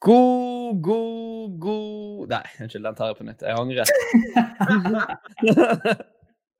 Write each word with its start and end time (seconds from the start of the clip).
God, 0.00 0.80
god, 0.80 1.58
god 1.60 2.30
Nei, 2.30 2.44
unnskyld, 2.60 2.86
den 2.86 2.96
tar 2.96 3.10
jeg 3.10 3.16
på 3.18 3.26
nytt. 3.26 3.42
Jeg 3.44 3.56
angrer. 3.58 3.84
Hva 5.44 5.96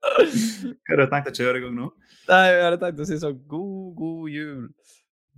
har 0.89 0.99
du 1.01 1.05
tenkt 1.09 1.29
å 1.31 1.33
kjøre 1.33 1.57
i 1.57 1.63
gang 1.63 1.73
nå? 1.77 1.87
Nei, 2.29 2.43
jeg 2.51 2.61
hadde 2.67 2.79
tenkt 2.83 3.01
å 3.01 3.07
si 3.09 3.17
sånn 3.21 3.39
god, 3.49 3.87
god 3.97 4.29
jul. 4.33 4.67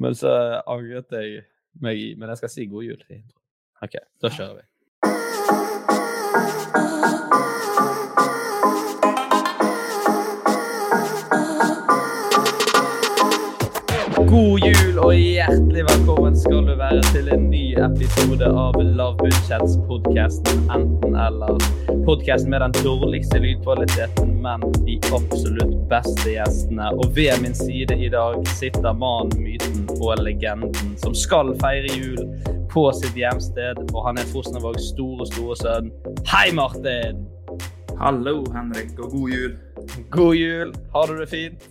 Men 0.03 0.17
så 0.19 0.33
angret 0.67 1.15
jeg 1.15 1.45
meg 1.83 2.01
i. 2.01 2.09
Men 2.19 2.33
jeg 2.33 2.41
skal 2.41 2.51
si 2.51 2.67
god 2.71 2.89
jul. 2.89 3.01
OK, 3.83 3.97
da 4.23 4.31
kjører 4.31 4.59
vi. 4.59 4.67
God 14.33 14.63
jul 14.65 14.95
og 14.97 15.11
hjertelig 15.13 15.83
velkommen 15.85 16.33
skal 16.41 16.63
du 16.65 16.71
være 16.79 17.01
til 17.13 17.27
en 17.35 17.44
ny 17.51 17.75
episode 17.77 18.47
av 18.49 18.79
Lavbudsjettspodkasten 18.81 20.63
Enten 20.73 21.17
eller. 21.21 21.59
Podkasten 22.07 22.49
med 22.49 22.63
den 22.63 22.73
dårligste 22.79 23.38
lydkvaliteten, 23.43 24.31
men 24.41 24.66
de 24.88 24.95
absolutt 25.13 25.75
beste 25.91 26.33
gjestene. 26.33 26.88
Og 26.97 27.13
ved 27.13 27.43
min 27.43 27.53
side 27.53 27.93
i 27.93 28.09
dag 28.09 28.39
sitter 28.55 28.97
mannen, 29.03 29.38
myten 29.45 29.85
og 29.99 30.25
legenden 30.25 30.97
som 31.03 31.13
skal 31.13 31.53
feire 31.61 31.93
jul 31.93 32.25
på 32.73 32.88
sitt 33.03 33.13
hjemsted. 33.13 33.83
Og 33.91 34.01
han 34.07 34.17
er 34.17 34.33
Fosnavågs 34.33 34.89
store, 34.95 35.29
store 35.29 35.59
sønn. 35.61 35.93
Hei, 36.33 36.47
Martin! 36.57 37.22
Hallo, 38.01 38.39
Henrik, 38.57 38.97
og 38.97 39.13
god 39.13 39.38
jul. 39.38 39.55
God 40.09 40.35
jul. 40.41 40.75
Har 40.97 41.05
du 41.05 41.22
det 41.22 41.29
fint? 41.29 41.69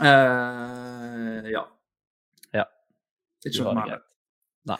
Eh, 0.00 1.50
ja. 1.52 1.62
Ja. 2.56 2.64
Ikke 3.44 3.64
noe 3.66 3.74
mer. 3.76 4.00
Nei. 4.70 4.78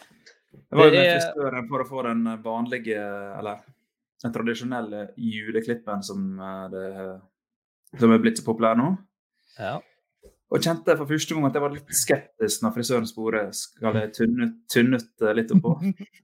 Jeg 0.52 0.78
var 0.78 0.84
jo 0.88 0.90
Det 0.94 1.02
er- 1.06 1.20
frisøren 1.20 1.68
for 1.68 1.82
å 1.84 1.88
få 1.88 2.02
den 2.06 2.24
vanlige, 2.42 2.96
eller 3.38 3.60
den 4.22 4.32
tradisjonelle 4.32 5.00
juleklippen 5.18 6.02
som, 6.02 6.40
eh, 6.40 6.68
det, 6.72 7.20
som 7.98 8.12
er 8.12 8.18
blitt 8.18 8.38
så 8.38 8.44
populær 8.46 8.76
nå. 8.76 8.96
Ja. 9.58 9.80
Og 10.52 10.60
kjente 10.60 10.96
for 10.96 11.06
første 11.06 11.34
gang 11.34 11.46
at 11.46 11.54
jeg 11.54 11.62
var 11.62 11.70
litt 11.72 11.88
skeptisk 11.96 12.62
når 12.62 12.74
frisøren 12.74 13.06
sporet 13.08 13.54
skal 13.56 13.94
jeg 13.94 14.12
tynne 14.12 14.50
tynne 14.68 14.94
ut 15.00 15.22
eh, 15.22 15.32
litt 15.34 15.50
oppå. 15.50 15.72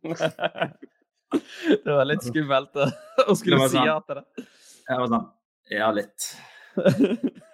det 1.85 1.93
var 1.93 2.05
litt 2.09 2.23
skummelt 2.25 2.77
å 2.77 3.35
skulle 3.37 3.69
si 3.69 3.77
sant. 3.77 3.87
ja 3.89 3.99
til 4.01 4.15
det. 4.21 4.47
Jeg 4.89 4.99
var 5.03 5.09
sånn 5.13 5.27
Ja, 5.71 5.91
litt. 5.93 6.37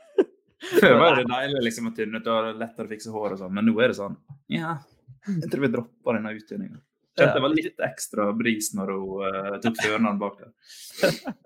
Før 0.81 0.97
var 1.01 1.19
det 1.19 1.29
deilig 1.31 1.63
liksom, 1.69 1.91
å 1.91 1.95
tynne 1.97 2.21
ut 2.21 2.33
og 2.33 2.51
lettere 2.61 2.89
å 2.89 2.91
fikse 2.91 3.13
hår 3.15 3.37
og 3.37 3.41
sånn, 3.43 3.55
men 3.57 3.69
nå 3.69 3.77
er 3.83 3.93
det 3.93 3.99
sånn 3.99 4.19
Ja, 4.53 4.77
jeg 5.29 5.49
tror 5.53 5.65
vi 5.65 5.73
dropper 5.73 6.19
denne 6.19 6.35
uttynninga. 6.37 6.83
Kjente 7.15 7.37
det 7.37 7.45
var 7.45 7.55
litt 7.55 7.87
ekstra 7.87 8.27
bris 8.35 8.73
når 8.75 8.91
hun 8.91 9.23
uh, 9.23 9.57
tok 9.63 9.79
føreren 9.79 10.21
bak 10.21 10.43
der. 10.43 10.53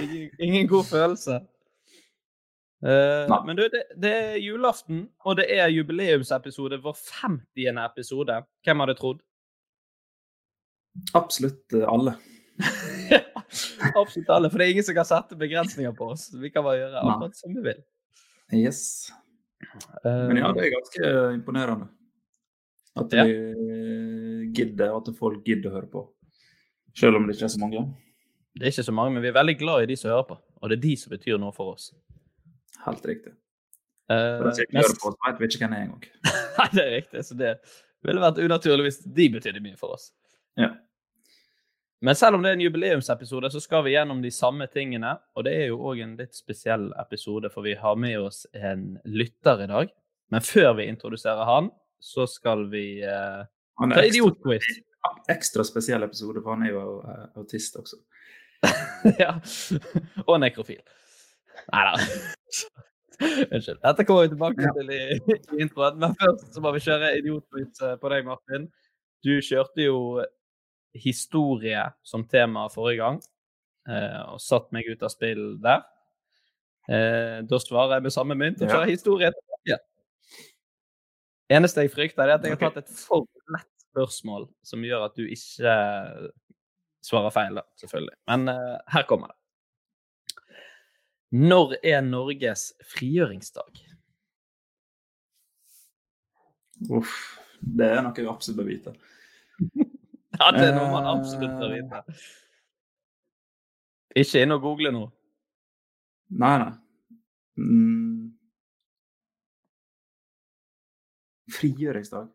Ingen, 0.00 0.28
ingen 0.38 0.68
god 0.70 0.84
følelse. 0.86 1.40
Uh, 2.80 3.26
men 3.44 3.58
du, 3.58 3.64
det, 3.68 3.82
det 3.98 4.12
er 4.14 4.36
julaften, 4.40 5.02
og 5.26 5.36
det 5.40 5.48
er 5.52 5.72
jubileumsepisode, 5.74 6.78
vår 6.84 6.94
50. 6.96 7.80
episode. 7.82 8.36
Hvem 8.64 8.84
hadde 8.84 8.96
trodd? 9.00 9.24
Absolutt 11.18 11.74
eh, 11.76 11.86
alle. 11.86 12.14
Absolutt 14.00 14.30
alle, 14.30 14.50
for 14.50 14.58
det 14.58 14.66
er 14.66 14.74
ingen 14.74 14.86
som 14.86 14.96
kan 14.96 15.08
sette 15.08 15.38
begrensninger 15.38 15.92
på 15.98 16.12
oss. 16.14 16.28
Vi 16.34 16.50
kan 16.54 16.64
bare 16.66 16.80
gjøre 16.84 17.04
akkurat 17.04 17.38
som 17.38 17.54
vi 17.56 17.66
vil. 17.68 17.82
Yes. 18.56 19.10
Eh, 20.04 20.28
Men 20.28 20.36
ja, 20.40 20.52
det 20.56 20.66
er 20.66 20.72
ganske 20.74 21.10
imponerende. 21.36 21.88
At 22.98 23.12
Ja. 23.14 23.24
gidder, 24.52 24.90
og 24.94 25.08
at 25.08 25.14
folk 25.16 25.44
gidder 25.46 25.70
å 25.70 25.74
høre 25.78 25.90
på. 25.90 26.04
Selv 26.96 27.16
om 27.20 27.26
det 27.26 27.36
ikke 27.36 27.44
er 27.46 27.54
så 27.54 27.60
mange. 27.62 27.82
det 28.58 28.66
er 28.66 28.72
ikke 28.72 28.84
så 28.88 28.92
mange, 28.92 29.12
men 29.14 29.22
vi 29.22 29.28
er 29.28 29.36
veldig 29.38 29.58
glad 29.58 29.82
i 29.82 29.86
de 29.92 29.96
som 29.96 30.10
hører 30.10 30.26
på. 30.26 30.38
Og 30.60 30.68
det 30.70 30.78
er 30.78 30.82
de 30.82 30.96
som 30.96 31.10
betyr 31.14 31.38
noe 31.38 31.52
for 31.54 31.74
oss. 31.74 31.92
Helt 32.84 33.04
riktig. 33.06 33.32
Uh, 34.10 34.42
de 34.42 34.54
som 34.56 34.64
ikke 34.64 34.80
hører 34.82 34.98
på, 34.98 35.12
så 35.14 35.28
vet 35.28 35.38
vi 35.38 35.46
ikke 35.46 35.60
hvem 35.62 35.70
det 35.70 35.78
er 35.78 35.84
engang. 35.86 36.04
Nei, 36.58 36.68
det 36.74 36.82
er 36.84 36.90
riktig. 36.96 37.24
Så 37.24 37.36
det 37.38 37.52
ville 38.02 38.20
vært 38.24 38.40
unaturlig 38.42 38.88
hvis 38.88 38.98
de 39.06 39.28
betydde 39.36 39.62
mye 39.62 39.78
for 39.78 39.94
oss. 39.94 40.10
Ja. 40.58 40.72
Men 42.00 42.16
selv 42.16 42.38
om 42.38 42.42
det 42.42 42.48
er 42.50 42.56
en 42.56 42.62
jubileumsepisode, 42.64 43.50
så 43.52 43.60
skal 43.60 43.84
vi 43.84 43.92
gjennom 43.92 44.22
de 44.24 44.30
samme 44.32 44.64
tingene. 44.72 45.12
Og 45.36 45.44
det 45.44 45.52
er 45.52 45.66
jo 45.68 45.82
òg 45.90 46.00
en 46.00 46.14
litt 46.16 46.32
spesiell 46.36 46.86
episode, 47.00 47.50
for 47.52 47.66
vi 47.66 47.74
har 47.76 47.98
med 48.00 48.16
oss 48.22 48.46
en 48.56 48.94
lytter 49.04 49.66
i 49.66 49.68
dag. 49.68 49.92
Men 50.32 50.44
før 50.46 50.72
vi 50.78 50.86
introduserer 50.88 51.44
han, 51.44 51.68
så 52.00 52.24
skal 52.30 52.64
vi 52.72 53.02
eh, 53.04 53.42
ta 53.92 54.04
idiotquiz. 54.06 54.64
ekstra 55.28 55.64
spesiell 55.68 56.02
episode, 56.06 56.40
for 56.40 56.56
han 56.56 56.64
er 56.64 56.72
jo 56.72 56.84
uh, 57.04 57.26
autist 57.40 57.76
også. 57.76 58.00
ja. 59.22 59.34
Og 60.26 60.40
nekrofil. 60.40 60.80
Nei 61.72 61.84
da. 61.84 61.94
Unnskyld. 63.20 63.80
Dette 63.84 64.04
kommer 64.08 64.24
vi 64.24 64.32
tilbake 64.32 64.64
Ja. 64.64 64.72
til 64.78 64.92
i, 64.96 65.00
i 65.36 65.62
introen. 65.66 65.98
Men 66.00 66.16
først 66.20 66.54
så 66.56 66.64
må 66.64 66.72
vi 66.72 66.80
kjøre 66.86 67.12
idiotquiz 67.20 67.82
eh, 67.84 67.96
på 68.00 68.12
deg, 68.12 68.24
Martin. 68.28 68.70
Du 69.24 69.34
kjørte 69.44 69.84
jo 69.84 69.98
historie 70.94 71.82
som 72.02 72.24
tema 72.28 72.68
forrige 72.72 72.98
gang, 73.02 73.20
eh, 73.88 74.20
og 74.32 74.40
satt 74.42 74.72
meg 74.72 74.88
ut 74.90 75.02
av 75.06 75.12
spill 75.12 75.58
der. 75.62 75.84
Eh, 76.90 77.40
da 77.46 77.58
svarer 77.62 77.96
jeg 77.98 78.02
med 78.08 78.12
samme 78.12 78.34
mynt 78.34 78.62
og 78.62 78.68
Ja. 78.68 78.74
kjører 78.74 78.90
historie 78.90 79.30
tilbake. 79.30 79.78
Eneste 81.50 81.82
jeg 81.82 81.90
frykter, 81.90 82.22
er 82.28 82.34
at 82.38 82.42
jeg 82.42 82.56
har 82.56 82.70
tatt 82.70 82.76
et 82.78 82.88
for 82.88 83.26
lett 83.50 83.66
spørsmål 83.90 84.48
som 84.62 84.82
gjør 84.82 85.04
at 85.08 85.16
du 85.16 85.24
ikke 85.26 86.30
svarer 87.02 87.30
feil, 87.34 87.54
da, 87.54 87.62
selvfølgelig. 87.76 88.16
Men 88.28 88.48
eh, 88.48 88.78
her 88.88 89.02
kommer 89.08 89.28
det. 89.28 89.36
Når 91.32 91.76
er 91.84 92.00
Norges 92.02 92.72
frigjøringsdag? 92.84 93.78
Uff. 96.90 97.36
Det 97.60 97.86
er 97.92 98.00
noe 98.02 98.16
jeg 98.16 98.26
absolutt 98.30 98.56
bør 98.62 98.68
vite. 98.70 98.94
Ja, 100.40 100.50
det 100.56 100.70
er 100.70 100.76
noe 100.76 100.88
man 100.88 101.08
absolutt 101.10 101.58
bør 101.60 101.74
vite. 101.74 101.98
Ikke 104.16 104.40
inn 104.40 104.54
og 104.54 104.62
google 104.64 104.92
nå. 104.94 105.02
Nei, 106.40 106.54
nei. 106.62 106.72
Mm. 107.60 108.30
Frigjøringsdag. 111.50 112.30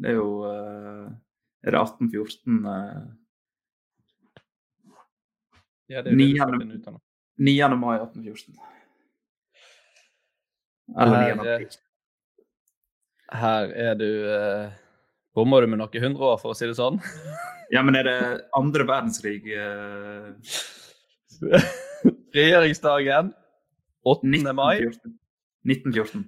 Det 0.00 0.08
er 0.14 0.16
jo 0.16 0.28
uh, 0.46 1.10
Er 1.60 1.74
det 1.74 1.80
1814 1.80 2.64
uh, 2.64 2.72
Ja, 5.90 6.00
det 6.00 6.14
er 6.14 6.16
jo 6.16 6.18
det 6.18 6.28
du 6.32 6.58
finne 6.62 6.78
ut 6.78 6.86
av 6.88 6.94
nå. 6.94 7.00
9. 7.40 7.76
mai 7.80 7.96
1814. 7.98 8.56
Eller 11.00 11.16
9. 11.16 11.18
Her, 11.20 11.54
april. 11.54 11.76
her 13.42 13.74
er 13.88 13.94
du 14.00 14.08
uh, 14.24 14.78
Bommer 15.34 15.62
du 15.62 15.70
med 15.70 15.78
noen 15.78 16.02
hundre 16.02 16.32
år, 16.32 16.40
for 16.42 16.52
å 16.52 16.58
si 16.58 16.68
det 16.70 16.78
sånn? 16.78 17.00
Ja, 17.70 17.84
men 17.86 17.94
er 17.94 18.02
det 18.02 18.14
andre 18.58 18.82
verdenskrig 18.82 19.44
eh, 19.54 20.32
Regjeringsdagen 22.34 23.28
8. 24.10 24.26
mai 24.58 24.80
1914? 24.80 25.12
1914. 25.70 26.24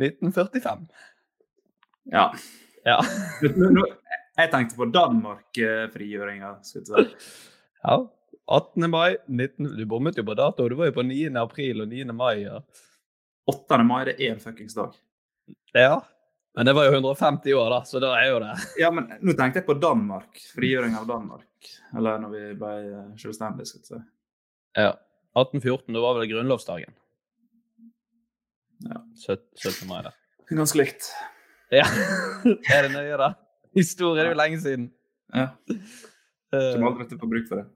1945. 0.00 0.88
Ja. 2.14 2.30
Ja. 2.88 2.96
Jeg 4.38 4.52
tenkte 4.54 4.78
på 4.78 4.88
Danmark-frigjøringa. 4.94 6.54
ja. 7.82 7.96
18. 8.48 8.88
mai 8.88 9.16
19... 9.26 9.74
Du 9.76 9.84
bommet 9.90 10.16
jo 10.16 10.24
på 10.24 10.36
dato. 10.38 10.68
Du 10.70 10.78
var 10.78 10.88
jo 10.88 10.96
på 10.96 11.04
9. 11.04 11.34
april 11.36 11.82
og 11.84 11.90
9. 11.92 12.06
mai. 12.16 12.46
Ja. 12.46 12.62
8. 13.52 13.82
mai 13.84 14.06
det 14.08 14.16
er 14.16 14.36
en 14.36 14.40
fuckings 14.40 14.78
dag. 14.78 14.96
ja. 15.76 15.98
Men 16.58 16.66
det 16.66 16.72
var 16.74 16.88
jo 16.88 16.92
150 16.96 17.54
år, 17.54 17.68
da, 17.70 17.76
så 17.86 18.00
da 18.02 18.08
er 18.18 18.32
jo 18.32 18.38
det 18.42 18.54
Ja, 18.80 18.88
men 18.90 19.04
nå 19.22 19.34
tenkte 19.38 19.60
jeg 19.60 19.66
på 19.68 19.76
Danmark. 19.78 20.40
Frigjøring 20.56 20.96
av 20.98 21.04
Danmark. 21.06 21.68
Eller 21.94 22.18
når 22.18 22.32
vi 22.32 22.40
ble 22.58 22.70
eh, 22.82 23.04
selvstendige. 23.20 23.68
skal 23.70 23.84
vi 23.84 23.90
si. 23.92 23.98
Ja. 24.80 24.88
1814, 25.38 25.94
da 25.94 26.02
var 26.02 26.18
vel 26.18 26.26
grunnlovsdagen. 26.32 26.96
Ja. 28.88 28.98
17. 29.22 29.86
mai, 29.86 30.00
da. 30.08 30.10
Ganske 30.50 30.80
likt. 30.80 31.12
Ja. 31.70 31.84
er 32.74 32.88
det 32.88 32.90
nøye, 32.96 33.14
da? 33.22 33.30
Historie 33.78 34.24
er 34.24 34.32
jo 34.32 34.40
lenge 34.42 34.58
siden. 34.64 34.90
Ja. 35.30 35.52
Eh, 35.70 36.72
Kommer 36.74 36.90
aldri 36.90 37.06
til 37.06 37.20
å 37.20 37.22
få 37.22 37.30
bruk 37.36 37.46
for 37.52 37.62
det. 37.62 37.68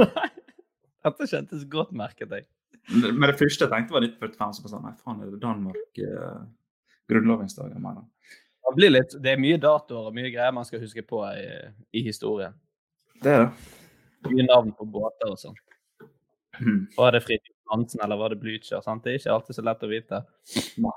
Nei. 0.00 0.30
Dette 1.08 1.28
kjentes 1.28 1.68
godt, 1.68 1.92
merket 1.92 2.32
jeg. 2.32 2.48
Men 2.88 3.28
det 3.28 3.36
første 3.36 3.66
jeg 3.66 3.72
tenkte 3.74 3.98
var 3.98 4.08
1945. 4.08 4.56
Så 4.62 4.72
sånn, 4.72 4.88
nei, 4.88 4.96
faen, 5.04 5.20
er 5.20 5.36
det 5.36 5.44
Danmark 5.44 6.00
jeg 7.08 7.82
mener. 7.82 8.04
Det, 8.68 8.74
blir 8.76 8.92
litt, 8.92 9.14
det 9.22 9.32
er 9.32 9.40
mye 9.40 9.58
datoer 9.60 10.10
og 10.10 10.16
mye 10.16 10.30
greier 10.32 10.54
man 10.54 10.66
skal 10.68 10.82
huske 10.82 11.02
på 11.06 11.22
i, 11.32 11.48
i 11.96 12.04
historien. 12.04 12.56
Det 13.22 13.32
er 13.32 13.46
det. 13.46 13.74
Mye 14.28 14.44
navn 14.48 14.74
på 14.76 14.86
båter 14.90 15.30
og 15.32 15.38
sånn. 15.40 15.56
Var 16.96 17.14
det 17.14 17.22
Fridtjof 17.22 17.54
Nansen 17.70 18.00
eller 18.04 18.18
var 18.18 18.32
det 18.32 18.40
Blücher? 18.42 18.82
sant? 18.82 19.04
Det 19.04 19.12
er 19.12 19.20
ikke 19.20 19.34
alltid 19.34 19.58
så 19.58 19.64
lett 19.66 19.84
å 19.84 19.90
vite. 19.90 20.22
Nei. 20.84 20.96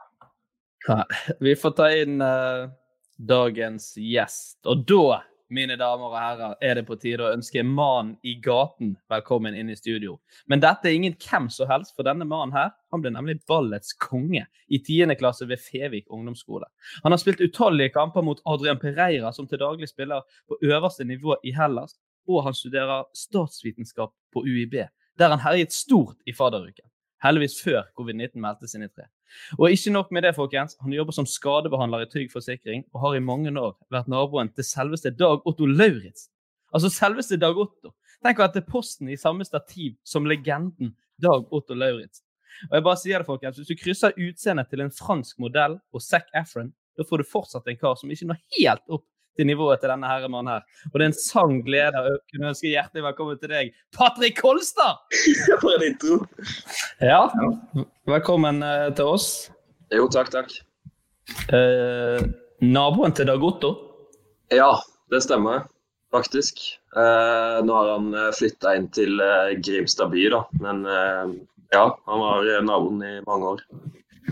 Vi 1.39 1.53
får 1.59 1.75
ta 1.77 1.89
inn 1.93 2.23
uh, 2.23 2.71
dagens 3.17 3.91
gjest. 4.01 4.57
Og 4.65 4.83
da, 4.89 5.21
mine 5.51 5.75
damer 5.79 6.07
og 6.07 6.15
herrer, 6.15 6.53
er 6.63 6.77
det 6.79 6.85
på 6.87 6.95
tide 6.99 7.25
å 7.25 7.31
ønske 7.35 7.63
mannen 7.67 8.13
i 8.23 8.37
gaten 8.43 8.93
velkommen 9.11 9.55
inn 9.57 9.71
i 9.71 9.75
studio. 9.75 10.15
Men 10.47 10.63
dette 10.63 10.87
er 10.87 10.95
ingen 10.95 11.17
hvem 11.19 11.49
som 11.51 11.69
helst, 11.71 11.93
for 11.95 12.07
denne 12.07 12.27
mannen 12.27 12.55
her, 12.55 12.71
han 12.93 13.03
ble 13.03 13.11
nemlig 13.13 13.41
ballets 13.49 13.93
konge 13.99 14.45
i 14.71 14.79
10. 14.79 15.11
klasse 15.19 15.47
ved 15.49 15.59
Fevik 15.63 16.07
ungdomsskole. 16.07 16.69
Han 17.03 17.11
har 17.11 17.21
spilt 17.21 17.43
utallige 17.43 17.93
kamper 17.97 18.23
mot 18.25 18.39
Adrian 18.47 18.79
Pereira, 18.79 19.33
som 19.35 19.47
til 19.47 19.61
daglig 19.61 19.91
spiller 19.91 20.23
på 20.47 20.59
øverste 20.63 21.07
nivå 21.07 21.35
i 21.43 21.53
Hellas, 21.55 21.97
og 22.29 22.45
han 22.47 22.55
studerer 22.55 23.09
statsvitenskap 23.17 24.15
på 24.31 24.45
UiB, 24.47 24.79
der 25.19 25.35
han 25.35 25.43
herjet 25.43 25.75
stort 25.75 26.17
i 26.25 26.33
fadderuken. 26.33 26.87
Heldigvis 27.21 27.59
før 27.61 27.83
covid-19 27.99 28.39
meldte 28.41 28.69
sine 28.71 28.87
tre. 28.89 29.11
Og 29.57 29.71
ikke 29.71 29.93
nok 29.93 30.11
med 30.11 30.25
det, 30.25 30.33
folkens. 30.35 30.77
Han 30.81 30.93
jobber 30.93 31.15
som 31.15 31.27
skadebehandler 31.29 32.05
i 32.05 32.09
Trygg 32.11 32.31
Forsikring 32.33 32.85
og 32.93 33.01
har 33.05 33.17
i 33.17 33.23
mange 33.23 33.53
år 33.59 33.75
vært 33.93 34.09
naboen 34.11 34.51
til 34.55 34.67
selveste 34.67 35.13
Dag 35.17 35.45
Otto 35.47 35.67
Lauritzen. 35.69 36.31
Altså 36.71 36.91
selveste 36.93 37.39
Dag 37.39 37.57
Otto. 37.59 37.93
Tenk 38.21 38.39
å 38.39 38.49
det 38.53 38.61
er 38.61 38.69
posten 38.69 39.09
i 39.09 39.19
samme 39.19 39.45
stativ 39.47 39.95
som 40.07 40.27
legenden 40.29 40.93
Dag 41.21 41.47
Otto 41.51 41.77
Lauritzen. 41.77 42.25
Og 42.69 42.75
jeg 42.77 42.85
bare 42.85 42.99
sier 42.99 43.21
det, 43.21 43.25
folkens, 43.25 43.57
Hvis 43.57 43.71
du 43.71 43.79
krysser 43.79 44.17
utseendet 44.17 44.69
til 44.69 44.83
en 44.83 44.91
fransk 44.91 45.39
modell 45.39 45.79
og 45.93 46.03
Zac 46.03 46.27
Efron, 46.35 46.73
da 46.97 47.05
får 47.07 47.21
du 47.21 47.29
fortsatt 47.31 47.67
en 47.71 47.79
kar 47.79 47.95
som 47.97 48.11
ikke 48.11 48.27
når 48.29 48.41
helt 48.57 48.83
opp 48.91 49.05
til 49.37 49.47
nivået 49.49 49.81
til 49.81 49.91
denne 49.91 50.09
herremannen 50.09 50.53
her. 50.53 50.65
Og 50.91 50.97
det 50.97 51.05
er 51.05 51.11
en 51.11 51.17
sann 51.17 51.61
glede 51.65 52.01
å 52.01 52.15
kunne 52.31 52.51
ønske 52.51 52.71
hjertelig 52.71 53.05
velkommen 53.07 53.39
til 53.41 53.53
deg, 53.53 53.73
Patrick 53.95 54.39
Kolstad! 54.41 55.01
For 55.63 55.75
en 55.75 55.87
intro. 55.87 56.19
Ja, 57.03 57.23
velkommen 58.09 58.63
eh, 58.65 58.89
til 58.97 59.13
oss. 59.15 59.29
Jo, 59.91 60.07
takk, 60.11 60.31
takk. 60.33 60.55
Eh, 61.53 62.23
naboen 62.63 63.15
til 63.15 63.29
Dag 63.31 63.43
Otto. 63.43 63.75
Ja, 64.51 64.73
det 65.11 65.23
stemmer 65.25 65.65
faktisk. 66.11 66.59
Eh, 66.95 67.57
nå 67.63 67.75
har 67.75 67.93
han 67.93 68.11
flytta 68.35 68.75
inn 68.75 68.89
til 68.95 69.21
eh, 69.23 69.55
Grimstad 69.63 70.11
by, 70.11 70.27
da. 70.33 70.43
Men 70.63 70.83
eh, 70.83 71.39
ja, 71.71 71.85
han 72.05 72.19
var 72.19 72.47
eh, 72.47 72.63
naboen 72.67 73.03
i 73.03 73.13
mange 73.27 73.55
år. 73.55 73.65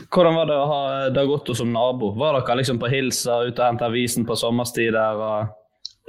Hvordan 0.09 0.35
var 0.37 0.49
det 0.49 0.57
å 0.57 0.67
ha 0.69 0.81
Dag 1.13 1.31
Otto 1.33 1.55
som 1.57 1.71
nabo? 1.73 2.11
Var 2.17 2.39
dere 2.39 2.59
liksom 2.59 2.79
på 2.81 2.89
Hilsa 2.91 3.41
ute 3.47 3.57
og 3.57 3.65
hente 3.65 3.87
avisen 3.87 4.27
på 4.27 4.37
sommerstid 4.37 4.93
der? 4.93 5.17
Og... 5.17 5.55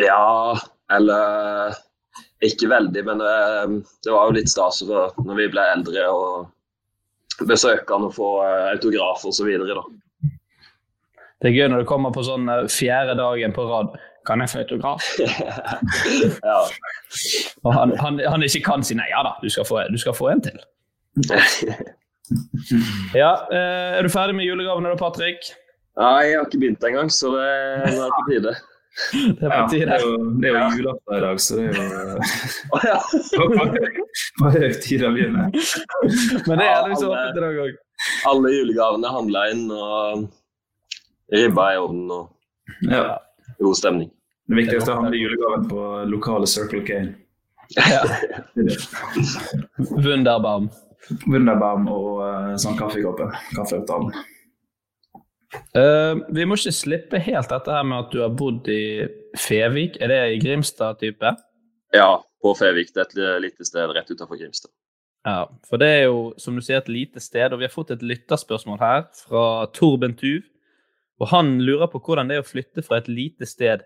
Ja, 0.03 0.57
eller 0.93 1.79
Ikke 2.45 2.71
veldig, 2.71 3.05
men 3.05 3.21
det, 3.21 3.35
det 4.05 4.13
var 4.15 4.29
jo 4.29 4.37
litt 4.39 4.49
stas 4.49 4.81
når 4.85 5.35
vi 5.37 5.49
ble 5.53 5.65
eldre 5.75 6.07
og 6.09 7.45
besøke 7.49 7.93
han 7.93 8.07
og 8.09 8.15
få 8.17 8.31
eh, 8.45 8.71
autograf 8.75 9.27
videre. 9.45 9.83
Det 11.41 11.51
er 11.51 11.57
gøy 11.57 11.69
når 11.73 11.85
du 11.85 11.89
kommer 11.89 12.13
på 12.13 12.25
sånn 12.25 12.49
eh, 12.53 12.67
fjerde 12.73 13.17
dagen 13.21 13.53
på 13.57 13.67
rad. 13.69 13.93
Kan 14.29 14.41
jeg 14.45 14.53
få 14.53 14.65
autograf? 14.65 15.07
ja. 16.49 16.59
Og 17.65 17.73
han, 17.77 17.97
han, 18.01 18.21
han 18.21 18.45
ikke 18.45 18.65
kan 18.67 18.85
si 18.85 18.97
nei. 18.97 19.09
Ja 19.13 19.25
da, 19.25 19.37
du 19.41 19.49
skal 19.53 19.69
få, 19.69 19.81
du 19.93 20.01
skal 20.01 20.17
få 20.17 20.33
en 20.33 20.45
til. 20.49 20.61
Ja, 23.15 23.33
eh, 23.51 23.99
Er 23.99 24.03
du 24.07 24.09
ferdig 24.13 24.35
med 24.39 24.47
julegavene 24.47 24.93
da, 24.93 24.97
Patrick? 25.01 25.51
Nei, 26.01 26.31
jeg 26.31 26.37
har 26.39 26.47
ikke 26.47 26.61
begynt 26.63 26.85
engang, 26.87 27.09
så 27.13 27.33
det, 27.35 27.47
nå 27.91 28.05
er 28.05 28.11
det 28.11 28.19
på 28.19 28.27
tide. 28.31 28.53
Det 29.39 29.47
er 29.47 29.53
Ja, 29.55 29.59
på 29.63 29.71
det 29.71 29.79
tide. 29.79 29.95
er 29.95 30.01
jo, 30.03 30.11
det 30.43 30.49
er 30.51 30.55
jo 30.57 30.79
julaften 30.81 31.15
i 31.15 31.21
dag, 31.23 31.37
så 31.41 31.57
det 31.57 31.65
er 31.69 31.75
jo 31.79 31.83
ja. 32.91 32.97
på 34.41 34.51
høy 34.51 34.73
tid 34.83 35.05
å 35.07 35.13
begynne. 35.15 35.45
Men 36.49 36.59
det 36.59 36.67
er 36.67 36.75
heldigvis 36.75 37.05
åpent 37.07 37.39
i 37.39 37.45
dag 37.45 37.61
òg. 37.65 37.79
Alle 38.33 38.53
julegavene 38.57 39.13
handla 39.15 39.45
inn, 39.55 39.63
og 39.71 40.27
ribba 41.33 41.69
i 41.75 41.79
ovnen 41.81 42.11
og 42.19 42.91
Ja. 42.91 43.05
god 43.63 43.79
stemning. 43.79 44.11
Det 44.51 44.59
viktigste 44.59 44.91
er 44.91 44.97
å 44.99 45.03
handle 45.05 45.23
julegaven 45.23 45.69
på 45.71 45.87
lokale 46.11 46.51
Circle 46.51 46.83
K. 46.87 47.01
Ja. 47.79 48.03
Er. 48.59 48.75
Wunderbaum. 50.03 50.67
Wunderbaum 51.27 51.89
og 51.91 52.11
uh, 52.23 52.53
sånn 52.61 52.79
kaffekoppen. 52.79 53.33
Kaffeavtalen. 53.57 54.13
Uh, 55.75 56.21
vi 56.31 56.47
må 56.47 56.59
ikke 56.59 56.75
slippe 56.75 57.23
helt 57.23 57.51
dette 57.51 57.75
her 57.75 57.87
med 57.87 58.05
at 58.05 58.13
du 58.15 58.21
har 58.23 58.35
bodd 58.37 58.69
i 58.71 59.07
Fevik. 59.39 59.99
Er 60.03 60.13
det 60.13 60.21
i 60.35 60.43
Grimstad-type? 60.43 61.33
Ja, 61.97 62.13
på 62.43 62.55
Fevik. 62.59 62.93
Det 62.95 63.03
er 63.03 63.09
et 63.09 63.47
lite 63.49 63.67
sted 63.67 63.97
rett 63.97 64.13
utenfor 64.13 64.39
Grimstad. 64.39 64.73
Ja, 65.27 65.45
for 65.69 65.81
det 65.81 65.89
er 65.99 66.05
jo, 66.09 66.21
som 66.41 66.57
du 66.57 66.65
sier, 66.65 66.81
et 66.81 66.89
lite 66.89 67.21
sted, 67.21 67.53
og 67.53 67.61
vi 67.61 67.67
har 67.67 67.75
fått 67.75 67.93
et 67.93 68.05
lytterspørsmål 68.05 68.79
her 68.81 69.03
fra 69.27 69.45
Torben 69.77 70.15
Tuv. 70.17 70.47
Og 71.21 71.29
han 71.29 71.59
lurer 71.61 71.91
på 71.93 72.01
hvordan 72.01 72.31
det 72.31 72.39
er 72.39 72.45
å 72.45 72.49
flytte 72.49 72.85
fra 72.87 73.01
et 73.03 73.11
lite 73.11 73.49
sted 73.49 73.83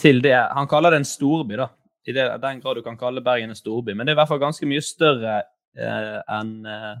til 0.00 0.22
det 0.24 0.34
Han 0.34 0.66
kaller 0.66 0.94
det 0.94 1.02
en 1.02 1.06
storby, 1.06 1.58
da. 1.60 1.68
I 2.08 2.12
det, 2.16 2.24
den 2.40 2.60
grad 2.60 2.76
du 2.76 2.82
kan 2.84 2.96
kalle 3.00 3.22
Bergen 3.24 3.52
en 3.52 3.58
storby. 3.58 3.94
Men 3.94 4.06
det 4.06 4.12
er 4.12 4.16
i 4.16 4.20
hvert 4.22 4.32
fall 4.32 4.42
ganske 4.42 4.66
mye 4.68 4.82
større 4.84 5.36
eh, 5.38 5.50
enn 5.76 6.54
eh, 6.70 6.94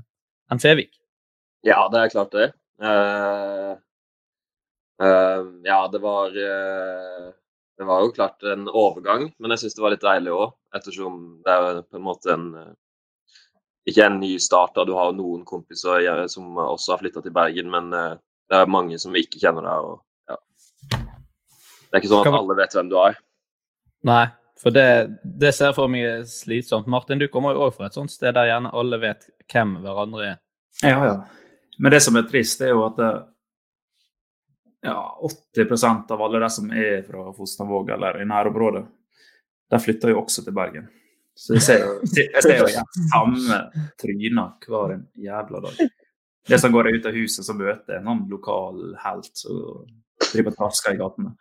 enn 0.50 0.60
Fevik. 0.62 0.92
Ja, 1.64 1.86
det 1.92 2.00
er 2.00 2.12
klart 2.12 2.34
det. 2.34 2.50
Uh, 2.82 3.76
uh, 5.02 5.42
ja, 5.64 5.78
det 5.92 6.00
var 6.02 6.34
uh, 6.34 7.28
Det 7.78 7.86
var 7.86 8.02
jo 8.02 8.10
klart 8.12 8.42
en 8.42 8.66
overgang, 8.68 9.28
men 9.38 9.54
jeg 9.54 9.62
syns 9.62 9.76
det 9.78 9.84
var 9.84 9.94
litt 9.94 10.04
deilig 10.04 10.34
òg, 10.34 10.52
ettersom 10.74 11.20
det 11.46 11.54
er 11.54 11.80
på 11.86 11.98
en 11.98 12.04
måte 12.06 12.34
en 12.34 12.44
eh, 12.58 12.72
Ikke 13.90 14.06
en 14.06 14.20
ny 14.20 14.36
start, 14.38 14.74
da. 14.76 14.84
Du 14.86 14.94
har 14.96 15.10
jo 15.10 15.18
noen 15.18 15.42
kompiser 15.44 16.06
som 16.32 16.56
også 16.56 16.94
har 16.94 17.02
flytta 17.02 17.22
til 17.24 17.34
Bergen, 17.34 17.70
men 17.72 17.90
eh, 17.92 18.14
det 18.50 18.60
er 18.60 18.70
mange 18.70 18.98
som 19.02 19.16
ikke 19.18 19.40
kjenner 19.42 19.66
deg. 19.66 19.88
Og, 19.90 19.98
ja. 20.30 20.38
Det 20.92 21.92
er 21.92 22.00
ikke 22.00 22.12
sånn 22.12 22.30
at 22.30 22.38
alle 22.38 22.56
vet 22.60 22.76
hvem 22.78 22.92
du 22.92 22.96
er. 23.02 23.18
Nei, 24.08 24.24
for 24.62 24.74
det, 24.74 25.20
det 25.24 25.52
ser 25.52 25.74
for 25.76 25.90
meg 25.90 26.26
slitsomt. 26.30 26.86
Martin, 26.90 27.18
du 27.18 27.28
kommer 27.28 27.56
jo 27.56 27.66
òg 27.66 27.76
fra 27.76 27.88
et 27.88 27.96
sånt 27.96 28.12
sted 28.12 28.34
der 28.36 28.48
gjerne 28.52 28.72
alle 28.74 29.00
vet 29.02 29.28
hvem 29.50 29.78
hverandre 29.82 30.26
er. 30.28 30.36
Ja, 30.82 30.98
ja. 31.06 31.14
Men 31.78 31.94
det 31.94 32.00
som 32.04 32.16
er 32.16 32.26
trist, 32.30 32.62
er 32.62 32.70
jo 32.70 32.84
at 32.86 32.98
det, 33.00 33.12
ja, 34.86 34.98
80% 35.56 36.12
av 36.14 36.22
alle 36.22 36.42
de 36.44 36.50
som 36.54 36.70
er 36.70 37.02
fra 37.06 37.32
Fosnavåg 37.34 37.90
eller 37.96 38.20
i 38.22 38.28
nærområdet, 38.28 38.84
de 39.70 39.80
flytter 39.80 40.12
jo 40.12 40.20
også 40.22 40.44
til 40.44 40.54
Bergen. 40.54 40.86
Så 41.34 41.56
jeg 41.56 41.64
ser 41.66 41.80
jo, 41.82 41.94
jeg 42.14 42.42
ser 42.44 42.60
jo 42.60 42.68
samme 43.10 43.58
tryner 43.98 44.68
hver 44.68 44.94
en 44.94 45.06
jævla 45.18 45.64
dag. 45.64 45.80
Det 46.46 46.60
som 46.60 46.72
går 46.72 46.92
ut 46.94 47.06
av 47.08 47.16
huset, 47.16 47.42
så 47.46 47.56
møter 47.56 47.96
jeg 47.96 48.04
en 48.04 48.26
lokal 48.30 48.92
helt 49.02 49.32
som 49.40 49.88
driver 50.20 50.52
og 50.52 50.58
trasker 50.60 50.94
i 50.94 51.00
gatene. 51.00 51.32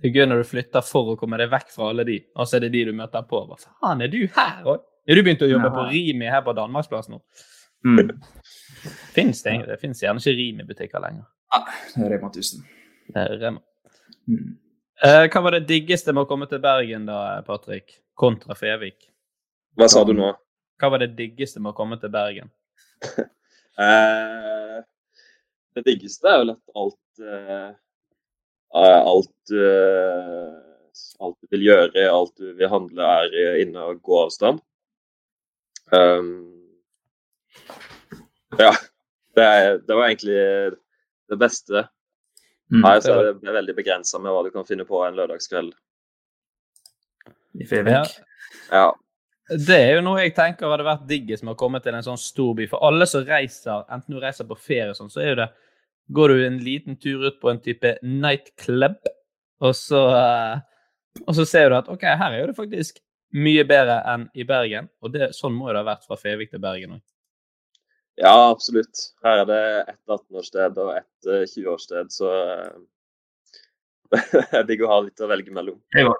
Det 0.00 0.08
er 0.10 0.14
gøy 0.14 0.26
når 0.30 0.42
du 0.42 0.48
flytter 0.50 0.84
for 0.86 1.12
å 1.12 1.16
komme 1.18 1.38
deg 1.40 1.50
vekk 1.50 1.70
fra 1.74 1.88
alle 1.90 2.04
de, 2.06 2.20
og 2.36 2.46
så 2.46 2.56
er 2.58 2.66
det 2.66 2.72
de 2.76 2.84
du 2.88 2.92
møter 2.96 3.24
på. 3.26 3.40
Hva 3.48 3.56
faen, 3.58 4.02
er 4.04 4.12
du 4.12 4.20
her 4.36 4.62
òg? 4.64 4.84
Er 5.06 5.18
du 5.18 5.22
begynt 5.26 5.42
å 5.42 5.48
jobbe 5.50 5.70
Ja. 5.70 5.74
på 5.74 5.86
Rimi 5.90 6.26
her 6.30 6.42
på 6.46 6.54
Danmarksplass 6.56 7.08
nå? 7.10 7.20
Mm. 7.86 8.10
Fins 9.14 9.42
det 9.42 9.52
egentlig? 9.52 9.68
Det 9.74 9.80
fins 9.80 10.02
gjerne 10.02 10.18
ikke 10.22 10.36
Rimi-butikker 10.38 11.02
lenger. 11.02 11.26
Ja, 11.54 11.60
Det 11.94 12.04
er 12.06 12.10
Rema 12.16 12.30
1000. 12.30 12.64
Det 13.14 13.22
er 13.22 13.36
Rema. 13.42 13.60
Mm. 14.28 14.56
Eh, 15.04 15.28
hva 15.28 15.42
var 15.42 15.50
det 15.58 15.66
diggeste 15.68 16.12
med 16.14 16.24
å 16.24 16.28
komme 16.28 16.48
til 16.50 16.58
Bergen 16.58 17.06
da, 17.06 17.42
Patrick? 17.46 18.00
Kontra 18.16 18.54
Fevik? 18.56 19.10
Hva 19.76 19.88
sa 19.92 20.02
du 20.04 20.12
nå? 20.16 20.32
Hva 20.80 20.90
var 20.90 20.98
det 21.04 21.14
diggeste 21.16 21.60
med 21.60 21.72
å 21.72 21.76
komme 21.76 21.98
til 22.00 22.10
Bergen? 22.10 22.50
Eh, 23.76 24.76
det 25.76 25.82
diggeste 25.84 26.24
er 26.32 26.38
vel 26.40 26.54
at 26.54 26.76
alt 26.80 27.20
eh, 27.20 27.50
eh, 27.52 27.72
Alt 28.76 29.52
eh, 29.56 30.54
Alt 31.20 31.36
du 31.40 31.48
vil 31.52 31.66
gjøre, 31.66 32.02
alt 32.08 32.32
du 32.40 32.50
vil 32.56 32.68
handle, 32.72 33.04
er 33.04 33.36
eh, 33.40 33.60
innen 33.64 34.00
gåavstand. 34.04 34.60
Um, 35.92 36.30
ja. 38.58 38.72
Det, 39.36 39.44
er, 39.44 39.78
det 39.84 39.96
var 39.96 40.08
egentlig 40.08 40.40
det 41.28 41.38
beste. 41.40 41.86
Mm. 42.72 42.84
Her 42.84 43.00
så 43.04 43.16
er 43.16 43.32
det 43.36 43.56
veldig 43.58 43.74
begrensa 43.76 44.20
med 44.20 44.32
hva 44.32 44.44
du 44.46 44.52
kan 44.54 44.66
finne 44.68 44.86
på 44.88 45.02
en 45.04 45.18
lørdagskveld. 45.18 45.74
I 47.60 47.68
Fevik. 47.68 48.16
Ja. 48.72 48.88
Det 49.46 49.76
er 49.78 49.92
jo 49.94 50.02
noe 50.02 50.24
jeg 50.24 50.34
tenker 50.34 50.72
hadde 50.72 50.86
vært 50.88 51.04
diggest 51.06 51.44
med 51.46 51.54
å 51.54 51.60
komme 51.60 51.78
til 51.84 51.94
en 51.94 52.04
sånn 52.04 52.18
stor 52.18 52.56
by. 52.58 52.66
For 52.70 52.82
alle 52.88 53.06
som 53.08 53.24
reiser, 53.28 53.84
enten 53.94 54.16
du 54.16 54.20
reiser 54.22 54.48
på 54.48 54.58
ferie 54.58 54.90
og 54.90 54.98
sånn, 54.98 55.12
så 55.12 55.22
er 55.22 55.30
jo 55.30 55.38
det 55.44 55.50
Går 56.08 56.28
du 56.28 56.46
en 56.46 56.58
liten 56.62 56.96
tur 56.96 57.26
ut 57.26 57.40
på 57.40 57.50
en 57.50 57.60
type 57.62 57.96
nightclub, 58.02 58.98
og 59.64 59.74
så 59.74 60.02
eh, 60.14 60.56
Og 61.26 61.32
så 61.34 61.46
ser 61.48 61.70
du 61.70 61.78
at 61.78 61.88
OK, 61.88 62.02
her 62.04 62.34
er 62.36 62.50
det 62.50 62.56
faktisk 62.58 62.98
mye 63.32 63.64
bedre 63.64 64.02
enn 64.12 64.26
i 64.36 64.44
Bergen. 64.44 64.90
Og 65.00 65.14
det, 65.14 65.30
sånn 65.34 65.54
må 65.56 65.70
det 65.70 65.80
ha 65.80 65.86
vært 65.86 66.04
fra 66.04 66.18
Fevik 66.20 66.50
til 66.52 66.60
Bergen 66.60 66.98
òg. 66.98 67.02
ja, 68.20 68.34
absolutt. 68.50 69.08
Her 69.24 69.42
er 69.42 69.48
det 69.48 69.62
ett 69.88 70.12
18-årssted 70.12 70.78
og 70.84 70.92
ett 70.96 71.30
eh, 71.30 71.46
20-årssted, 71.48 72.12
så 72.12 72.30
eh, 72.42 72.76
det 74.36 74.44
er 74.60 74.68
digg 74.68 74.84
å 74.84 74.92
ha 74.92 75.00
litt 75.08 75.24
å 75.24 75.30
velge 75.32 75.52
mellom. 75.56 75.80
Det 75.92 76.04
er 76.04 76.06
jo, 76.06 76.14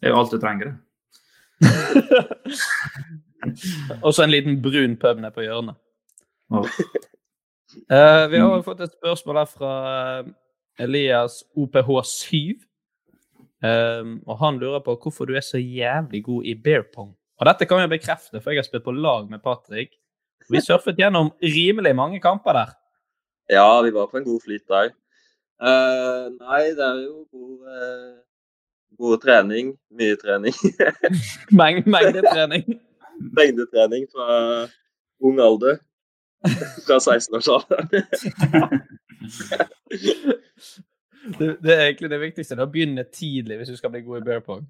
det 0.00 0.08
er 0.08 0.14
jo 0.14 0.20
alt 0.22 0.32
du 0.32 0.38
trenger. 0.42 0.72
det. 0.72 0.78
og 4.04 4.14
så 4.14 4.24
en 4.24 4.32
liten 4.32 4.62
brun 4.62 4.96
pub 5.00 5.20
nede 5.20 5.34
på 5.34 5.44
hjørnet. 5.46 5.78
Eh, 7.76 8.24
vi 8.32 8.40
har 8.40 8.64
fått 8.66 8.80
et 8.84 8.94
spørsmål 8.96 9.42
her 9.42 9.50
fra 9.50 9.74
eh, 10.20 10.32
Elias 10.86 11.42
OPH7. 11.56 12.56
Um, 13.64 14.18
og 14.28 14.36
han 14.38 14.58
lurer 14.60 14.82
på 14.84 14.94
hvorfor 15.00 15.26
du 15.26 15.32
er 15.34 15.44
så 15.44 15.58
jævlig 15.58 16.20
god 16.26 16.44
i 16.44 16.52
bear 16.54 16.84
pong. 16.92 17.14
Og 17.40 17.48
dette 17.48 17.66
kan 17.68 17.80
jeg 17.80 17.92
bekrefte, 17.94 18.40
for 18.40 18.52
jeg 18.52 18.60
har 18.60 18.66
spilt 18.66 18.84
på 18.84 18.92
lag 18.92 19.30
med 19.30 19.40
Patrick. 19.44 19.96
Vi 20.52 20.60
surfet 20.62 21.00
gjennom 21.00 21.32
rimelig 21.42 21.94
mange 21.96 22.20
kamper 22.20 22.52
der. 22.52 22.74
Ja, 23.50 23.80
vi 23.82 23.90
var 23.94 24.10
på 24.10 24.20
en 24.20 24.26
god 24.28 24.40
flyt 24.44 24.66
der. 24.68 24.92
Uh, 25.56 26.28
nei, 26.36 26.62
det 26.76 26.84
er 26.84 27.00
jo 27.06 27.24
god, 27.32 27.56
uh, 27.64 28.14
god 29.00 29.22
trening. 29.24 29.72
Mye 29.90 30.18
trening. 30.20 30.54
Meng 31.58 31.80
Mengdetrening. 31.88 32.76
Mengdetrening 33.38 34.06
fra 34.12 34.66
ung 35.24 35.40
alder. 35.40 35.80
Fra 36.86 36.98
16-årsalderen. 36.98 37.88
Det, 41.38 41.56
det 41.58 41.72
er 41.74 41.80
egentlig 41.88 42.10
det 42.12 42.18
viktigste. 42.22 42.54
Det 42.54 42.62
er 42.62 42.68
å 42.68 42.70
begynne 42.70 43.02
tidlig 43.10 43.56
hvis 43.58 43.70
du 43.72 43.78
skal 43.78 43.90
bli 43.90 44.04
god 44.06 44.20
i 44.20 44.26
bear 44.28 44.42
pong. 44.46 44.60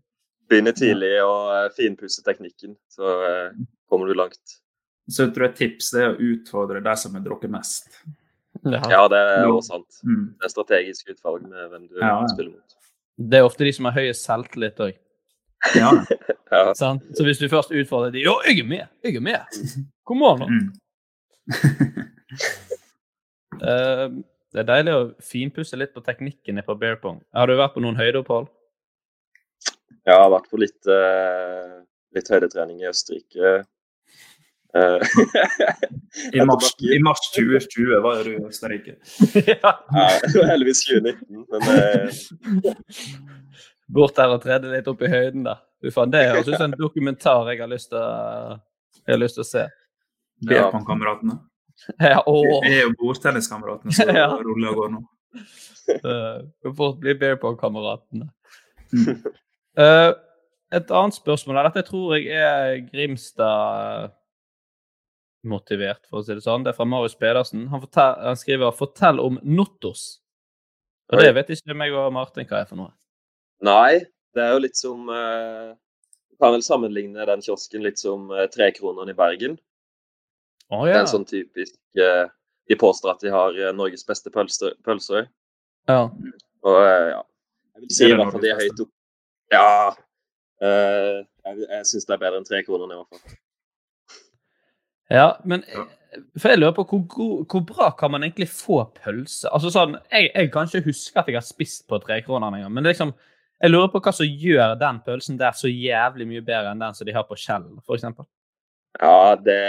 Begynne 0.49 0.73
tidlig 0.73 1.11
og 1.21 1.51
eh, 1.53 1.67
finpusse 1.77 2.23
teknikken, 2.25 2.77
så 2.93 3.11
eh, 3.27 3.51
kommer 3.91 4.09
du 4.09 4.15
langt. 4.17 4.55
så 5.11 5.27
jeg 5.27 5.35
tror 5.37 5.49
et 5.51 5.59
tips 5.59 5.91
det 5.93 6.01
er 6.05 6.15
å 6.15 6.31
utfordre 6.31 6.81
de 6.87 6.95
som 6.97 7.19
har 7.19 7.25
drukket 7.27 7.53
mest. 7.53 7.91
Ja, 8.65 9.03
det 9.13 9.19
er 9.21 9.45
også 9.51 9.75
sant. 9.75 9.99
Mm. 10.07 10.23
Det 10.39 10.49
er 10.49 10.55
strategisk 10.55 11.13
utvalg 11.13 11.45
med 11.45 11.69
hvem 11.75 11.85
du 11.91 11.99
Ja, 12.01 12.15
ja. 12.23 12.31
spiller 12.33 12.55
mot. 12.55 12.79
Det 13.17 13.39
er 13.39 13.45
ofte 13.51 13.67
de 13.69 13.73
som 13.77 13.91
har 13.91 13.99
høyest 13.99 14.25
selvtillit 14.25 14.83
òg. 14.89 14.97
Ja. 15.77 15.93
Ja. 16.47 16.71
Så 16.79 17.25
hvis 17.27 17.41
du 17.43 17.49
først 17.51 17.73
utfordrer 17.75 18.13
de 18.15 18.21
Ja, 18.23 18.37
jeg 18.47 18.61
er 18.63 18.67
med! 18.71 18.85
Jeg 19.03 19.17
er 19.19 19.23
med! 19.27 19.57
Kom 20.07 20.21
an, 20.23 20.45
nå! 20.45 20.47
Mm. 20.47 20.69
Eh, 23.57 24.09
det 24.53 24.61
er 24.61 24.67
deilig 24.69 24.93
å 24.93 25.05
finpusse 25.25 25.79
litt 25.81 25.95
på 25.97 26.03
teknikken 26.05 26.61
på 26.67 26.75
bear 26.77 26.99
pong. 27.01 27.23
Har 27.33 27.49
du 27.49 27.55
vært 27.57 27.73
på 27.73 27.81
noen 27.81 27.97
høydeopphold? 27.97 28.51
Jeg 30.07 30.19
har 30.21 30.29
vært 30.35 30.51
på 30.53 30.61
litt, 30.61 30.91
uh, 30.91 31.81
litt 32.13 32.29
høydetrening 32.31 32.83
i 32.83 32.89
Østerrike. 32.91 33.55
Eh, 34.77 35.01
I, 36.37 36.45
mars, 36.45 36.75
I 36.85 36.99
mars 37.03 37.31
2020 37.35 38.03
var 38.05 38.23
du 38.25 38.35
i 38.35 38.45
Østerrike. 38.45 38.99
ja. 39.53 39.73
ja, 39.73 40.07
heldigvis 40.53 40.85
2019, 40.87 41.47
men 41.51 41.61
uh... 41.73 42.11
Bort 43.87 44.17
der 44.19 44.35
og 44.35 44.43
trede 44.43 44.73
litt 44.73 44.89
opp 44.91 45.03
i 45.07 45.11
høyden, 45.11 45.47
da. 45.47 45.59
Fy 45.83 46.07
det 46.11 46.23
høres 46.31 46.49
ut 46.49 46.57
som 46.57 46.69
en 46.71 46.79
dokumentar 46.79 47.51
jeg 47.53 47.63
har 47.63 47.71
lyst 47.71 47.93
til 47.93 49.45
å 49.45 49.47
se. 49.47 49.67
Beerpong-kameratene. 50.45 51.39
Ja. 52.01 52.21
Vi 52.67 52.73
er 52.75 52.83
jo 52.87 52.93
bordtenniskameratene 53.01 53.93
som 53.97 54.11
Ja. 54.17 54.29
ruller 54.41 54.71
og 54.73 54.77
går 54.83 54.93
nå. 54.97 55.03
Uh, 56.03 56.45
Kan 56.65 56.75
fort 56.77 57.01
bli 57.01 57.15
bear 57.15 57.37
pong-kameratene. 57.43 58.31
Mm. 58.93 59.19
Eh, 59.77 60.11
et 60.73 60.89
annet 60.89 61.13
spørsmål 61.13 61.59
her. 61.59 61.67
Dette 61.69 61.83
tror 61.91 62.15
jeg 62.17 62.31
er 62.33 62.79
Grimstad 62.89 64.07
motivert, 65.45 66.01
for 66.09 66.23
å 66.23 66.25
si 66.25 66.33
det 66.33 66.41
sånn. 66.47 66.65
Det 66.65 66.73
er 66.73 66.79
fra 66.79 66.87
Marius 66.89 67.15
Pedersen. 67.21 67.67
Han, 67.69 67.83
fortell, 67.85 68.15
han 68.25 68.39
skriver 68.41 68.73
'Fortell 68.73 69.21
om 69.21 69.37
Nottos'. 69.45 70.07
Og 71.13 71.21
det 71.21 71.35
vet 71.37 71.53
ikke 71.53 71.77
meg 71.77 71.93
og 71.93 72.09
Martin 72.17 72.49
hva 72.49 72.63
er 72.63 72.71
for 72.71 72.81
noe. 72.81 72.95
nei, 73.63 74.01
det 74.35 74.43
er 74.47 74.55
jo 74.57 74.65
litt 74.65 74.81
som 74.81 75.13
uh, 75.13 75.77
kan 76.41 76.57
vel 76.57 76.65
sammenligne 76.65 77.29
den 77.29 77.45
kiosken 77.45 77.85
litt 77.85 78.01
som 78.01 78.31
uh, 78.33 78.47
Trekronene 78.49 79.13
i 79.13 79.19
Bergen. 79.21 79.59
Å 80.75 80.83
Det 80.87 80.95
er 80.97 81.01
en 81.05 81.11
sånn 81.11 81.27
typisk 81.29 81.77
eh, 82.01 82.25
De 82.67 82.77
påstår 82.81 83.13
at 83.15 83.21
de 83.23 83.31
har 83.31 83.55
eh, 83.55 83.73
Norges 83.77 84.03
beste 84.07 84.33
pølser. 84.35 84.75
pølser. 84.87 85.29
ja. 85.89 86.09
Og 86.67 86.79
eh, 86.83 87.09
ja 87.13 87.21
Jeg 87.77 87.83
vil 87.85 87.91
si 87.95 88.05
Det 88.05 88.11
i 88.11 88.17
hvert 88.19 88.33
fall 88.35 88.43
de 88.43 88.51
er 88.51 88.63
høyt 88.65 88.81
opp. 88.87 88.93
Ja. 89.55 89.67
eh, 90.67 91.19
jeg 91.47 91.69
jeg 91.71 91.87
syns 91.93 92.09
det 92.09 92.17
er 92.17 92.23
bedre 92.25 92.41
enn 92.41 92.49
Trekronene, 92.49 92.97
i 92.97 92.99
hvert 92.99 93.13
fall. 93.15 93.37
Ja, 95.15 95.27
men 95.45 95.63
For 96.41 96.49
jeg 96.51 96.59
lurer 96.59 96.75
på 96.75 96.83
hvor, 96.89 97.03
god, 97.13 97.45
hvor 97.53 97.63
bra 97.69 97.91
kan 97.99 98.11
man 98.11 98.25
egentlig 98.25 98.49
få 98.51 98.81
pølse? 98.97 99.47
Altså 99.53 99.71
sånn, 99.71 99.95
Jeg, 100.11 100.33
jeg 100.35 100.51
kan 100.55 100.67
ikke 100.67 100.89
huske 100.89 101.21
at 101.21 101.29
jeg 101.31 101.37
har 101.39 101.47
spist 101.47 101.87
på 101.87 101.99
trekroneren 102.03 102.57
engang, 102.59 102.73
men 102.75 102.83
det 102.87 102.97
liksom, 102.97 103.13
jeg 103.63 103.71
lurer 103.71 103.93
på 103.93 104.01
hva 104.03 104.13
som 104.17 104.27
gjør 104.27 104.75
den 104.81 104.99
pølsen 105.07 105.39
der 105.41 105.55
så 105.57 105.69
jævlig 105.71 106.27
mye 106.29 106.43
bedre 106.45 106.73
enn 106.73 106.83
den 106.83 106.97
som 106.97 107.07
de 107.07 107.15
har 107.15 107.25
på 107.29 107.37
Kjell, 107.39 107.69
f.eks. 107.85 108.09
Ja, 109.01 109.37
det 109.37 109.61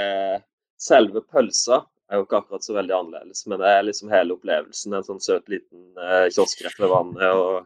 Selve 0.77 1.21
pølsa 1.25 1.81
er 2.11 2.19
jo 2.19 2.25
ikke 2.27 2.37
akkurat 2.41 2.63
så 2.63 2.75
veldig 2.77 2.93
annerledes, 2.95 3.45
men 3.49 3.59
det 3.59 3.67
er 3.67 3.81
liksom 3.87 4.11
hele 4.13 4.35
opplevelsen. 4.37 4.93
En 4.93 5.03
sånn 5.03 5.19
søt 5.23 5.49
liten 5.51 5.89
eh, 5.97 6.27
kiosk 6.31 6.61
rett 6.65 6.77
ved 6.79 6.91
vannet 6.93 7.33
og 7.33 7.65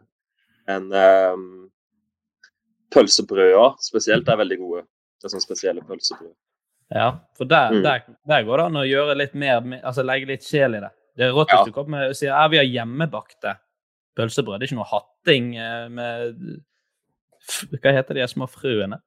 en 0.72 0.88
eh, 0.96 1.36
Pølsebrøda 2.92 3.70
spesielt 3.80 4.28
er 4.28 4.36
veldig 4.40 4.58
gode. 4.60 4.82
Det 5.20 5.28
er 5.28 5.32
sånn 5.36 5.44
spesielle 5.44 5.84
pølsebrød. 5.86 6.32
Ja, 6.92 7.06
for 7.38 7.48
der, 7.48 7.70
Mm. 7.72 7.82
der, 7.86 8.02
der 8.28 8.42
går 8.44 8.56
det 8.58 8.64
an 8.66 8.76
å 8.76 8.84
gjøre 8.84 9.14
litt 9.16 9.34
mer, 9.34 9.62
altså 9.82 10.02
legge 10.04 10.26
litt 10.28 10.42
sjel 10.44 10.74
i 10.76 10.80
det. 10.82 10.90
Det 11.16 11.24
er 11.24 11.32
rått 11.32 11.48
hvis 11.48 11.60
Ja. 11.60 11.64
du 11.64 11.72
kommer 11.72 12.08
og 12.10 12.16
sier 12.16 12.32
at 12.36 12.50
vi 12.50 12.56
har 12.58 12.64
hjemmebakte 12.68 13.54
pølsebrød. 14.16 14.60
Det 14.60 14.66
er 14.66 14.74
ikke 14.74 14.80
noe 14.82 14.90
hatting 14.92 15.56
eh, 15.56 15.88
med 15.88 16.62
Hva 17.82 17.92
heter 17.96 18.14
de 18.14 18.26
små 18.28 18.46
frøene? 18.46 19.00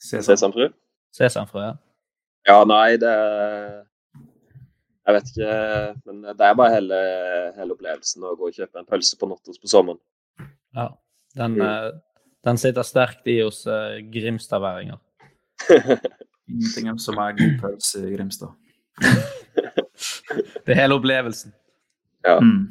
Sesamfrø? 0.00 0.72
Sesamfrø? 1.14 1.60
ja. 1.60 1.74
Ja, 2.48 2.64
nei, 2.66 2.96
det 2.98 3.12
Jeg 5.06 5.14
vet 5.16 5.30
ikke, 5.32 5.54
men 6.06 6.22
det 6.38 6.46
er 6.46 6.54
bare 6.58 6.74
hele, 6.76 6.98
hele 7.56 7.74
opplevelsen 7.74 8.22
å 8.26 8.36
gå 8.38 8.48
og 8.50 8.54
kjøpe 8.54 8.78
en 8.82 8.86
pølse 8.86 9.16
på 9.18 9.26
Nottos 9.30 9.58
på 9.58 9.70
sommeren. 9.70 9.98
Ja. 10.76 10.88
Den, 11.34 11.54
Mm. 11.56 11.62
eh, 11.64 11.90
den 12.44 12.58
sitter 12.60 12.82
sterkt 12.86 13.26
i 13.26 13.38
hos 13.42 13.62
uh, 13.66 13.98
grimstadværinger. 14.12 14.98
Ingenting 16.52 16.98
som 17.00 17.18
er 17.22 17.32
god 17.38 17.54
pølse 17.62 18.02
i 18.06 18.14
Grimstad. 18.16 18.52
Det 20.66 20.74
er 20.74 20.80
hele 20.82 20.94
opplevelsen. 20.98 21.52
Mm. 22.26 22.66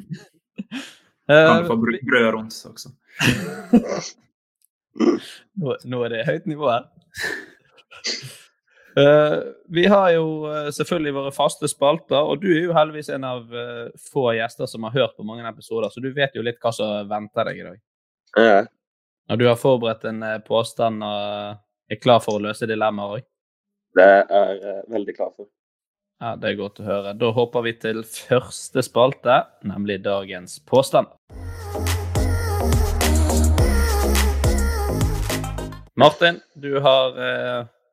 Eh, 1.28 1.46
Kan 1.48 1.62
du 1.64 1.68
få 1.68 1.76
brød 1.80 2.28
rundt 2.36 2.54
også. 2.68 2.92
Nå, 5.56 5.76
nå 5.84 6.02
er 6.04 6.08
det 6.14 6.26
høyt 6.28 6.46
nivå 6.50 6.68
her. 6.70 6.86
Eh, 8.96 9.38
vi 9.68 9.86
har 9.86 10.10
jo 10.12 10.24
eh, 10.52 10.68
selvfølgelig 10.76 11.14
våre 11.16 11.32
faste 11.32 11.68
spalter, 11.70 12.18
og 12.20 12.42
du 12.42 12.50
er 12.52 12.66
jo 12.66 12.74
heldigvis 12.76 13.08
en 13.14 13.24
av 13.24 13.54
eh, 13.56 13.88
få 14.12 14.26
gjester 14.36 14.68
som 14.68 14.84
har 14.84 14.92
hørt 14.92 15.16
på 15.16 15.24
mange 15.24 15.46
episoder, 15.48 15.88
så 15.88 16.02
du 16.04 16.10
vet 16.12 16.36
jo 16.36 16.44
litt 16.44 16.60
hva 16.60 16.74
som 16.76 17.08
venter 17.08 17.48
deg 17.48 17.62
i 17.62 17.66
dag. 17.70 17.80
Ja. 18.36 18.60
Og 19.32 19.40
du 19.40 19.46
har 19.48 19.56
forberedt 19.56 20.04
en 20.10 20.20
påstand 20.44 21.04
og 21.06 21.56
er 21.88 22.00
klar 22.02 22.20
for 22.20 22.36
å 22.36 22.44
løse 22.44 22.68
dilemmaer 22.68 23.16
òg? 23.16 23.26
Det 23.96 24.08
er 24.28 24.54
jeg 24.60 24.84
veldig 24.92 25.16
klar 25.16 25.32
for. 25.32 25.48
Ja, 26.20 26.36
det 26.36 26.52
er 26.52 26.60
godt 26.60 26.80
å 26.82 26.86
høre. 26.86 27.16
Da 27.16 27.32
hopper 27.32 27.64
vi 27.64 27.72
til 27.80 28.04
første 28.04 28.84
spalte, 28.84 29.42
nemlig 29.68 30.02
dagens 30.04 30.58
påstand. 30.68 31.08
Martin, 35.96 36.40
du 36.60 36.76
har 36.84 37.16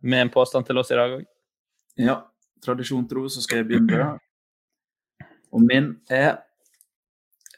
med 0.01 0.21
en 0.25 0.31
påstand 0.33 0.65
til 0.67 0.77
oss 0.81 0.91
i 0.91 0.97
dag 0.99 1.15
òg. 1.17 1.25
Ja, 1.99 2.15
tradisjon 2.63 3.07
tro, 3.09 3.25
så 3.31 3.41
skal 3.43 3.61
jeg 3.61 3.69
begynne. 3.71 4.19
Og 5.51 5.61
min 5.65 5.95
er 6.09 6.37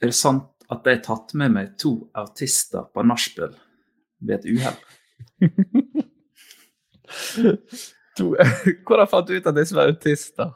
Er 0.02 0.10
det 0.10 0.16
sant 0.18 0.48
at 0.72 0.88
jeg 0.88 0.98
har 0.98 1.04
tatt 1.06 1.34
med 1.38 1.52
meg 1.54 1.76
to 1.78 2.10
autister 2.18 2.88
på 2.90 3.04
nachspiel 3.06 3.52
ved 4.20 4.40
et 4.40 4.46
uhell? 4.50 4.80
Hvordan 8.18 9.08
fant 9.12 9.28
du 9.28 9.36
ut 9.36 9.50
at 9.52 9.60
disse 9.60 9.76
var 9.78 9.92
autister? 9.92 10.56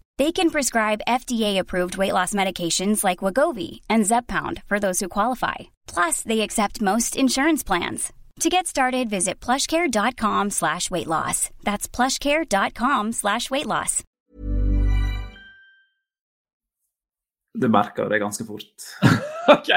They 0.21 0.31
can 0.31 0.51
prescribe 0.51 1.01
FDA-approved 1.07 1.97
weight 1.97 2.13
loss 2.13 2.35
medications 2.35 3.03
like 3.03 3.23
Wagovi 3.25 3.79
and 3.89 4.05
Zepbound 4.05 4.61
for 4.67 4.77
those 4.79 4.99
who 4.99 5.09
qualify. 5.09 5.55
Plus, 5.87 6.21
they 6.21 6.41
accept 6.41 6.79
most 6.79 7.15
insurance 7.15 7.63
plans. 7.63 8.13
To 8.41 8.49
get 8.49 8.67
started, 8.67 9.09
visit 9.09 9.39
plushcare.com 9.39 10.51
slash 10.51 10.91
weight 10.91 11.07
loss. 11.07 11.49
That's 11.63 11.87
plushcare.com 11.87 13.13
slash 13.13 13.49
weight 13.49 13.65
loss. 13.65 14.03
Du 17.59 17.67
merker 17.67 18.09
det 18.09 18.19
ganske 18.19 18.45
fort. 18.45 18.69
OK. 19.47 19.71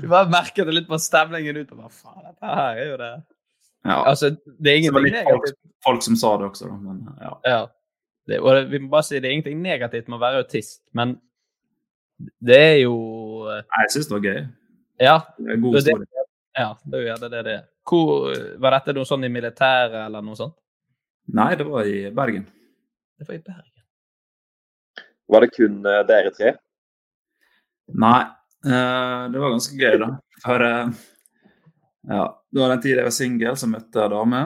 Du 0.00 0.08
bare 0.08 0.30
merker 0.30 0.64
det 0.64 0.72
litt 0.78 0.88
på 0.88 0.98
stemningen 0.98 1.56
ut. 1.60 1.76
og 1.76 1.84
bare, 1.84 1.92
faen, 1.92 2.24
dette 2.30 2.56
her 2.56 2.80
er 2.86 2.90
jo 2.94 2.96
det. 3.04 3.12
Ja. 3.84 4.00
Altså, 4.08 4.30
det 4.30 4.72
er 4.78 4.80
Så 4.80 4.88
det 4.88 4.96
var 4.96 5.04
ingenting 5.04 5.04
litt 5.04 5.14
folk, 5.28 5.44
negativt. 5.44 5.60
folk 5.84 6.02
som 6.08 6.16
sa 6.16 6.34
det 6.40 6.50
også, 6.54 6.72
da. 6.72 6.80
Men 6.88 7.04
ja. 7.20 7.36
Ja. 7.52 7.62
Det, 8.28 8.38
og 8.38 8.70
vi 8.70 8.78
må 8.78 8.90
bare 8.92 9.06
si 9.06 9.18
det 9.18 9.28
er 9.28 9.36
ingenting 9.36 9.62
negativt 9.62 10.08
med 10.08 10.20
å 10.20 10.22
være 10.22 10.42
autist, 10.44 10.82
men 10.94 11.16
det 12.38 12.58
er 12.58 12.76
jo 12.84 12.96
eh, 13.50 13.64
Nei, 13.64 13.84
jeg 13.86 13.94
syns 13.96 14.08
det 14.08 14.14
var 14.14 14.26
gøy. 14.28 14.40
Ja. 15.02 15.14
Det 15.38 15.48
er 15.48 15.54
en 15.56 15.64
god 15.64 15.74
det, 15.74 15.82
historie. 15.82 16.26
ja, 16.58 16.68
det 16.84 16.98
er 16.98 17.02
jo 17.02 17.08
gjerne 17.08 17.30
det 17.32 17.44
det 17.48 17.54
er. 17.56 17.64
Hvor, 17.88 18.36
var 18.62 18.76
dette 18.76 18.94
noe 18.94 19.08
sånn 19.08 19.26
i 19.26 19.32
militæret 19.32 19.98
eller 20.04 20.24
noe 20.24 20.38
sånt? 20.38 20.54
Nei, 21.34 21.50
det 21.58 21.66
var 21.66 21.88
i 21.88 21.98
Bergen. 22.14 22.44
Det 23.18 23.26
var 23.26 23.38
i 23.38 23.42
Bergen. 23.42 23.68
Var 25.32 25.44
det 25.44 25.50
kun 25.56 25.80
uh, 25.86 26.02
dere 26.06 26.32
tre? 26.34 26.52
Nei, 28.02 28.20
uh, 28.68 29.22
det 29.32 29.42
var 29.42 29.54
ganske 29.54 29.78
gøy, 29.78 29.98
da. 30.02 30.10
For 30.44 30.66
uh, 30.66 31.02
ja, 32.10 32.24
det 32.50 32.62
var 32.62 32.74
den 32.74 32.82
tiden 32.84 33.02
jeg 33.02 33.08
var 33.08 33.16
singel, 33.16 33.58
så 33.58 33.70
møtte 33.70 33.98
jeg 33.98 34.10
ei 34.10 34.14
dame 34.14 34.42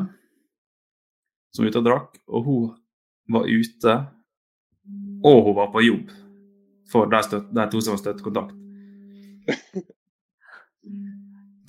som 1.57 1.65
var 1.65 1.73
ute 1.73 1.81
og 1.81 1.87
drakk. 1.89 2.19
Og 2.29 2.49
hun 2.49 2.67
var 3.29 3.49
ute, 3.49 3.97
og 5.25 5.43
hun 5.47 5.57
var 5.57 5.73
på 5.75 5.83
jobb 5.83 6.11
for 6.91 7.11
de, 7.11 7.23
støt, 7.27 7.49
de 7.55 7.67
to 7.71 7.81
som 7.83 7.97
var 7.97 8.03
støttekontakt. 8.03 8.55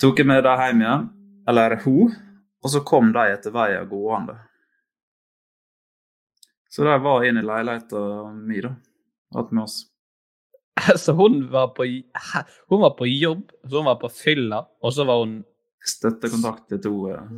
Tok 0.02 0.20
jeg 0.20 0.28
med 0.30 0.44
dem 0.46 0.60
hjem 0.62 0.82
igjen, 0.84 1.08
eller 1.50 1.76
hun, 1.82 2.14
og 2.62 2.70
så 2.70 2.84
kom 2.86 3.10
de 3.14 3.24
etter 3.32 3.54
veien 3.54 3.88
gående. 3.90 4.36
Så 6.70 6.84
de 6.86 6.94
var 7.02 7.24
inne 7.26 7.42
i 7.42 7.48
leiligheten 7.48 8.42
min, 8.46 8.68
da. 8.68 8.74
Hatt 9.34 9.50
med 9.52 9.64
oss. 9.64 9.80
Så 11.02 11.12
hun 11.18 11.40
var 11.50 11.72
på, 11.76 11.84
hun 12.70 12.80
var 12.80 12.94
på 12.96 13.06
jobb, 13.06 13.50
så 13.66 13.76
hun 13.76 13.88
var 13.88 13.98
på 14.00 14.08
fylla, 14.08 14.62
og 14.80 14.92
så 14.94 15.04
var 15.04 15.24
hun 15.24 15.40
Støttekontakt 15.88 16.68
til 16.68 16.80
to 16.82 16.92
eh, 17.12 17.34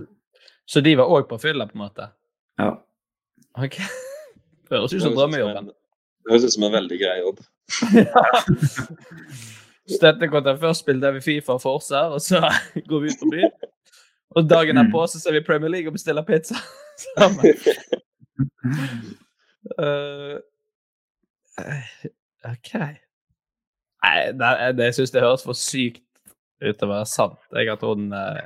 Så 0.68 0.80
de 0.84 0.94
var 0.98 1.10
òg 1.12 1.26
på 1.30 1.38
fylla, 1.38 1.66
på 1.66 1.76
en 1.78 1.82
måte? 1.84 2.10
Ja. 2.58 2.70
OK. 3.58 3.80
Høres 4.70 4.94
ut 4.94 5.02
som 5.02 5.16
drømmejobben. 5.16 5.70
Høres 6.30 6.44
ut 6.46 6.54
som 6.54 6.66
en 6.68 6.76
veldig 6.76 6.98
grei 7.00 7.16
jobb. 7.20 7.38
Støttekontoret 9.90 10.60
først 10.62 10.84
spilte 10.84 11.10
vi 11.16 11.20
Fifa 11.24 11.52
og 11.56 11.62
Forza, 11.62 12.00
og 12.14 12.20
så 12.22 12.38
går 12.88 12.98
vi 13.02 13.10
ut 13.10 13.22
på 13.22 13.30
byen. 13.32 13.54
Og 14.38 14.50
dagen 14.50 14.78
derpå 14.78 15.00
så 15.10 15.18
ser 15.18 15.34
vi 15.34 15.46
Premier 15.46 15.72
League 15.72 15.90
og 15.90 15.96
bestiller 15.96 16.22
pizza 16.22 16.54
sammen. 17.04 17.44
Uh, 19.80 20.36
OK. 22.46 22.72
Nei, 24.00 24.14
det, 24.32 24.50
det, 24.78 24.84
jeg 24.84 24.94
syns 25.00 25.10
det 25.10 25.24
høres 25.24 25.44
for 25.44 25.58
sykt 25.58 26.04
ut 26.62 26.76
til 26.76 26.86
å 26.86 26.92
være 26.92 27.08
sant. 27.10 27.40
Jeg 27.56 27.72
at 27.74 27.82
hun 27.84 28.14
uh, 28.14 28.38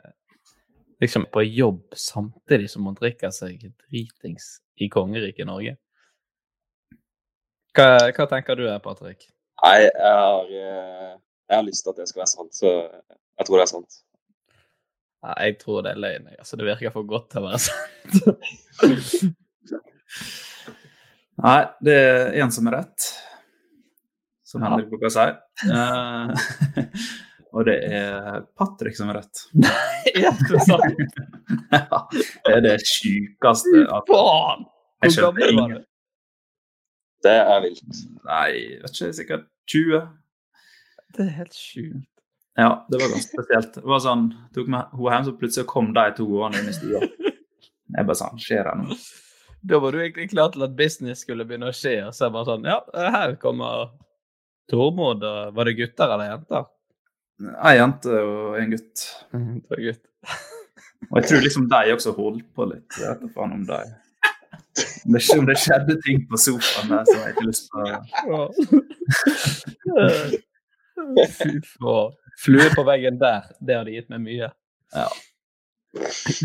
liksom 1.04 1.28
på 1.32 1.44
jobb 1.44 1.82
samtidig 1.98 2.70
som 2.72 2.88
hun 2.88 2.96
drikker 2.98 3.30
seg 3.34 3.68
dritings 3.68 4.58
i 4.80 4.88
kongeriket 4.88 5.50
Norge. 5.50 5.76
Hva, 7.74 7.86
hva 8.14 8.26
tenker 8.30 8.54
du 8.54 8.66
der, 8.68 8.78
Patrick? 8.82 9.26
Nei, 9.64 9.78
jeg 9.82 9.92
har, 9.98 10.50
eh, 10.50 11.14
jeg 11.50 11.56
har 11.56 11.64
lyst 11.66 11.82
til 11.82 11.90
at 11.94 11.96
det 11.98 12.08
skal 12.10 12.22
være 12.22 12.30
sant, 12.30 12.52
så 12.54 12.70
jeg 12.70 13.46
tror 13.48 13.58
det 13.58 13.64
er 13.64 13.70
sant. 13.72 13.96
Nei, 15.24 15.34
jeg 15.48 15.56
tror 15.62 15.82
det 15.82 15.94
er 15.94 16.02
løgn. 16.04 16.28
Altså, 16.38 16.58
det 16.60 16.68
virker 16.68 16.94
for 16.94 17.08
godt 17.08 17.30
til 17.32 17.40
å 17.40 17.48
være 17.48 17.60
sant. 17.66 18.12
Nei, 21.44 21.60
det 21.82 21.96
er 21.98 22.36
én 22.44 22.52
som 22.54 22.70
er 22.70 22.76
rett, 22.78 23.08
som 24.46 24.62
ja. 24.62 24.70
Henrik 24.70 24.92
bruker 24.92 25.10
å 25.10 25.14
si. 25.16 25.24
Uh, 25.66 26.30
og 27.56 27.66
det 27.66 27.78
er 27.88 28.44
Patrick 28.54 28.94
som 28.98 29.10
er 29.10 29.18
rett. 29.18 29.42
Nei, 29.64 30.14
er 30.14 30.38
det 30.46 30.62
sant? 30.68 31.02
ja, 31.74 32.04
det 32.12 32.54
er 32.54 32.62
det 32.68 32.76
sjukeste. 32.86 33.82
Faen! 34.12 34.62
Hvor 35.08 35.18
gammel 35.26 35.58
var 35.58 35.74
du? 35.74 35.82
Det 37.24 37.34
er 37.40 37.62
vilt. 37.64 38.00
Nei, 38.28 38.50
vet 38.82 38.90
ikke, 38.92 39.12
sikkert 39.16 39.46
20. 39.72 40.02
Det 41.14 41.24
er 41.24 41.32
helt 41.38 41.56
sjukt. 41.56 42.10
Ja, 42.54 42.84
det 42.90 43.00
var 43.00 43.10
ganske 43.10 43.32
spesielt. 43.34 43.74
Det 43.80 43.88
var 43.90 44.02
sånn, 44.04 44.28
tok 44.54 44.68
med 44.70 44.92
hun 44.94 45.10
hjem, 45.10 45.24
så 45.26 45.34
plutselig 45.38 45.66
kom 45.70 45.90
de 45.96 46.04
to 46.14 46.26
gående 46.30 46.60
inn 46.62 46.70
i 46.70 46.74
stua. 46.76 47.00
Jeg 47.94 48.06
bare 48.06 48.18
sånn, 48.18 48.38
skjer 48.42 48.68
det 48.68 48.74
noe? 48.82 48.98
Da 49.64 49.80
var 49.80 49.94
du 49.94 50.00
egentlig 50.02 50.28
klar 50.30 50.52
til 50.52 50.66
at 50.66 50.76
business 50.76 51.24
skulle 51.24 51.46
begynne 51.48 51.70
å 51.72 51.74
skje, 51.74 51.96
og 52.06 52.14
så 52.14 52.28
bare 52.32 52.50
sånn 52.50 52.66
Ja, 52.68 52.78
her 53.16 53.34
kommer 53.40 53.88
Tormod. 54.70 55.24
og 55.24 55.56
Var 55.56 55.70
det 55.70 55.76
gutter 55.80 56.12
eller 56.14 56.30
jenter? 56.30 56.66
Ei 57.64 57.74
jente 57.78 58.20
og 58.20 58.58
en 58.60 58.74
gutt. 58.76 59.06
Det 59.32 59.72
var 59.72 59.82
gutt. 59.88 60.04
Og 61.10 61.18
jeg 61.18 61.28
tror 61.28 61.42
liksom 61.44 61.66
de 61.68 61.92
også 61.92 62.14
holdt 62.16 62.46
på 62.56 62.66
litt. 62.70 62.86
Jeg 63.00 63.08
vet 63.10 63.24
ikke 63.24 63.34
faen 63.34 63.56
om 63.58 63.64
de 63.68 63.80
om 65.04 65.12
det, 65.14 65.22
om 65.38 65.46
det 65.46 65.56
skjedde 65.62 65.94
ting 66.02 66.24
på 66.30 66.36
sofaen 66.40 66.90
der 66.90 67.04
som 67.08 67.20
jeg 67.20 67.34
ikke 67.34 67.46
lyst 67.48 67.64
på 67.70 67.78
Fy 71.34 71.52
faen. 71.76 72.12
Flue 72.44 72.66
på 72.74 72.82
veggen 72.82 73.18
der, 73.20 73.46
det 73.62 73.76
hadde 73.78 73.94
gitt 73.94 74.10
meg 74.10 74.20
mye. 74.24 74.48
Ja. 74.94 75.06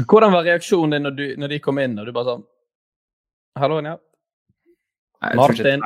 Hvordan 0.05 0.33
var 0.35 0.45
reaksjonen 0.45 0.93
din 0.93 1.07
når, 1.07 1.15
du, 1.17 1.25
når, 1.41 1.53
de 1.53 1.59
kom 1.63 1.79
inn, 1.81 1.97
og 1.97 2.05
du 2.05 2.13
bare 2.13 2.35
sånn 2.35 2.45
Hallo, 3.59 3.79
ja. 3.81 3.95
Nei, 5.19 5.31
Martin. 5.35 5.81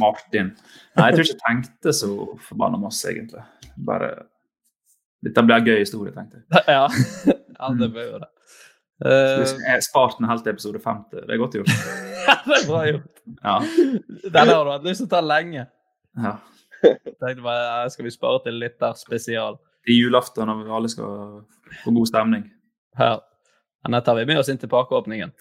Martin. 0.00 0.48
Nei, 0.96 1.10
jeg 1.10 1.18
tror 1.18 1.26
ikke 1.26 1.34
jeg 1.34 1.42
tenkte 1.44 1.92
så 1.94 2.08
forbanna 2.42 2.80
masse, 2.80 3.04
egentlig. 3.12 3.44
Bare 3.86 4.08
Dette 5.24 5.44
blir 5.44 5.60
en 5.60 5.68
gøy 5.68 5.78
historie, 5.78 6.14
tenkte 6.16 6.40
jeg. 6.40 6.64
Ja, 6.78 6.88
ja 7.54 7.70
det 7.78 7.90
blir 7.92 8.08
jo 8.08 8.22
det. 8.24 8.33
Uh, 9.02 9.42
jeg 9.42 9.82
spart 9.82 10.20
den 10.20 10.28
helt 10.30 10.44
til 10.46 10.54
episode 10.54 10.78
50. 10.78 11.24
Det 11.26 11.34
er 11.34 11.40
godt 11.40 11.56
gjort. 11.58 11.72
det 12.46 12.58
er 12.60 12.66
bra 12.68 12.82
gjort. 12.86 13.22
Ja. 13.42 13.56
Den 14.36 14.52
har 14.52 14.60
du 14.64 14.70
hatt 14.70 14.86
lyst 14.86 15.02
til 15.02 15.08
å 15.08 15.14
ta 15.16 15.22
lenge. 15.24 15.66
Ja. 16.14 16.36
Tenkte 16.84 17.42
bare, 17.42 17.90
Skal 17.90 18.06
vi 18.06 18.12
spare 18.14 18.42
til 18.44 18.60
litt 18.62 18.76
der 18.80 18.94
spesial? 18.98 19.58
I 19.90 19.98
julaften 19.98 20.46
når 20.48 20.62
vi 20.62 20.74
alle 20.78 20.90
skal 20.92 21.42
få 21.82 21.94
god 21.96 22.10
stemning. 22.12 22.46
Her. 22.96 23.18
Den 23.84 23.98
tar 24.06 24.16
vi 24.20 24.28
med 24.30 24.40
oss 24.40 24.48
inn 24.52 24.60
til 24.62 24.70
pakkeåpningen. 24.72 25.34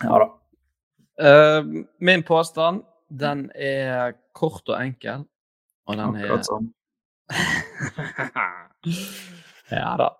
Ja 0.00 0.22
da. 0.24 0.30
Uh, 1.20 1.84
min 2.00 2.24
påstand, 2.24 2.86
den 3.12 3.50
er 3.54 4.16
kort 4.32 4.64
og 4.70 4.80
enkel. 4.80 5.28
Og 5.90 6.00
den 6.00 6.16
Akkurat 6.16 6.48
sånn. 6.48 6.72
ja 9.82 9.92
da. 10.00 10.10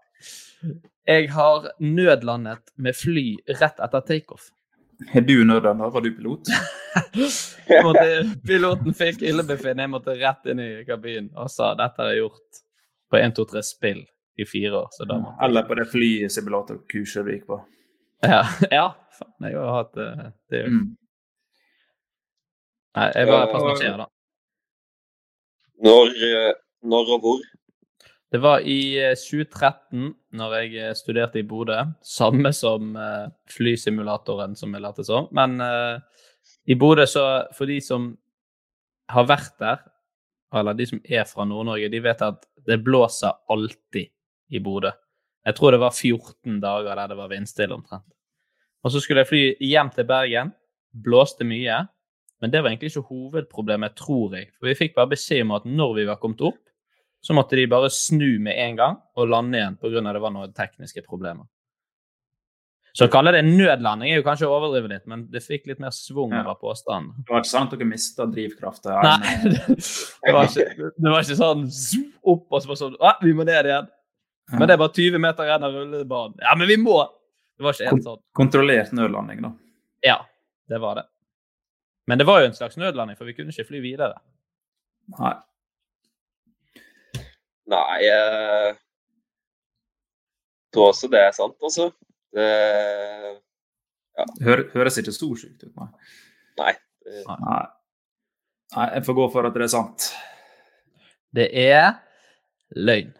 Jeg 1.08 1.30
har 1.32 1.70
nødlandet 1.80 2.72
med 2.76 2.96
fly 2.96 3.26
rett 3.60 3.80
etter 3.80 4.04
takeoff. 4.06 4.50
Er 5.14 5.24
du 5.24 5.44
nødlanda? 5.44 5.88
Var 5.88 6.00
du 6.00 6.10
pilot? 6.16 6.50
piloten 8.46 8.94
fikk 8.94 9.22
illebefinnende. 9.22 9.86
Jeg 9.86 9.92
måtte 9.94 10.16
rett 10.20 10.50
inn 10.52 10.60
i 10.60 10.70
kabinen 10.84 11.30
og 11.40 11.48
sa 11.52 11.72
dette 11.78 12.02
har 12.02 12.12
jeg 12.12 12.24
gjort 12.24 12.60
på 13.10 13.20
1, 13.20 13.34
2, 13.38 13.46
3 13.54 13.62
spill 13.64 14.02
i 14.36 14.46
fire 14.46 14.82
år. 14.82 14.88
Så 14.92 15.08
da 15.08 15.18
måtte 15.22 15.44
Eller 15.44 15.64
på 15.68 15.78
det 15.80 15.86
flysimulatorkurset 15.90 17.26
du 17.26 17.32
gikk 17.32 17.46
på. 17.48 17.60
Ja. 18.28 18.42
ja 18.76 18.86
faen, 19.16 19.48
jeg 19.48 19.56
har 19.56 19.76
hatt 19.78 20.00
uh, 20.00 20.26
det. 20.52 20.64
Mm. 20.68 20.88
Nei, 22.98 23.10
jeg 23.14 23.30
var 23.30 23.52
passasjer, 23.54 24.00
da. 24.02 24.08
Når, 25.80 26.08
eh, 26.26 26.52
når 26.92 27.12
og 27.14 27.22
hvor? 27.24 27.44
Det 28.30 28.38
var 28.38 28.62
i 28.62 28.94
2013, 29.18 30.04
eh, 30.06 30.10
når 30.38 30.52
jeg 30.54 30.74
eh, 30.78 30.94
studerte 30.94 31.40
i 31.40 31.46
Bodø. 31.46 31.80
Samme 32.06 32.52
som 32.54 32.94
uh, 32.94 33.26
flysimulatoren 33.50 34.54
som 34.58 34.74
jeg 34.74 34.84
lærte 34.84 35.04
så. 35.06 35.24
Men 35.34 35.58
uh, 35.58 35.98
i 36.70 36.76
Bodø, 36.78 37.08
så 37.10 37.24
for 37.56 37.66
de 37.66 37.80
som 37.82 38.12
har 39.10 39.26
vært 39.26 39.56
der, 39.58 39.82
eller 40.54 40.78
de 40.78 40.86
som 40.86 41.02
er 41.02 41.26
fra 41.26 41.46
Nord-Norge, 41.46 41.90
de 41.90 42.02
vet 42.04 42.22
at 42.22 42.46
det 42.70 42.78
blåser 42.86 43.34
alltid 43.50 44.14
i 44.54 44.62
Bodø. 44.62 44.94
Jeg 45.46 45.56
tror 45.58 45.74
det 45.74 45.82
var 45.82 45.90
14 45.90 46.62
dager 46.62 46.94
der 46.94 47.10
det 47.10 47.18
var 47.18 47.34
vindstille 47.34 47.74
omtrent. 47.74 48.06
Og 48.84 48.94
så 48.94 49.02
skulle 49.02 49.24
jeg 49.24 49.30
fly 49.30 49.44
hjem 49.72 49.90
til 49.94 50.06
Bergen. 50.06 50.54
Blåste 50.94 51.44
mye. 51.44 51.82
Men 52.40 52.52
det 52.52 52.62
var 52.62 52.70
egentlig 52.70 52.92
ikke 52.92 53.08
hovedproblemet, 53.10 53.98
tror 53.98 54.36
jeg. 54.38 54.52
For 54.56 54.70
vi 54.70 54.78
fikk 54.78 54.94
bare 54.96 55.16
beskjed 55.16 55.42
om 55.44 55.56
at 55.58 55.66
når 55.68 55.96
vi 55.98 56.06
var 56.08 56.20
kommet 56.22 56.44
opp, 56.46 56.60
så 57.20 57.36
måtte 57.36 57.56
de 57.58 57.68
bare 57.70 57.90
snu 57.92 58.38
med 58.40 58.56
en 58.58 58.76
gang 58.78 59.00
og 59.16 59.28
lande 59.28 59.58
igjen 59.58 59.76
pga. 59.80 60.12
det 60.12 60.22
var 60.22 60.32
noen 60.32 60.52
tekniske 60.56 61.02
problemer. 61.06 61.46
Så 62.96 63.06
å 63.06 63.10
kalle 63.12 63.30
det 63.36 63.44
nødlanding 63.46 64.10
er 64.10 64.18
jo 64.18 64.24
kanskje 64.26 64.48
å 64.48 64.56
overdrive 64.56 64.88
litt, 64.90 65.04
men 65.10 65.22
det 65.30 65.44
fikk 65.44 65.68
litt 65.70 65.78
mer 65.82 65.92
svung 65.94 66.32
over 66.34 66.56
påstanden. 66.58 67.12
Det 67.22 67.30
var 67.30 67.44
ikke 67.44 67.52
sånn 67.52 67.68
at 67.68 67.76
dere 67.76 67.86
mista 67.86 68.26
drivkrafta? 68.26 68.96
Nei, 69.04 69.52
det 70.24 70.34
var, 70.34 70.48
ikke, 70.48 70.90
det 70.96 71.12
var 71.12 71.22
ikke 71.22 71.38
sånn 71.38 71.62
opp 72.34 72.58
og 72.58 72.64
så 72.64 72.78
sånn 72.80 72.98
Å, 72.98 73.14
Vi 73.22 73.34
må 73.36 73.46
ned 73.46 73.68
igjen. 73.70 73.86
Men 74.56 74.66
det 74.66 74.74
er 74.74 74.82
bare 74.82 74.94
20 74.96 75.22
meter 75.22 75.46
igjen 75.46 75.66
av 75.68 75.76
rullebanen. 75.76 76.40
Ja, 76.42 76.56
men 76.58 76.66
vi 76.66 76.80
må! 76.82 76.98
Det 77.54 77.66
var 77.66 77.76
ikke 77.76 77.92
helt 77.92 78.08
sånn. 78.08 78.22
Kontrollert 78.34 78.90
nødlanding, 78.96 79.44
da? 79.44 79.52
Ja, 80.02 80.16
det 80.72 80.80
var 80.82 80.98
det. 80.98 81.06
Men 82.10 82.18
det 82.18 82.26
var 82.26 82.42
jo 82.42 82.48
en 82.50 82.56
slags 82.56 82.80
nødlanding, 82.80 83.18
for 83.20 83.28
vi 83.28 83.36
kunne 83.36 83.54
ikke 83.54 83.68
fly 83.68 83.84
videre. 83.84 84.16
Nei. 85.14 85.36
Nei 87.70 87.98
Jeg 88.04 88.76
tror 90.74 90.92
også 90.92 91.10
det 91.10 91.20
er 91.22 91.32
sant, 91.34 91.56
altså. 91.62 91.90
Det 92.34 92.46
ja. 94.20 94.26
Hør, 94.46 94.62
høres 94.74 94.98
ikke 95.00 95.14
så 95.14 95.30
sjukt 95.38 95.64
ut, 95.64 95.72
nei. 95.78 95.88
Nei. 96.60 96.74
nei. 97.26 97.62
Nei, 98.76 98.86
jeg 98.94 99.06
får 99.06 99.16
gå 99.18 99.24
for 99.32 99.48
at 99.48 99.56
det 99.56 99.64
er 99.66 99.72
sant. 99.72 100.10
Det 101.34 101.48
er 101.58 101.88
løgn. 102.76 103.10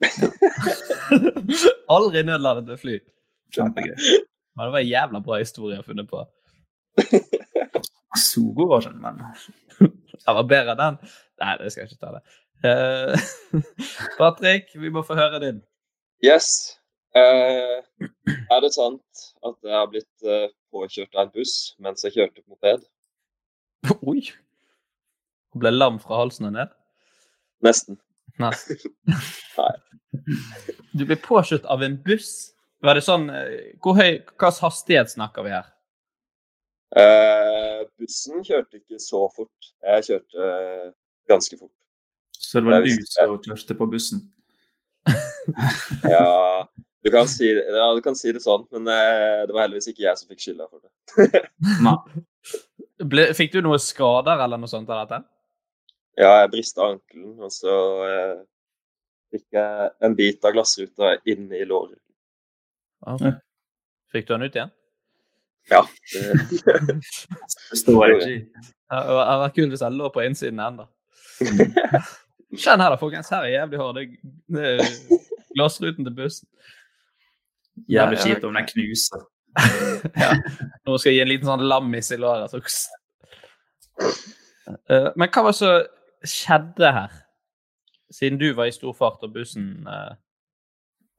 Aldri 1.96 2.22
nødlandet 2.24 2.70
med 2.70 2.80
fly. 2.80 2.96
Kjempegøy. 3.56 3.96
Men 4.56 4.64
det 4.64 4.72
var 4.72 4.80
en 4.80 4.88
jævla 4.88 5.20
bra 5.24 5.40
historie 5.42 5.76
å 5.76 5.82
ha 5.82 5.86
funnet 5.86 6.08
på. 6.08 6.24
Så 8.16 8.40
god 8.56 8.70
var 8.72 8.86
den, 8.88 9.00
men 9.02 9.20
Den 9.78 10.36
var 10.38 10.48
bedre 10.48 10.72
enn 10.72 10.80
den. 10.80 11.14
Nei, 11.42 11.52
det 11.60 11.72
skal 11.72 11.84
jeg 11.84 11.92
ikke 11.92 12.04
ta 12.06 12.14
det. 12.16 12.22
Uh, 12.64 13.16
Patrick, 14.18 14.70
vi 14.74 14.90
må 14.92 15.02
få 15.06 15.16
høre 15.18 15.40
din. 15.42 15.60
Yes. 16.24 16.78
Uh, 17.16 17.80
er 18.52 18.60
det 18.64 18.72
sant 18.74 19.22
at 19.46 19.56
jeg 19.64 19.72
har 19.72 19.86
blitt 19.92 20.26
uh, 20.28 20.48
påkjørt 20.72 21.14
av 21.16 21.26
en 21.26 21.32
buss 21.36 21.54
mens 21.80 22.04
jeg 22.04 22.16
kjørte 22.16 22.42
på 22.42 22.56
moped? 22.56 22.82
Oi! 24.10 24.20
Hun 25.52 25.62
ble 25.62 25.72
lam 25.72 26.00
fra 26.02 26.20
halsen 26.22 26.50
og 26.50 26.56
ned? 26.56 26.74
Nesten. 27.64 28.00
Nei. 28.42 28.52
Du 30.92 31.06
ble 31.06 31.16
påkjørt 31.20 31.64
av 31.72 31.84
en 31.86 31.96
buss? 32.04 32.52
Var 32.84 32.98
det 32.98 33.06
sånn 33.06 33.30
Hvor 33.80 33.96
høy, 33.96 34.18
hvilken 34.20 34.58
hastighet 34.60 35.12
snakker 35.14 35.46
vi 35.46 35.54
her? 35.54 35.70
Uh, 36.96 37.88
bussen 37.96 38.44
kjørte 38.44 38.78
ikke 38.78 39.00
så 39.02 39.24
fort. 39.34 39.72
Jeg 39.84 40.04
kjørte 40.10 40.50
ganske 41.30 41.58
fort. 41.58 41.75
Så 42.40 42.60
det 42.60 42.70
var 42.70 42.84
du 42.84 42.90
som 42.92 43.38
kjørte 43.38 43.78
på 43.78 43.90
bussen? 43.92 44.26
Ja, 46.02 46.66
du 47.06 47.10
kan 47.14 47.28
si, 47.30 47.46
ja, 47.46 47.84
du 47.94 48.00
kan 48.02 48.16
si 48.18 48.32
det 48.34 48.40
sånn, 48.42 48.64
men 48.74 48.88
eh, 48.90 49.44
det 49.46 49.54
var 49.54 49.62
heldigvis 49.62 49.92
ikke 49.92 50.02
jeg 50.02 50.18
som 50.18 50.32
fikk 50.32 50.42
skylda 50.42 50.66
for 50.66 50.82
det. 50.82 51.42
Ble, 53.12 53.28
fikk 53.36 53.54
du 53.54 53.60
noen 53.62 53.82
skader 53.82 54.42
eller 54.42 54.58
noe 54.58 54.70
sånt 54.70 54.90
av 54.90 55.04
dette? 55.04 55.20
Ja, 56.18 56.32
jeg 56.40 56.50
brista 56.54 56.88
ankelen, 56.88 57.36
og 57.44 57.52
så 57.54 57.76
eh, 58.08 58.34
fikk 59.34 59.58
jeg 59.58 59.90
en 60.08 60.16
bit 60.18 60.48
av 60.48 60.56
glassruta 60.56 61.14
inn 61.28 61.46
i 61.54 61.62
låret. 61.68 62.00
Fikk 64.14 64.26
du 64.26 64.34
den 64.34 64.48
ut 64.48 64.56
igjen? 64.56 64.74
Ja. 65.70 65.82
Det, 66.14 67.00
Det 67.70 67.78
står 67.78 68.16
ikke 68.16 68.30
i. 68.32 68.38
Det 68.46 69.02
hadde 69.02 69.40
vært 69.42 69.56
kult 69.58 69.74
hvis 69.74 69.82
jeg 69.82 69.98
lå 69.98 70.10
på 70.14 70.24
innsiden 70.24 70.62
enda. 70.62 70.86
Kjenn 72.54 72.82
her 72.82 72.92
da, 72.92 72.98
folkens. 73.00 73.30
Her 73.32 73.46
er 73.46 73.54
jævlig 73.54 73.80
hard. 73.80 73.98
Det, 73.98 74.66
er 74.70 75.30
glassruten 75.56 76.06
til 76.06 76.14
bussen. 76.14 76.48
Jævlig 77.90 78.20
kjipt 78.22 78.44
om 78.46 78.54
den 78.56 78.68
knuser. 78.70 79.24
ja. 80.22 80.30
Nå 80.86 80.98
skal 81.00 81.10
jeg 81.10 81.18
gi 81.18 81.24
en 81.24 81.32
liten 81.32 81.48
sånn 81.48 81.64
lammis 81.66 82.12
i 82.12 82.20
låret. 82.20 82.52
Så. 82.52 82.60
Eh, 84.66 85.10
Men 85.16 85.32
hva 85.32 85.46
var 85.46 85.52
det 85.54 85.58
som 85.58 86.28
skjedde 86.36 86.92
her? 87.00 87.18
Siden 88.12 88.38
du 88.38 88.52
var 88.54 88.70
i 88.70 88.74
stor 88.74 88.94
fart 88.94 89.24
og 89.26 89.32
bussen 89.34 89.88
eh, 89.90 90.14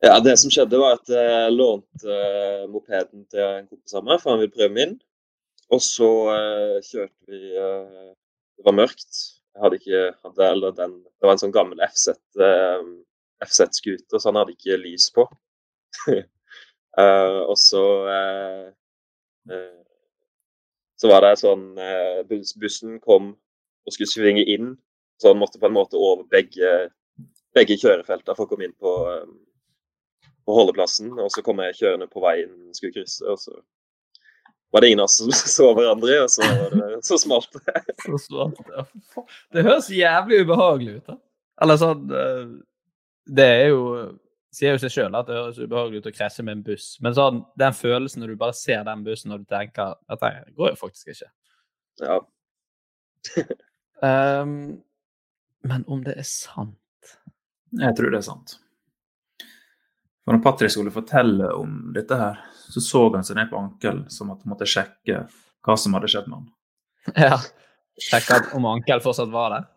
ja, 0.06 0.20
det 0.22 0.36
som 0.38 0.52
skjedde, 0.54 0.78
var 0.78 1.00
at 1.00 1.10
jeg 1.10 1.54
lånte 1.56 2.06
uh, 2.06 2.66
mopeden 2.70 3.24
til 3.32 3.42
en 3.42 3.66
kompis 3.66 3.96
av 3.98 4.06
meg, 4.06 4.20
for 4.22 4.34
han 4.34 4.44
ville 4.44 4.54
prøve 4.54 4.76
min. 4.76 4.94
Og 5.74 5.82
så 5.84 6.08
eh, 6.32 6.76
kjørte 6.86 7.28
vi 7.28 7.50
eh, 7.60 8.12
Det 8.56 8.64
var 8.64 8.76
mørkt. 8.78 9.18
Hadde 9.62 9.80
ikke 9.80 10.02
hadde, 10.24 10.48
eller 10.48 10.74
den, 10.78 10.98
Det 11.04 11.28
var 11.28 11.36
en 11.36 11.42
sånn 11.42 11.56
gammel 11.56 11.82
FZ 11.90 12.16
eh, 12.42 12.88
FZ-scooter, 13.46 14.18
så 14.18 14.30
han 14.30 14.40
hadde 14.42 14.56
ikke 14.58 14.82
lys 14.82 15.12
på. 15.16 15.28
Eh, 16.98 17.40
og 17.46 17.54
så 17.62 17.82
eh, 18.10 18.62
eh, 19.54 19.82
Så 20.98 21.12
var 21.12 21.22
det 21.22 21.36
sånn 21.38 21.68
bus, 22.26 22.56
Bussen 22.58 22.96
kom 23.04 23.28
og 23.88 23.94
skulle 23.94 24.12
svinge 24.12 24.44
inn, 24.44 24.74
så 25.22 25.32
han 25.32 25.40
måtte 25.40 25.60
på 25.60 25.70
en 25.70 25.76
måte 25.78 25.98
over 25.98 26.28
begge, 26.30 26.72
begge 27.56 27.78
kjørefeltene 27.80 28.36
for 28.36 28.46
å 28.46 28.52
komme 28.52 28.68
inn 28.68 28.76
på, 28.78 28.94
eh, 29.14 30.28
på 30.46 30.58
holdeplassen. 30.60 31.14
Og 31.18 31.32
så 31.34 31.44
kom 31.46 31.64
jeg 31.64 31.80
kjørende 31.80 32.10
på 32.12 32.24
veien 32.24 32.54
skulle 32.76 32.98
krysse, 33.00 33.24
og 33.26 33.40
så 33.42 33.56
var 34.72 34.82
det 34.82 34.88
ingen 34.88 35.00
av 35.00 35.04
oss 35.10 35.18
som 35.18 35.32
så 35.58 35.74
hverandre, 35.78 36.20
og 36.24 36.32
så, 36.32 36.48
det, 36.74 37.00
så 37.08 37.18
smalt 37.22 37.60
det. 37.60 37.84
så 38.06 38.20
smalt, 38.22 38.62
Ja. 38.76 38.86
Det 39.54 39.64
høres 39.68 39.90
jævlig 39.94 40.42
ubehagelig 40.46 40.98
ut, 41.00 41.12
da. 41.12 41.18
Eller 41.62 41.80
sånn 41.82 42.12
eh, 42.14 42.42
Det 43.38 43.46
er 43.50 43.70
jo 43.72 43.84
Sier 44.58 44.76
jo 44.76 44.82
seg 44.82 44.94
sjøl 44.94 45.16
at 45.18 45.28
det 45.28 45.36
høres 45.38 45.58
ubehagelig 45.60 46.00
ut 46.02 46.10
å 46.10 46.14
krasje 46.16 46.44
med 46.46 46.56
en 46.56 46.62
buss, 46.66 46.86
men 47.04 47.14
sånn, 47.14 47.44
den 47.60 47.76
følelsen 47.78 48.24
når 48.24 48.32
du 48.32 48.38
bare 48.42 48.56
ser 48.58 48.86
den 48.88 49.04
bussen 49.06 49.36
og 49.36 49.44
du 49.44 49.50
tenker 49.52 49.98
at 50.10 50.24
det 50.24 50.56
går 50.58 50.72
jo 50.72 50.80
faktisk 50.80 51.12
ikke. 51.12 51.28
Ja. 52.02 52.16
um, 54.02 54.56
men 55.70 55.84
om 55.86 56.02
det 56.06 56.16
er 56.18 56.26
sant 56.26 57.14
Jeg 57.76 58.00
tror 58.00 58.16
det 58.16 58.22
er 58.24 58.26
sant. 58.26 58.56
For 60.28 60.36
når 60.36 60.42
Patrick 60.44 60.74
skulle 60.74 60.92
fortelle 60.92 61.48
om 61.56 61.78
dette 61.96 62.18
her, 62.20 62.40
så 62.68 62.82
så 62.84 63.02
han 63.14 63.24
seg 63.24 63.38
ned 63.40 63.48
på 63.48 63.56
ankelen 63.62 64.02
som 64.12 64.34
at 64.34 64.42
han 64.44 64.52
måtte 64.52 64.68
sjekke 64.68 65.22
hva 65.64 65.76
som 65.80 65.96
hadde 65.96 66.10
skjedd 66.12 66.28
med 66.28 66.42
han. 66.42 66.48
Ja. 67.16 67.38
Sjekke 68.04 68.42
om 68.58 68.66
ankel 68.68 69.00
fortsatt 69.02 69.32
var 69.32 69.54
der. 69.56 69.70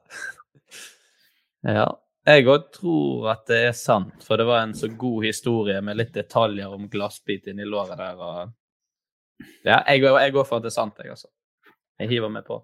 ja. 1.71 1.87
Jeg 2.29 2.45
òg 2.53 2.67
tror 2.75 3.31
at 3.33 3.47
det 3.49 3.61
er 3.71 3.73
sant, 3.79 4.19
for 4.27 4.37
det 4.37 4.45
var 4.47 4.61
en 4.67 4.75
så 4.77 4.91
god 4.93 5.23
historie 5.25 5.79
med 5.83 5.97
litt 5.97 6.11
detaljer 6.15 6.69
om 6.77 6.85
glassbit 6.93 7.47
inni 7.49 7.65
låret 7.65 7.97
der. 7.99 8.19
Og... 8.21 8.51
Ja, 9.65 9.79
jeg, 9.89 10.03
går- 10.05 10.19
jeg 10.27 10.35
går 10.37 10.45
for 10.51 10.59
at 10.61 10.67
det 10.67 10.71
er 10.75 10.77
sant, 10.77 10.99
jeg, 11.01 11.15
altså. 11.15 11.31
Jeg 12.03 12.11
hiver 12.13 12.33
meg 12.35 12.45
på. 12.51 12.61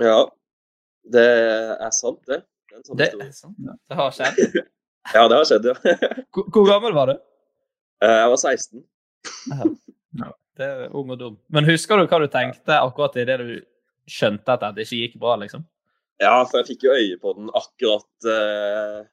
ja. 0.00 0.20
Det 1.08 1.24
er 1.24 1.92
sant, 1.96 2.18
det. 2.28 2.42
Det 2.68 2.76
er 2.76 2.82
sånn 2.84 2.98
Det 3.00 3.06
er 3.16 3.28
sant. 3.32 3.56
Det 3.88 3.96
har 3.96 4.10
skjedd. 4.12 4.58
Ja, 5.14 5.24
det 5.30 5.38
har 5.38 5.46
skjedd, 5.48 5.68
ja. 5.70 5.74
Hvor, 6.34 6.48
hvor 6.52 6.66
gammel 6.68 6.92
var 6.96 7.12
du? 7.12 7.16
Eh, 8.04 8.16
Jeg 8.22 8.30
var 8.34 8.40
16. 8.42 8.82
Det 10.58 10.66
er 10.66 10.94
ung 10.96 11.10
og 11.14 11.18
dum. 11.20 11.36
Men 11.54 11.66
husker 11.68 11.98
du 12.00 12.06
hva 12.10 12.18
du 12.22 12.26
tenkte 12.32 12.76
akkurat 12.82 13.16
idet 13.22 13.38
du 13.40 13.52
skjønte 14.10 14.56
at 14.56 14.64
det 14.74 14.86
ikke 14.86 14.98
gikk 15.04 15.16
bra, 15.22 15.36
liksom? 15.40 15.62
Ja, 16.18 16.40
for 16.48 16.58
jeg 16.60 16.72
fikk 16.72 16.88
jo 16.88 16.96
øye 16.96 17.18
på 17.22 17.32
den 17.36 17.50
akkurat 17.54 18.26
eh, 18.32 19.04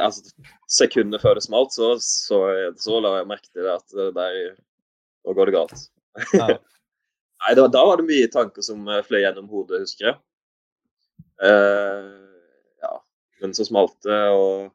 altså, 0.00 0.32
Sekundet 0.70 1.20
før 1.20 1.36
det 1.36 1.44
smalt, 1.44 1.74
så, 1.76 1.92
så, 2.00 2.40
så 2.80 3.00
la 3.04 3.18
jeg 3.18 3.28
merke 3.28 3.50
til 3.50 3.66
det 3.66 3.74
at 3.74 3.96
det 3.98 4.08
der 4.16 4.38
Nå 5.28 5.34
går 5.36 5.50
det 5.50 5.56
galt. 5.58 5.82
Ja. 6.32 6.46
Nei, 7.44 7.52
da, 7.56 7.66
da 7.72 7.82
var 7.88 8.00
det 8.00 8.06
mye 8.08 8.28
tanker 8.32 8.64
som 8.64 8.88
eh, 8.88 9.02
fløy 9.04 9.20
gjennom 9.20 9.50
hodet, 9.52 9.82
husker 9.84 10.06
jeg. 10.10 10.16
Eh, 11.44 12.08
ja, 13.40 13.46
men 13.48 13.56
så 13.56 13.64
smalt 13.66 14.06
og 14.06 14.70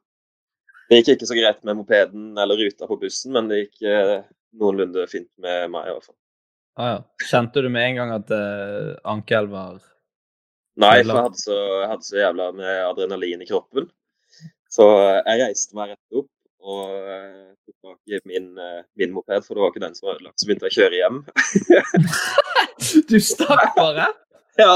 det 0.86 1.00
gikk 1.00 1.16
ikke 1.16 1.28
så 1.28 1.36
greit 1.38 1.64
med 1.66 1.80
mopeden 1.80 2.36
eller 2.38 2.60
ruta 2.60 2.86
på 2.86 2.98
bussen, 3.00 3.32
men 3.34 3.48
det 3.50 3.64
gikk 3.64 3.88
eh, 3.90 4.20
noenlunde 4.60 5.06
fint 5.10 5.30
med 5.42 5.72
meg, 5.72 5.88
i 5.88 5.94
hvert 5.96 6.06
fall. 6.06 6.18
Ah, 6.76 6.88
ja. 6.92 6.98
Kjente 7.26 7.64
du 7.64 7.68
med 7.72 7.88
en 7.88 8.00
gang 8.00 8.14
at 8.20 8.32
eh, 8.36 8.94
ankel 9.08 9.50
var 9.50 9.80
Nei, 10.76 11.00
for 11.00 11.08
jeg 11.08 11.24
hadde, 11.24 11.40
så, 11.40 11.58
jeg 11.80 11.88
hadde 11.88 12.04
så 12.04 12.18
jævla 12.20 12.46
med 12.52 12.72
adrenalin 12.84 13.42
i 13.42 13.48
kroppen. 13.48 13.86
Så 14.70 14.86
eh, 15.00 15.20
jeg 15.24 15.42
reiste 15.42 15.78
meg 15.78 15.94
rett 15.94 16.18
opp 16.20 16.32
og 16.66 16.90
eh, 16.92 17.46
tok 17.64 17.94
tak 17.94 18.12
i 18.12 18.20
min, 18.28 18.50
eh, 18.60 18.82
min 19.00 19.14
moped, 19.16 19.46
for 19.46 19.56
det 19.56 19.64
var 19.64 19.72
ikke 19.72 19.84
den 19.86 19.96
som 19.96 20.10
var 20.10 20.18
ødelagt. 20.20 20.38
Så 20.38 20.50
begynte 20.50 20.68
jeg 20.68 20.74
å 20.74 20.80
kjøre 20.82 21.00
hjem. 21.02 21.22
Du 23.08 23.16
stakk 23.24 23.72
bare? 23.74 24.10
ja. 24.60 24.74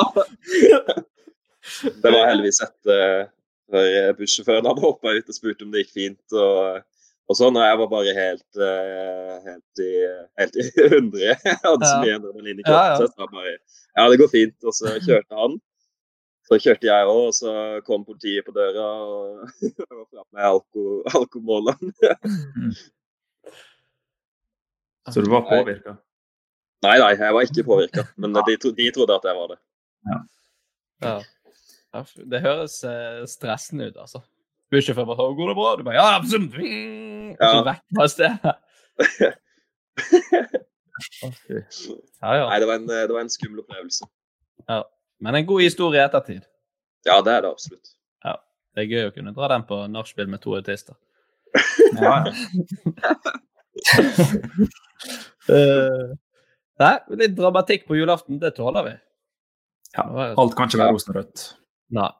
Det 2.00 2.10
var 2.10 2.30
heldigvis 2.32 2.62
etter 2.64 3.28
før 3.70 4.12
bussjåføren 4.18 4.66
hadde 4.70 4.84
hoppa 4.84 5.12
ut 5.16 5.28
og 5.30 5.36
spurt 5.36 5.62
om 5.64 5.70
det 5.74 5.84
gikk 5.86 5.94
fint. 5.98 6.26
og 6.32 6.82
og 7.30 7.36
sånn, 7.38 7.54
og 7.54 7.62
jeg 7.62 7.76
var 7.78 7.86
bare 7.92 8.12
helt, 8.16 8.56
eh, 8.58 9.34
helt, 9.44 9.78
i, 9.84 9.90
helt 10.40 10.56
i 10.58 10.64
hundre. 10.90 11.20
Jeg 11.46 11.58
hadde 11.62 11.86
så 11.86 12.00
mye 12.02 12.16
adrenalin 12.18 12.58
i 12.58 12.64
Ja, 12.66 12.72
kroppen. 12.72 12.90
ja. 12.90 12.96
Så 12.96 13.04
jeg 13.06 13.12
sa 13.14 13.26
bare 13.30 13.52
ja, 13.54 14.06
det 14.10 14.18
går 14.18 14.30
fint. 14.32 14.56
Og 14.66 14.74
så 14.74 14.94
kjørte 15.04 15.38
han. 15.38 15.54
Så 16.50 16.58
kjørte 16.64 16.88
jeg 16.88 17.06
òg, 17.06 17.20
og 17.28 17.34
så 17.38 17.52
kom 17.86 18.02
politiet 18.08 18.42
på 18.48 18.50
døra 18.56 18.88
og 19.06 19.46
var 20.00 20.08
framme 20.10 20.34
med 20.34 20.42
alko. 20.50 20.82
Så 25.14 25.20
du 25.22 25.30
var 25.30 25.46
påvirka? 25.46 25.94
Nei, 26.84 26.96
nei, 26.98 27.12
jeg 27.18 27.34
var 27.36 27.44
ikke 27.46 27.64
påvirka, 27.66 28.04
men 28.16 28.34
de, 28.36 28.56
tro- 28.60 28.74
de 28.76 28.90
trodde 28.94 29.14
at 29.20 29.26
jeg 29.30 29.36
var 29.36 29.46
det. 29.54 29.58
Ja. 30.10 30.18
Ja, 31.04 31.14
Det 32.30 32.40
høres 32.44 32.76
eh, 32.86 33.24
stressende 33.26 33.88
ut, 33.90 33.96
altså. 33.98 34.20
Bussjåfør 34.70 35.04
bare 35.08 35.24
'Går 35.34 35.48
det 35.50 35.56
bra?' 35.58 35.76
Du 35.76 35.82
bare 35.82 35.94
'Ja, 35.98 36.16
absolutt!' 36.18 36.54
Ja. 37.40 37.50
Så 37.50 37.64
vekk 37.66 37.82
fra 37.96 38.06
stedet. 38.08 38.54
Ja, 42.20 42.34
ja. 42.36 42.46
Nei, 42.50 42.58
det 42.60 42.66
var 42.68 42.74
en, 42.76 42.86
det 42.86 43.08
var 43.14 43.20
en 43.24 43.30
skummel 43.32 43.62
opplevelse. 43.62 44.04
ja. 44.68 44.82
Men 45.20 45.34
en 45.34 45.46
god 45.46 45.60
historie 45.62 46.00
i 46.00 46.04
ettertid. 46.04 46.42
Ja, 47.04 47.20
det 47.24 47.32
er 47.32 47.40
det 47.44 47.50
absolutt. 47.50 47.90
Ja. 48.24 48.34
Det 48.74 48.82
er 48.84 48.88
gøy 48.88 49.08
å 49.08 49.12
kunne 49.14 49.32
dra 49.36 49.48
den 49.52 49.64
på 49.68 49.78
nachspiel 49.92 50.28
med 50.32 50.40
to 50.44 50.54
autister. 50.56 50.94
Ja, 52.00 52.24
ja. 52.24 52.32
uh, 55.50 56.12
nei, 56.82 56.92
litt 57.20 57.34
dramatikk 57.36 57.86
på 57.88 57.96
julaften, 57.98 58.38
det 58.40 58.52
tåler 58.56 58.86
vi. 58.86 58.94
ja. 59.96 60.04
Alt 60.36 60.54
kan 60.56 60.68
ikke 60.70 60.80
være 60.84 60.94
rosenrødt. 60.94 61.44
Nei, 61.90 62.10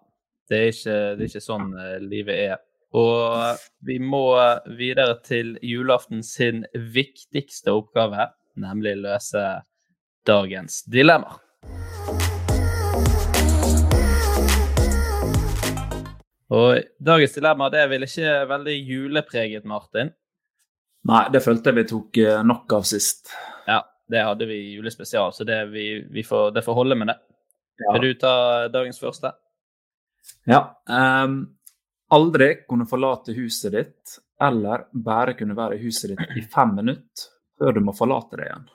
det 0.50 0.58
er 0.58 0.72
ikke, 0.72 0.94
det 1.14 1.22
er 1.22 1.28
ikke 1.30 1.44
sånn 1.44 1.66
eh, 1.78 1.98
livet 2.02 2.38
er. 2.50 2.62
Og 2.98 3.58
vi 3.86 4.00
må 4.02 4.24
videre 4.74 5.14
til 5.22 5.52
julaften 5.62 6.24
sin 6.26 6.64
viktigste 6.74 7.70
oppgave, 7.70 8.26
nemlig 8.58 8.96
løse 8.98 9.44
dagens 10.26 10.80
dilemma. 10.90 11.36
Og 16.50 16.80
dagens 16.98 17.36
dilemma 17.36 17.68
det 17.70 17.84
er 17.84 17.92
vel 17.92 18.08
ikke 18.08 18.32
veldig 18.50 18.74
julepreget, 18.74 19.68
Martin. 19.70 20.10
Nei, 21.06 21.20
det 21.30 21.44
følte 21.44 21.70
jeg 21.70 21.78
vi 21.78 21.84
tok 21.92 22.18
eh, 22.24 22.40
nok 22.42 22.74
av 22.80 22.88
sist. 22.90 23.30
Ja, 23.70 23.84
det 24.10 24.24
hadde 24.26 24.50
vi 24.50 24.58
i 24.58 24.74
julespesial, 24.74 25.30
så 25.30 25.46
det, 25.46 25.60
vi, 25.70 25.86
vi 26.10 26.26
får, 26.26 26.50
det 26.58 26.66
får 26.66 26.76
holde 26.80 26.98
med 26.98 27.12
det. 27.12 27.16
Ja. 27.80 27.94
Vil 27.94 28.10
du 28.10 28.18
ta 28.26 28.34
dagens 28.74 28.98
første? 28.98 29.30
Ja. 30.44 30.82
Um, 30.88 31.42
aldri 32.10 32.54
kunne 32.68 32.86
forlate 32.90 33.34
huset 33.36 33.72
ditt, 33.72 34.18
eller 34.42 34.86
bare 34.92 35.34
kunne 35.38 35.56
være 35.56 35.76
i 35.78 35.82
huset 35.84 36.14
ditt 36.14 36.36
i 36.38 36.42
fem 36.42 36.74
minutter 36.80 37.28
før 37.60 37.76
du 37.76 37.82
må 37.84 37.92
forlate 37.92 38.38
det 38.40 38.46
igjen. 38.48 38.68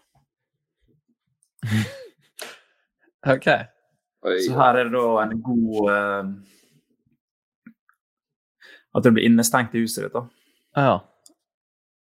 OK. 3.35 3.47
Oi, 4.25 4.35
Så 4.45 4.53
her 4.57 4.79
er 4.79 4.89
det 4.89 4.93
da 4.93 5.07
en 5.21 5.41
god 5.41 5.89
uh, 5.89 6.29
At 8.95 9.05
du 9.05 9.11
blir 9.11 9.25
innestengt 9.25 9.73
i 9.75 9.81
huset 9.83 10.05
ditt, 10.05 10.13
da. 10.13 10.25
Ja. 10.75 10.95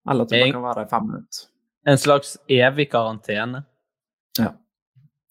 Eller 0.09 0.25
at 0.25 0.31
du 0.31 0.37
bare 0.37 0.53
kan 0.55 0.63
være 0.63 0.79
der 0.79 0.87
i 0.87 0.93
fem 0.95 1.07
minutter. 1.11 1.45
En 1.91 1.97
slags 1.97 2.37
evig 2.47 2.87
karantene. 2.91 3.63
Ja. 4.39 4.53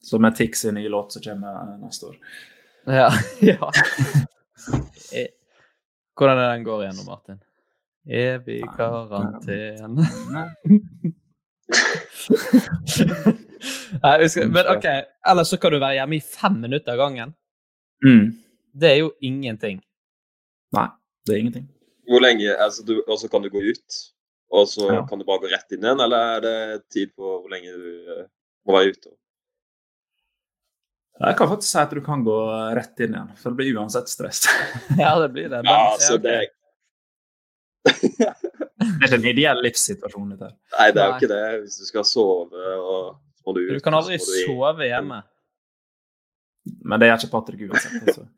Som 0.03 0.25
er 0.25 0.35
Tix 0.37 0.65
sin 0.65 0.75
nye 0.75 0.89
låt 0.89 1.13
som 1.13 1.23
kommer 1.23 1.57
eh, 1.63 1.77
neste 1.81 2.11
år. 2.11 2.17
Ja. 2.87 3.11
ja. 3.41 3.71
Eh, 5.13 5.29
Hvordan 6.17 6.39
er 6.39 6.51
den 6.55 6.65
går 6.65 6.83
igjennom, 6.85 7.07
Martin? 7.09 7.39
Evig 8.11 8.63
karantene 8.77 9.69
Nei, 14.03 14.29
skal, 14.33 14.49
Men 14.49 14.71
OK, 14.73 14.87
ellers 15.29 15.53
så 15.53 15.59
kan 15.61 15.75
du 15.75 15.79
være 15.81 15.99
hjemme 16.01 16.17
i 16.19 16.23
fem 16.25 16.57
minutter 16.63 16.95
av 16.97 17.03
gangen. 17.05 17.35
Mm. 18.05 18.31
Det 18.81 18.89
er 18.95 18.99
jo 19.03 19.11
ingenting. 19.25 19.81
Nei, 20.77 20.87
det 21.27 21.35
er 21.35 21.43
ingenting. 21.45 21.69
Hvor 22.11 22.23
lenge 22.25 22.55
altså 22.57 22.83
du, 22.87 22.97
Og 23.07 23.19
så 23.21 23.29
kan 23.31 23.43
du 23.45 23.51
gå 23.53 23.61
ut, 23.63 23.99
og 24.51 24.67
så 24.69 24.89
Ja. 24.93 25.03
kan 25.07 25.19
du 25.21 25.25
bare 25.29 25.45
gå 25.45 25.51
rett 25.53 25.73
inn 25.77 25.85
igjen, 25.85 26.01
eller 26.01 26.37
er 26.37 26.41
det 26.47 26.57
tid 26.91 27.13
på 27.15 27.23
hvor 27.23 27.51
lenge 27.53 27.71
du 27.71 28.15
eh, 28.17 28.25
må 28.67 28.77
være 28.79 28.95
ute? 28.97 29.13
Jeg 31.21 31.37
kan 31.37 31.49
faktisk 31.51 31.69
si 31.69 31.77
at 31.83 31.91
du 31.93 32.01
kan 32.05 32.23
gå 32.25 32.35
rett 32.77 33.01
inn 33.05 33.13
igjen, 33.13 33.33
for 33.37 33.53
det 33.53 33.57
blir 33.61 33.77
uansett 33.77 34.09
stress. 34.09 34.47
Ja, 34.99 35.19
det 35.21 35.29
blir 35.35 35.49
det. 35.53 35.61
Men, 35.63 35.69
Ja, 35.69 35.93
altså, 35.93 36.17
det 36.17 36.33
det 36.41 36.49
Det 37.85 37.93
er 38.81 39.05
ikke 39.07 39.17
en 39.19 39.25
ideell 39.29 39.61
livssituasjon. 39.65 40.31
dette 40.33 40.45
her. 40.49 40.55
Nei, 40.79 40.87
det 40.97 41.01
er 41.03 41.07
jo 41.11 41.15
ikke 41.19 41.29
det. 41.33 41.43
Hvis 41.65 41.77
du 41.81 41.85
skal 41.89 42.05
sove 42.09 42.61
og 42.77 43.03
må 43.47 43.51
du 43.57 43.61
ut 43.67 43.75
Du 43.77 43.81
kan 43.85 43.97
aldri 43.99 44.17
du 44.17 44.21
sove 44.25 44.85
hjemme. 44.89 45.19
Men 46.85 46.97
det 47.01 47.07
gjør 47.09 47.19
ikke 47.21 47.33
Patrick 47.35 47.61
uansett. 47.69 47.95
Altså. 48.05 48.23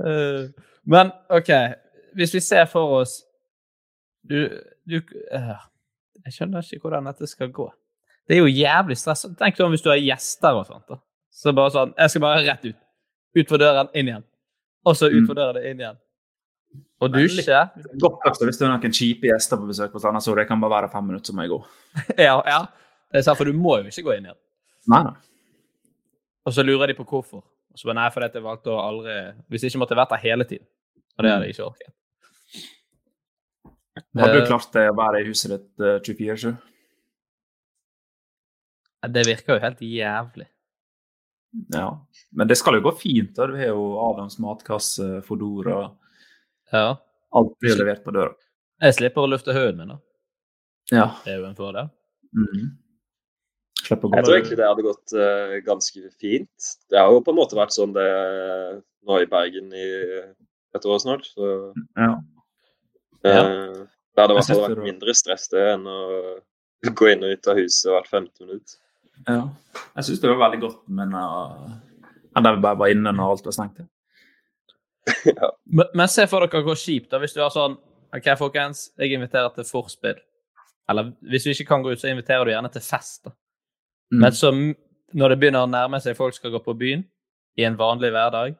Eh, 0.00 0.48
men 0.88 1.10
OK, 1.28 1.50
hvis 2.16 2.32
vi 2.34 2.40
ser 2.40 2.64
for 2.70 2.84
oss 3.02 3.18
Du, 4.24 4.48
du 4.88 4.96
eh, 4.96 5.58
Jeg 6.26 6.36
skjønner 6.36 6.66
ikke 6.66 6.84
hvordan 6.84 7.08
dette 7.10 7.28
skal 7.30 7.50
gå. 7.54 7.66
Det 8.28 8.36
er 8.36 8.42
jo 8.44 8.50
jævlig 8.52 8.96
stress. 9.00 9.24
Tenk 9.38 9.56
sånn 9.58 9.72
hvis 9.74 9.82
du 9.84 9.88
har 9.90 9.98
gjester 10.00 10.58
og 10.60 10.66
sånt. 10.68 10.84
da. 10.88 11.00
Så 11.30 11.54
bare 11.56 11.72
sånn 11.74 11.94
Jeg 11.96 12.12
skal 12.12 12.22
bare 12.24 12.44
rett 12.46 12.68
ut. 12.68 12.78
Utfor 13.40 13.60
døren, 13.62 13.90
inn 13.94 14.10
igjen. 14.10 14.24
Og 14.86 14.96
så 14.98 15.10
utfor 15.10 15.38
døren, 15.38 15.64
inn 15.66 15.82
igjen. 15.82 15.98
Og 17.00 17.14
dusje. 17.14 17.60
Godt 18.02 18.26
også 18.28 18.46
hvis 18.46 18.58
det 18.60 18.66
er 18.66 18.72
noen 18.74 18.94
kjipe 18.94 19.30
gjester 19.30 19.58
på 19.58 19.68
besøk 19.70 19.94
Anna, 20.04 20.20
så 20.22 20.34
det 20.36 20.46
kan 20.48 20.60
bare 20.60 20.76
være 20.82 20.90
fem 20.92 21.06
minutter, 21.10 21.32
så 21.32 21.36
må 21.36 21.46
jeg 21.46 21.52
gå. 21.54 21.60
Ja, 22.28 22.36
ja. 22.46 22.60
Det 23.10 23.18
er 23.18 23.26
sant, 23.26 23.38
for 23.40 23.48
du 23.48 23.56
må 23.56 23.78
jo 23.80 23.90
ikke 23.90 24.04
gå 24.06 24.16
inn 24.18 24.28
igjen. 24.28 24.38
Nei, 24.92 25.00
nei. 25.08 25.14
Og 26.46 26.54
så 26.54 26.62
lurer 26.64 26.90
de 26.90 26.94
på 26.98 27.06
hvorfor. 27.08 27.42
Og 27.42 27.78
så 27.78 27.88
bare 27.88 27.98
nei, 28.00 28.10
fordi 28.14 28.28
jeg 28.38 28.44
valgte 28.44 28.72
å 28.74 28.78
aldri 28.82 29.16
Hvis 29.50 29.62
jeg 29.64 29.72
ikke 29.72 29.82
måtte 29.84 29.98
vært 29.98 30.12
der 30.14 30.22
hele 30.22 30.46
tiden. 30.46 30.66
Og 31.16 31.24
det 31.24 31.32
hadde 31.32 31.48
jeg 31.48 31.56
ikke 31.56 31.66
orket. 31.66 31.92
Hadde 34.18 34.38
Eh, 34.38 34.40
du 34.40 34.46
klart 34.46 34.72
det 34.74 34.88
å 34.90 34.96
være 34.98 35.20
i 35.22 35.28
huset 35.28 35.52
ditt 35.54 35.84
eh, 35.86 36.00
24-7? 36.02 36.56
Det 39.14 39.22
virker 39.26 39.54
jo 39.54 39.62
helt 39.62 39.80
jævlig. 39.80 40.46
Ja. 41.74 41.86
Men 42.36 42.50
det 42.50 42.58
skal 42.58 42.76
jo 42.78 42.84
gå 42.88 42.92
fint. 42.98 43.32
da. 43.36 43.46
Du 43.46 43.56
har 43.56 43.70
jo 43.72 43.86
Adams 44.10 44.38
matkasse, 44.42 45.22
Fodora 45.26 45.90
Ja. 46.72 46.98
Alt 47.34 47.56
blir 47.62 47.78
levert 47.78 48.04
på 48.04 48.12
døra. 48.14 48.34
Jeg 48.80 48.96
slipper 48.98 49.22
å 49.22 49.30
lufte 49.30 49.54
huden 49.54 49.78
min, 49.78 49.94
da. 49.94 49.98
Ja. 50.90 51.06
Det 51.24 51.32
er 51.32 51.40
jo 51.40 51.46
en 51.46 51.56
fordel. 51.56 51.90
Mm 52.34 52.46
-hmm. 52.46 52.68
Jeg 53.90 53.98
tror 54.00 54.34
egentlig 54.34 54.56
det 54.58 54.66
hadde 54.66 54.82
gått 54.82 55.12
uh, 55.14 55.56
ganske 55.66 56.10
fint. 56.20 56.66
Det 56.90 56.98
har 56.98 57.10
jo 57.12 57.20
på 57.20 57.30
en 57.30 57.36
måte 57.36 57.56
vært 57.56 57.72
sånn 57.74 57.92
det 57.92 58.82
nå 59.06 59.18
i 59.22 59.26
Bergen 59.26 59.72
i 59.72 59.86
et 60.74 60.84
år 60.84 60.98
snart. 60.98 61.24
Så 61.26 61.74
Ja. 61.96 62.18
Uh, 63.24 63.30
Ja. 63.30 63.86
Det 64.14 64.22
hadde 64.22 64.34
i 64.34 64.38
hvert 64.38 64.50
fall 64.50 64.64
vært 64.66 64.84
mindre 64.84 65.14
stress 65.16 65.48
det 65.52 65.62
enn 65.74 65.86
å 65.88 66.00
gå 66.96 67.10
inn 67.12 67.26
og 67.26 67.36
ut 67.36 67.50
av 67.52 67.60
huset 67.60 67.92
hvert 67.92 68.10
15 68.10 68.46
minutt. 68.46 68.76
ja. 69.28 69.42
Jeg 69.96 70.06
syns 70.06 70.22
det 70.22 70.30
var 70.32 70.42
veldig 70.46 70.60
godt, 70.64 70.80
men 70.88 71.14
uh, 71.14 71.70
enn 72.36 72.46
der 72.46 72.56
vi 72.56 72.64
bare 72.64 72.80
var 72.80 72.92
inne 72.92 73.12
når 73.14 73.34
alt 73.34 73.48
var 73.48 73.56
stengt. 73.56 73.82
Men, 75.64 75.86
men 75.96 76.10
se 76.12 76.26
for 76.28 76.44
dere 76.44 76.60
hvor 76.62 76.76
kjipt 76.78 77.08
da, 77.10 77.18
hvis 77.18 77.32
du 77.34 77.38
har 77.40 77.48
sånn 77.50 77.72
OK, 78.14 78.26
folkens, 78.38 78.90
jeg 79.00 79.14
inviterer 79.16 79.48
til 79.54 79.66
forspill. 79.66 80.18
Eller 80.90 81.12
hvis 81.30 81.46
vi 81.46 81.54
ikke 81.54 81.68
kan 81.70 81.82
gå 81.82 81.94
ut, 81.94 82.00
så 82.00 82.10
inviterer 82.10 82.44
du 82.46 82.52
gjerne 82.52 82.70
til 82.74 82.84
fest. 82.84 83.22
da. 83.24 83.32
Mm. 84.12 84.20
Men 84.20 84.36
så 84.36 84.50
når 84.52 85.32
det 85.32 85.38
begynner 85.40 85.66
å 85.66 85.70
nærme 85.70 86.00
seg 86.02 86.18
folk 86.18 86.36
skal 86.36 86.52
gå 86.54 86.60
på 86.62 86.74
byen 86.78 87.04
i 87.58 87.66
en 87.66 87.78
vanlig 87.78 88.12
hverdag, 88.14 88.58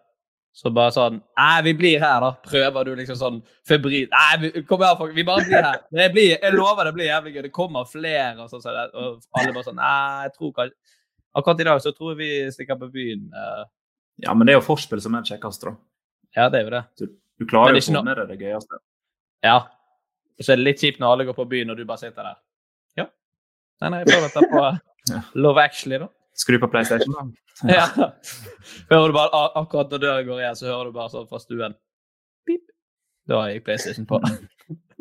så 0.52 0.70
bare 0.74 0.90
sånn 0.92 1.20
Nei, 1.38 1.62
vi 1.62 1.72
blir 1.78 2.00
her, 2.02 2.20
da. 2.20 2.30
Prøver 2.44 2.84
du 2.84 2.94
liksom 2.98 3.16
sånn 3.20 3.36
febrilt 3.68 4.10
Nei, 4.10 4.36
vi- 4.42 4.62
kom 4.66 4.80
her, 4.82 4.96
folk. 4.98 5.14
Vi 5.14 5.22
bare 5.24 5.44
blir 5.46 5.62
her. 5.62 5.78
Det 5.94 6.08
blir, 6.12 6.32
jeg 6.42 6.54
lover 6.54 6.84
det 6.84 6.94
blir 6.96 7.06
jævlig 7.06 7.34
gøy. 7.36 7.42
Det 7.42 7.52
kommer 7.52 7.84
flere. 7.88 8.34
Og, 8.42 8.50
sånn, 8.50 8.60
så 8.64 8.74
og 8.94 9.20
alle 9.38 9.52
bare 9.54 9.64
sånn 9.68 9.76
Nei, 9.78 10.24
jeg 10.26 10.32
tror 10.38 10.52
kanskje 10.58 10.74
Akkurat 11.38 11.60
i 11.62 11.64
dag 11.68 11.80
så 11.80 11.92
tror 11.94 12.10
jeg 12.16 12.18
vi 12.18 12.50
stikker 12.50 12.74
på 12.80 12.88
byen. 12.90 13.28
eh, 13.32 13.64
Ja, 14.26 14.34
men 14.34 14.46
det 14.46 14.54
er 14.56 14.58
jo 14.60 14.66
forspill 14.66 15.00
som 15.00 15.14
er 15.14 15.22
kjekkest, 15.22 15.62
da. 15.62 15.76
ja, 16.36 16.48
det 16.50 16.58
er 16.60 16.64
jo 16.64 16.70
det. 16.74 16.84
Du, 16.98 17.06
du 17.38 17.46
klarer 17.46 17.70
jo 17.76 17.78
å 17.78 17.86
få 17.86 18.02
med 18.04 18.16
deg 18.18 18.28
det 18.32 18.38
gøyeste. 18.42 18.80
Ja. 19.46 19.54
Så 20.42 20.52
er 20.52 20.56
det 20.58 20.64
litt 20.66 20.80
kjipt 20.82 20.98
når 21.00 21.12
alle 21.14 21.24
går 21.28 21.36
på 21.38 21.46
byen, 21.48 21.70
og 21.70 21.76
du 21.78 21.84
bare 21.86 21.98
sitter 22.02 22.26
der. 22.26 22.36
Ja. 22.98 23.06
Nei, 23.80 23.88
nei, 23.94 24.00
jeg 24.02 24.10
prøver 24.10 24.26
å 24.26 24.34
ta 24.34 24.42
på 24.50 25.20
Love 25.46 25.62
Actually, 25.62 25.98
da. 26.02 26.08
Skru 26.38 26.58
på 26.62 26.68
PlayStation, 26.72 27.14
da. 27.16 27.24
Ja. 27.76 27.86
Hører 28.88 29.10
du 29.10 29.12
bare, 29.12 29.40
akkurat 29.60 29.90
når 29.92 30.00
døren 30.00 30.26
går 30.28 30.38
igjen, 30.40 30.56
så 30.56 30.70
hører 30.70 30.88
du 30.88 30.94
bare 30.96 31.10
sånn 31.12 31.26
fra 31.28 31.40
stuen. 31.42 31.74
Pip. 32.48 32.62
Da 33.28 33.42
jeg 33.50 33.64
PlayStation 33.66 34.06
på. 34.08 34.20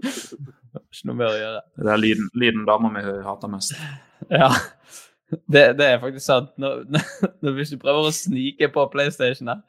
Ikke 0.04 1.08
noe 1.10 1.16
mer 1.22 1.30
å 1.32 1.38
gjøre. 1.40 1.62
Det 1.80 1.94
er 1.94 2.02
lyden, 2.02 2.28
lyden 2.42 2.66
dama 2.68 2.92
mi 2.94 3.04
hater 3.26 3.52
mest. 3.54 3.76
Ja. 4.30 4.50
Det, 5.30 5.62
det 5.78 5.86
er 5.86 6.00
faktisk 6.02 6.26
sant. 6.26 6.50
Når, 6.60 6.82
når, 6.92 7.54
hvis 7.56 7.72
du 7.72 7.78
prøver 7.82 8.10
å 8.10 8.14
snike 8.14 8.68
på 8.74 8.84
PlayStation 8.92 9.48
her, 9.54 9.62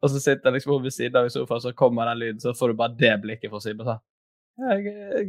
og 0.00 0.12
så 0.12 0.20
sitter 0.22 0.54
liksom 0.54 0.72
hun 0.76 0.84
ved 0.86 0.94
siden 0.94 1.18
av 1.20 1.26
i 1.28 1.32
sofaen, 1.34 1.60
så 1.64 1.72
kommer 1.76 2.06
den 2.08 2.20
lyden, 2.22 2.40
så 2.42 2.52
får 2.56 2.72
du 2.72 2.78
bare 2.78 2.94
det 3.00 3.12
blikket 3.24 3.50
fra 3.52 3.58
å 3.60 3.64
si 3.64 3.74
på 3.76 3.84
jeg- 3.86 4.86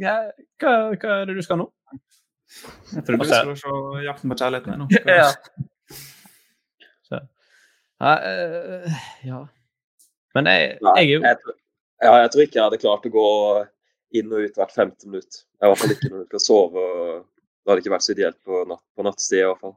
Hva, 0.62 0.72
hva 0.94 1.16
er 1.20 1.26
det 1.28 1.34
du 1.36 1.42
skal 1.44 1.58
nå? 1.60 1.66
Jeg 2.94 3.04
tror 3.04 3.16
du 3.20 3.24
så- 3.28 3.54
se 3.56 3.68
'Jakten 4.04 4.30
på 4.30 4.36
kjærligheten' 4.40 4.78
nå. 4.78 4.86
Ja. 5.06 5.32
Så. 7.08 7.20
Ja, 8.00 8.12
eh, 8.24 8.92
ja. 9.24 9.40
Men 10.34 10.46
jeg, 10.46 10.78
jeg 10.80 11.04
er 11.04 11.12
jo 11.12 11.20
tror- 11.20 11.58
ja, 12.02 12.12
jeg 12.22 12.30
tror 12.30 12.42
ikke 12.42 12.54
jeg 12.58 12.62
hadde 12.64 12.78
klart 12.84 13.06
å 13.06 13.10
gå 13.10 13.26
inn 14.14 14.32
og 14.32 14.40
ut 14.46 14.54
hvert 14.56 14.72
femte 14.74 15.06
minutt. 15.08 15.42
I 15.60 15.66
hvert 15.66 15.78
fall 15.78 15.90
ikke 15.96 16.10
noe 16.12 16.24
til 16.30 16.38
å 16.38 16.44
sove. 16.44 16.76
og 16.78 17.26
Det 17.64 17.70
hadde 17.72 17.82
ikke 17.82 17.92
vært 17.96 18.06
så 18.06 18.12
ideelt 18.14 18.38
på, 18.44 18.64
natt, 18.68 18.82
på 18.96 19.02
nattstid 19.04 19.38
i 19.42 19.44
hvert 19.48 19.60
fall. 19.60 19.76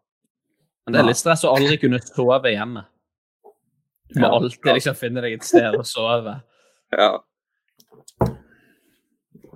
Men 0.85 0.93
det 0.93 0.99
er 1.01 1.07
litt 1.09 1.17
stress 1.19 1.43
å 1.43 1.55
aldri 1.55 1.77
kunne 1.81 1.99
sove 2.01 2.51
hjemme. 2.53 2.85
Du 4.13 4.19
må 4.19 4.27
Ja. 4.27 4.31
alltid 4.37 4.73
liksom 4.75 4.95
finne 4.95 5.21
deg 5.21 5.33
et 5.33 5.43
sted 5.43 5.73
å 5.75 5.83
sove. 5.83 6.41
Ja. 6.91 7.19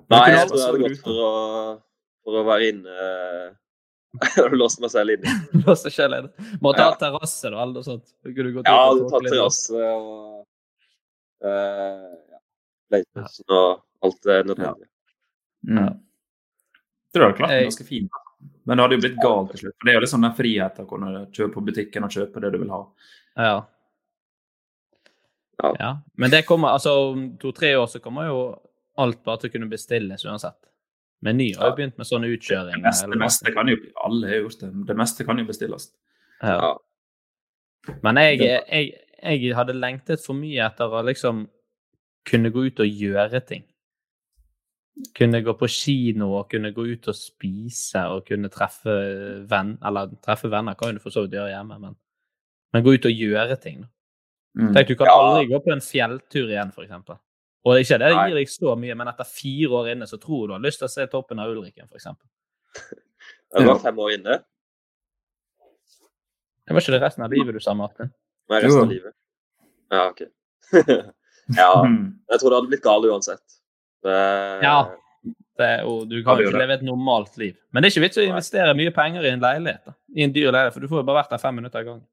Nei, 0.10 0.25
jeg 0.32 0.47
tror 0.47 0.58
jeg 0.58 0.65
hadde 0.67 0.82
gått 0.84 0.99
for 1.01 1.21
å, 1.25 1.82
for 2.25 2.39
å 2.41 2.45
være 2.47 2.71
inne 2.73 2.95
Jeg 4.23 4.31
hadde 4.45 4.57
meg 4.81 4.91
selv 4.93 5.11
inne. 5.11 5.31
Lås 5.67 5.81
deg 5.83 5.91
selv 5.95 6.17
inne. 6.21 6.51
Må 6.63 6.71
ta 6.75 6.85
Ja. 6.89 6.95
terrasse 7.01 7.49
da, 7.51 7.57
eller 7.61 7.73
noe 7.81 7.83
sånt. 7.88 8.05
Så 8.23 8.31
kunne 8.31 8.47
du 8.47 8.53
gått 8.59 8.69
Ja, 8.69 8.77
tråkket 8.95 9.25
litt. 9.25 9.33
terrasse 9.33 9.89
og 9.91 10.45
uh, 11.43 12.13
ja, 12.95 13.26
og 13.49 14.07
alt 14.07 14.21
det 14.23 14.38
nødvendige. 14.47 14.88
Mm. 15.67 15.80
Ja. 15.82 15.89
Jeg 15.91 17.11
tror 17.11 17.21
du 17.21 17.26
hadde 17.26 17.38
klart 17.41 17.49
det 17.51 17.57
Jeg- 17.59 17.69
ganske 17.71 17.88
fint. 17.89 18.21
Men 18.65 18.78
det 18.78 18.84
hadde 18.86 18.95
jo 18.97 19.01
blitt 19.03 19.21
galt 19.21 19.51
til 19.51 19.59
slutt. 19.65 19.76
For 19.80 19.86
det 19.88 19.91
er 19.91 19.97
jo 19.99 20.03
liksom 20.05 20.21
den 20.26 20.36
friheten 20.38 20.86
å 20.86 20.89
kunne 20.89 21.11
kjøpe 21.36 21.53
på 21.57 21.65
butikken 21.65 22.03
og 22.07 22.13
kjøpe 22.15 22.41
det 22.43 22.51
du 22.53 22.57
vil 22.63 22.69
ha. 22.73 22.80
Ja. 23.38 23.55
Ja. 25.63 25.73
ja. 25.80 25.91
Men 26.15 26.32
det 26.32 26.45
kommer, 26.47 26.69
altså 26.76 26.93
om 27.11 27.26
to-tre 27.41 27.73
år 27.80 27.88
så 27.91 27.99
kommer 28.03 28.28
jo 28.30 28.39
alt 29.01 29.21
bare 29.28 29.41
til 29.43 29.49
å 29.49 29.53
kunne 29.53 29.69
bestilles 29.71 30.23
uansett. 30.28 30.57
Meny 31.24 31.53
har 31.55 31.70
jo 31.72 31.76
begynt 31.78 31.97
med 31.97 32.05
sånne 32.05 32.28
Det 32.28 32.38
utkjøringer. 32.39 32.82
meste, 32.84 33.07
det 33.09 33.18
meste 33.20 33.53
kan 33.55 33.68
jo 33.72 33.78
Alle 34.03 34.28
har 34.28 34.36
gjort 34.43 34.59
det. 34.59 34.72
Det 34.88 34.95
meste 34.97 35.26
kan 35.26 35.38
jo 35.39 35.45
bestilles. 35.45 35.91
Ja. 36.43 36.57
Ja. 36.59 36.74
Men 38.03 38.18
jeg, 38.18 38.39
jeg, 38.41 38.91
jeg 39.24 39.55
hadde 39.55 39.74
lengtet 39.78 40.20
for 40.26 40.34
mye 40.34 40.66
etter 40.66 40.89
å 40.89 41.03
liksom 41.05 41.47
kunne 42.26 42.49
gå 42.51 42.66
ut 42.68 42.80
og 42.80 42.88
gjøre 42.89 43.39
ting. 43.45 43.63
Kunne 45.16 45.41
gå 45.43 45.53
på 45.59 45.68
kino 45.70 46.32
og 46.39 46.49
kunne 46.49 46.72
gå 46.74 46.86
ut 46.93 47.07
og 47.11 47.16
spise 47.16 48.05
og 48.09 48.26
kunne 48.28 48.49
treffe 48.49 48.93
venn, 49.49 49.78
eller 49.86 50.13
treffe 50.24 50.49
venner 50.49 50.74
kan 50.80 50.95
du 50.95 51.01
for 51.03 51.11
så 51.13 51.26
vidt 51.26 51.36
gjøre 51.36 51.51
hjemme, 51.51 51.78
men, 51.84 51.95
men 52.74 52.84
gå 52.86 52.93
ut 52.95 53.05
og 53.05 53.11
gjøre 53.11 53.57
ting. 53.61 53.84
Mm. 54.57 54.72
Tenk, 54.74 54.88
du 54.88 54.95
kan 54.95 55.07
Ja. 55.11 55.16
aldri 55.20 55.49
gå 55.51 55.59
på 55.66 55.74
en 55.74 55.82
fjelltur 55.84 56.47
igjen, 56.49 56.72
eksempel. 56.72 57.18
Og 57.66 57.80
ikke 57.82 57.97
det 57.97 58.11
gir 58.13 58.36
deg 58.38 58.51
så 58.51 58.76
mye, 58.78 58.95
men 58.97 59.09
etter 59.09 59.28
fire 59.28 59.80
år 59.80 59.88
inne 59.95 60.07
så 60.09 60.20
tror 60.22 60.45
du 60.45 60.53
du 60.53 60.57
har 60.57 60.66
lyst 60.66 60.82
til 60.82 60.88
å 60.89 60.93
se 60.93 61.05
toppen 61.09 61.39
av 61.41 61.49
Ulriken, 61.49 61.88
f.eks. 61.89 62.11
Det 63.55 63.66
var 63.66 63.80
fem 63.82 63.99
år 64.03 64.11
inne. 64.20 64.39
Det 66.66 66.74
var 66.74 66.82
ikke 66.82 66.95
det 66.95 67.01
resten 67.01 67.26
av 67.26 67.34
livet 67.34 67.57
du 67.57 67.61
sa, 67.63 67.74
Martin? 67.78 68.11
Nei, 68.49 68.59
resten 68.61 68.84
av 68.84 68.91
livet. 68.91 69.16
Ja, 69.93 70.03
OK. 70.09 70.22
ja. 71.61 71.72
Mm. 71.86 71.97
Jeg 72.30 72.41
tror 72.41 72.51
det 72.53 72.59
hadde 72.59 72.72
blitt 72.74 72.86
galt 72.86 73.09
uansett. 73.09 73.59
Det, 74.05 74.20
Ja. 74.66 74.78
Det 75.55 75.70
og 75.88 76.09
du 76.11 76.18
kan 76.22 76.36
jo 76.38 76.49
ikke 76.49 76.59
leve 76.59 76.76
et 76.76 76.84
normalt 76.84 77.38
liv. 77.39 77.53
Men 77.72 77.82
det 77.82 77.88
er 77.88 77.93
ikke 77.93 78.03
vits 78.03 78.20
å 78.20 78.26
investere 78.28 78.74
mye 78.76 78.91
penger 78.93 79.24
i 79.24 79.30
en 79.32 79.41
leilighet. 79.41 79.86
da. 79.88 79.93
I 80.11 80.26
en 80.26 80.34
dyr 80.36 80.49
leilighet, 80.51 80.76
for 80.76 80.84
du 80.84 80.89
får 80.91 80.99
jo 80.99 81.05
bare 81.07 81.22
vært 81.22 81.32
der 81.32 81.41
fem 81.41 81.55
minutter 81.55 81.80
av 81.80 81.86
gangen. 81.88 82.03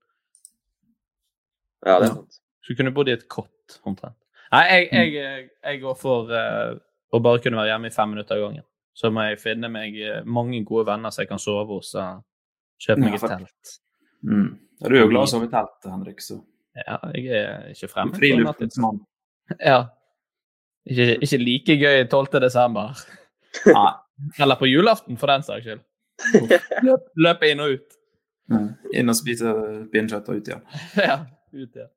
Ja, 1.82 1.96
det 1.98 2.07
er 2.07 2.12
sant. 2.14 2.38
Så 2.62 2.72
du 2.72 2.78
kunne 2.78 2.94
bodd 2.94 3.11
i 3.11 3.16
et 3.16 3.26
kott, 3.26 3.80
omtrent. 3.82 4.21
Nei, 4.53 4.64
jeg, 4.68 4.88
jeg, 5.16 5.46
jeg 5.64 5.80
går 5.80 5.94
for 5.96 6.28
uh, 6.32 6.74
å 7.12 7.20
bare 7.24 7.40
kunne 7.44 7.61
være 7.61 7.72
hjemme 7.72 7.88
i 7.88 7.94
fem 7.94 8.12
minutter 8.12 8.36
av 8.36 8.44
gangen. 8.46 8.64
Så 8.96 9.09
må 9.12 9.24
jeg 9.24 9.40
finne 9.40 9.70
meg 9.72 9.94
eh, 9.96 10.18
mange 10.28 10.59
gode 10.68 10.84
venner 10.90 11.12
som 11.12 11.22
jeg 11.22 11.30
kan 11.30 11.40
sove 11.40 11.64
hos. 11.70 11.94
og 11.96 12.20
Kjøpe 12.82 13.00
meg 13.00 13.14
Ja, 13.14 13.20
et 13.22 13.30
telt. 13.30 13.70
Mm. 14.28 14.50
Ja, 14.82 14.88
Du 14.88 14.96
er 14.96 15.00
jo 15.00 15.09
glad 15.09 15.22
i 15.24 15.30
å 15.30 15.30
sove 15.32 15.48
i 15.48 15.53
telt, 15.53 15.88
Henrik, 15.88 16.20
så 16.20 16.36
Ja, 16.76 16.98
jeg 17.16 17.30
er 17.38 17.70
ikke 17.72 17.88
fremmed. 17.88 18.16
for 18.16 18.24
friluftens 18.26 18.78
mann. 18.84 19.00
Ja. 19.72 19.78
Ikke, 20.88 21.07
ikke 21.24 21.38
like 21.40 21.76
gøy 21.78 22.05
12. 22.05 22.40
desember. 22.44 23.00
Nei. 23.68 23.88
Eller 24.42 24.61
på 24.61 24.68
julaften, 24.68 25.16
for 25.20 25.32
den 25.32 25.44
saks 25.46 25.64
skyld. 25.66 25.82
Løp, 26.86 27.09
løpe 27.16 27.48
inn 27.50 27.64
og 27.64 27.78
ut. 27.78 27.98
Mm. 28.53 28.68
Inn 29.00 29.12
og 29.12 29.16
spise 29.16 29.53
pinnekjøtt 29.92 30.28
og 30.28 30.40
ut 30.40 30.53
igjen. 30.53 30.62
Ja, 31.00 31.18
ut 31.57 31.68
igjen. 31.80 31.90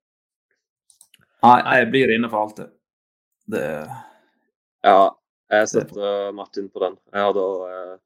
Nei, 1.46 1.78
jeg 1.80 1.92
blir 1.94 2.14
inne 2.16 2.30
for 2.32 2.46
alltid. 2.48 2.74
Det 3.52 3.66
Ja, 4.86 5.12
jeg 5.54 5.70
støtter 5.70 6.32
Martin 6.34 6.70
på 6.74 6.82
den. 6.82 6.98
Jeg 7.14 7.28
hadde 7.28 7.44
også, 7.44 7.70
eh, 7.74 7.98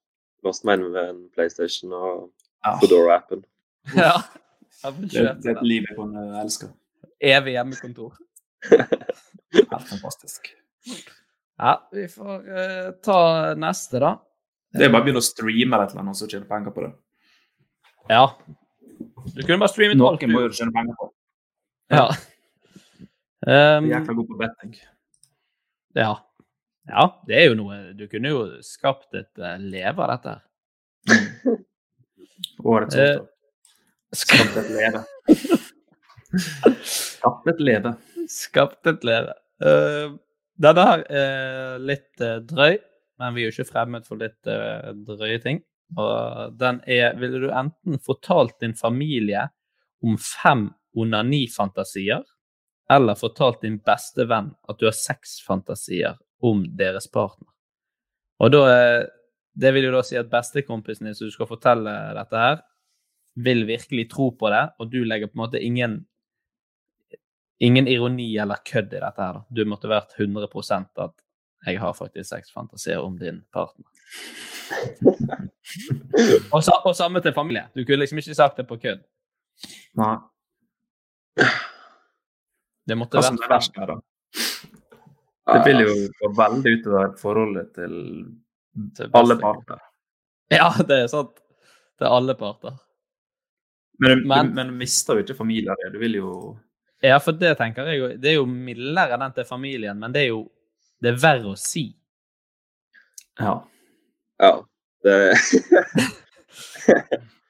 låst 0.48 0.66
meg 0.68 0.80
inn 0.80 0.92
med 0.92 1.10
en 1.14 1.22
PlayStation 1.36 1.94
og 1.94 2.30
ja. 2.66 2.76
Foodora-appen. 2.82 3.46
Ja. 3.96 4.14
Det, 4.80 5.24
det 5.42 5.50
er 5.50 5.58
et 5.58 5.66
liv 5.66 5.84
jeg 5.88 5.96
kunne 5.98 6.22
elske. 6.40 6.70
Evig 7.20 7.56
hjemmekontor. 7.58 8.14
Helt 8.72 9.90
fantastisk. 9.90 10.52
Ja, 11.60 11.74
vi 11.92 12.06
får 12.08 12.46
eh, 12.48 12.90
ta 13.04 13.20
neste, 13.60 14.00
da. 14.00 14.14
Det 14.72 14.86
er 14.86 14.94
bare 14.94 15.02
å 15.02 15.08
begynne 15.08 15.24
å 15.24 15.26
streame 15.26 15.80
et 15.82 15.92
eller 15.92 16.04
annet, 16.04 16.16
og 16.16 16.20
så 16.20 16.30
tjene 16.30 16.48
penger 16.48 16.76
på 16.76 16.86
det. 16.86 16.92
Ja. 18.12 18.24
Du 19.34 19.42
kunne 19.42 19.60
bare 19.60 19.72
streamet 19.74 20.00
alt. 20.00 20.24
Noen 20.24 20.36
må 20.36 20.46
jo 20.46 20.54
tjene 20.56 20.76
penger 20.76 20.96
på. 21.00 21.10
Ja. 21.92 22.06
Um, 23.48 23.88
jækla 23.88 24.14
god 24.14 24.28
på 24.28 24.38
betting. 24.40 24.76
ja. 25.96 26.12
ja, 26.90 27.04
det 27.28 27.38
er 27.40 27.46
jo 27.48 27.56
noe 27.56 27.78
Du 27.96 28.04
kunne 28.12 28.34
jo 28.34 28.42
skapt 28.66 29.16
et 29.16 29.32
uh, 29.40 29.56
leve 29.62 30.04
av 30.04 30.12
dette. 30.12 30.34
Årets 32.74 32.96
Eh, 32.96 33.16
opptak. 33.16 33.36
Skapt 34.20 34.58
et 34.58 34.70
leve. 34.74 35.04
Skapt 36.90 37.48
et 37.52 37.62
leve. 37.64 37.94
Skapt 38.30 38.90
et 38.90 39.08
leve. 39.08 39.36
Uh, 39.64 40.18
denne 40.60 40.86
her 40.88 41.04
er 41.08 41.84
litt 41.84 42.24
uh, 42.24 42.40
drøy, 42.44 42.80
men 43.20 43.36
vi 43.36 43.44
er 43.44 43.50
jo 43.50 43.56
ikke 43.56 43.72
fremmed 43.72 44.08
for 44.08 44.20
litt 44.20 44.50
uh, 44.50 44.92
drøye 45.08 45.40
ting. 45.44 45.62
Og 45.98 46.58
den 46.60 46.82
er 46.86 47.16
Ville 47.18 47.40
du 47.42 47.48
enten 47.50 47.98
fortalt 48.06 48.60
din 48.62 48.76
familie 48.78 49.48
om 50.06 50.18
fem 50.22 50.68
onanifantasier, 50.98 52.24
eller 52.90 53.18
fortalt 53.20 53.62
din 53.62 53.78
beste 53.86 54.26
venn 54.30 54.52
at 54.70 54.80
du 54.80 54.88
har 54.88 54.98
sexfantasier 54.98 56.18
om 56.42 56.64
deres 56.78 57.08
partner? 57.12 57.48
Og 58.40 58.54
da 58.56 58.66
eh, 58.74 59.08
Det 59.60 59.74
vil 59.76 59.90
jo 59.90 59.92
da 59.92 60.04
si 60.06 60.16
at 60.16 60.30
bestekompisen 60.32 61.10
din 61.10 61.16
som 61.18 61.28
du 61.28 61.34
skal 61.34 61.48
fortelle 61.50 61.92
dette 62.16 62.38
her, 62.38 62.62
vil 63.36 63.66
virkelig 63.68 64.06
tro 64.12 64.30
på 64.32 64.50
det, 64.54 64.62
og 64.80 64.92
du 64.92 65.02
legger 65.04 65.28
på 65.28 65.36
en 65.36 65.42
måte 65.42 65.60
ingen 65.60 65.98
ingen 67.60 67.88
ironi 67.88 68.38
eller 68.38 68.62
kødd 68.66 68.94
i 68.94 69.02
dette 69.02 69.22
her. 69.22 69.34
da. 69.34 69.42
Du 69.50 69.66
måtte 69.68 69.92
vært 69.92 70.16
100% 70.16 71.04
at 71.04 71.16
jeg 71.66 71.80
har 71.82 71.94
faktisk 71.94 72.30
sexfantasier 72.30 73.04
om 73.04 73.18
din 73.20 73.42
partner. 73.52 73.86
og, 76.54 76.64
sa, 76.64 76.78
og 76.86 76.96
samme 76.96 77.20
til 77.22 77.36
familie. 77.36 77.66
Du 77.76 77.84
kunne 77.84 78.00
liksom 78.06 78.22
ikke 78.22 78.38
sagt 78.38 78.62
det 78.62 78.68
på 78.70 78.80
kødd. 78.80 79.04
Nei. 80.00 80.16
Det 82.90 82.98
måtte 82.98 83.20
Hva 83.20 83.26
som 83.28 83.38
vært 83.38 83.46
er 83.50 83.54
verst 83.56 83.78
her, 83.80 83.92
da? 83.94 84.00
Det 85.50 85.62
vil 85.66 85.80
jo 85.86 85.94
gå 86.20 86.30
veldig 86.38 86.72
utover 86.80 87.14
forholdet 87.22 87.70
til 87.78 87.96
til 88.96 89.10
alle 89.18 89.36
parter. 89.42 89.80
Ja, 90.54 90.70
det 90.88 90.98
er 91.04 91.08
sant. 91.12 91.40
Til 92.00 92.08
alle 92.08 92.36
parter. 92.38 92.78
Men, 94.00 94.22
Men- 94.30 94.54
men 94.56 94.68
du 94.72 94.74
mister 94.80 95.18
jo 95.20 95.24
ikke 95.26 95.36
familien 95.38 95.76
din. 95.84 95.92
Du 95.94 96.00
vil 96.00 96.16
jo 96.22 96.30
Ja, 97.04 97.18
for 97.24 97.32
det 97.36 97.58
tenker 97.58 97.86
jeg 97.88 98.00
jo 98.00 98.08
Det 98.18 98.30
er 98.32 98.36
jo 98.38 98.46
mildere 98.46 99.18
den 99.20 99.34
til 99.36 99.46
familien, 99.48 100.00
men 100.00 100.12
det 100.16 100.22
er 100.26 100.32
jo 100.34 100.44
det 101.02 101.14
er 101.14 101.20
verre 101.22 101.52
å 101.54 101.58
si. 101.58 101.86
Ja. 103.40 103.54
Ja. 104.40 104.54
Det, 105.04 105.16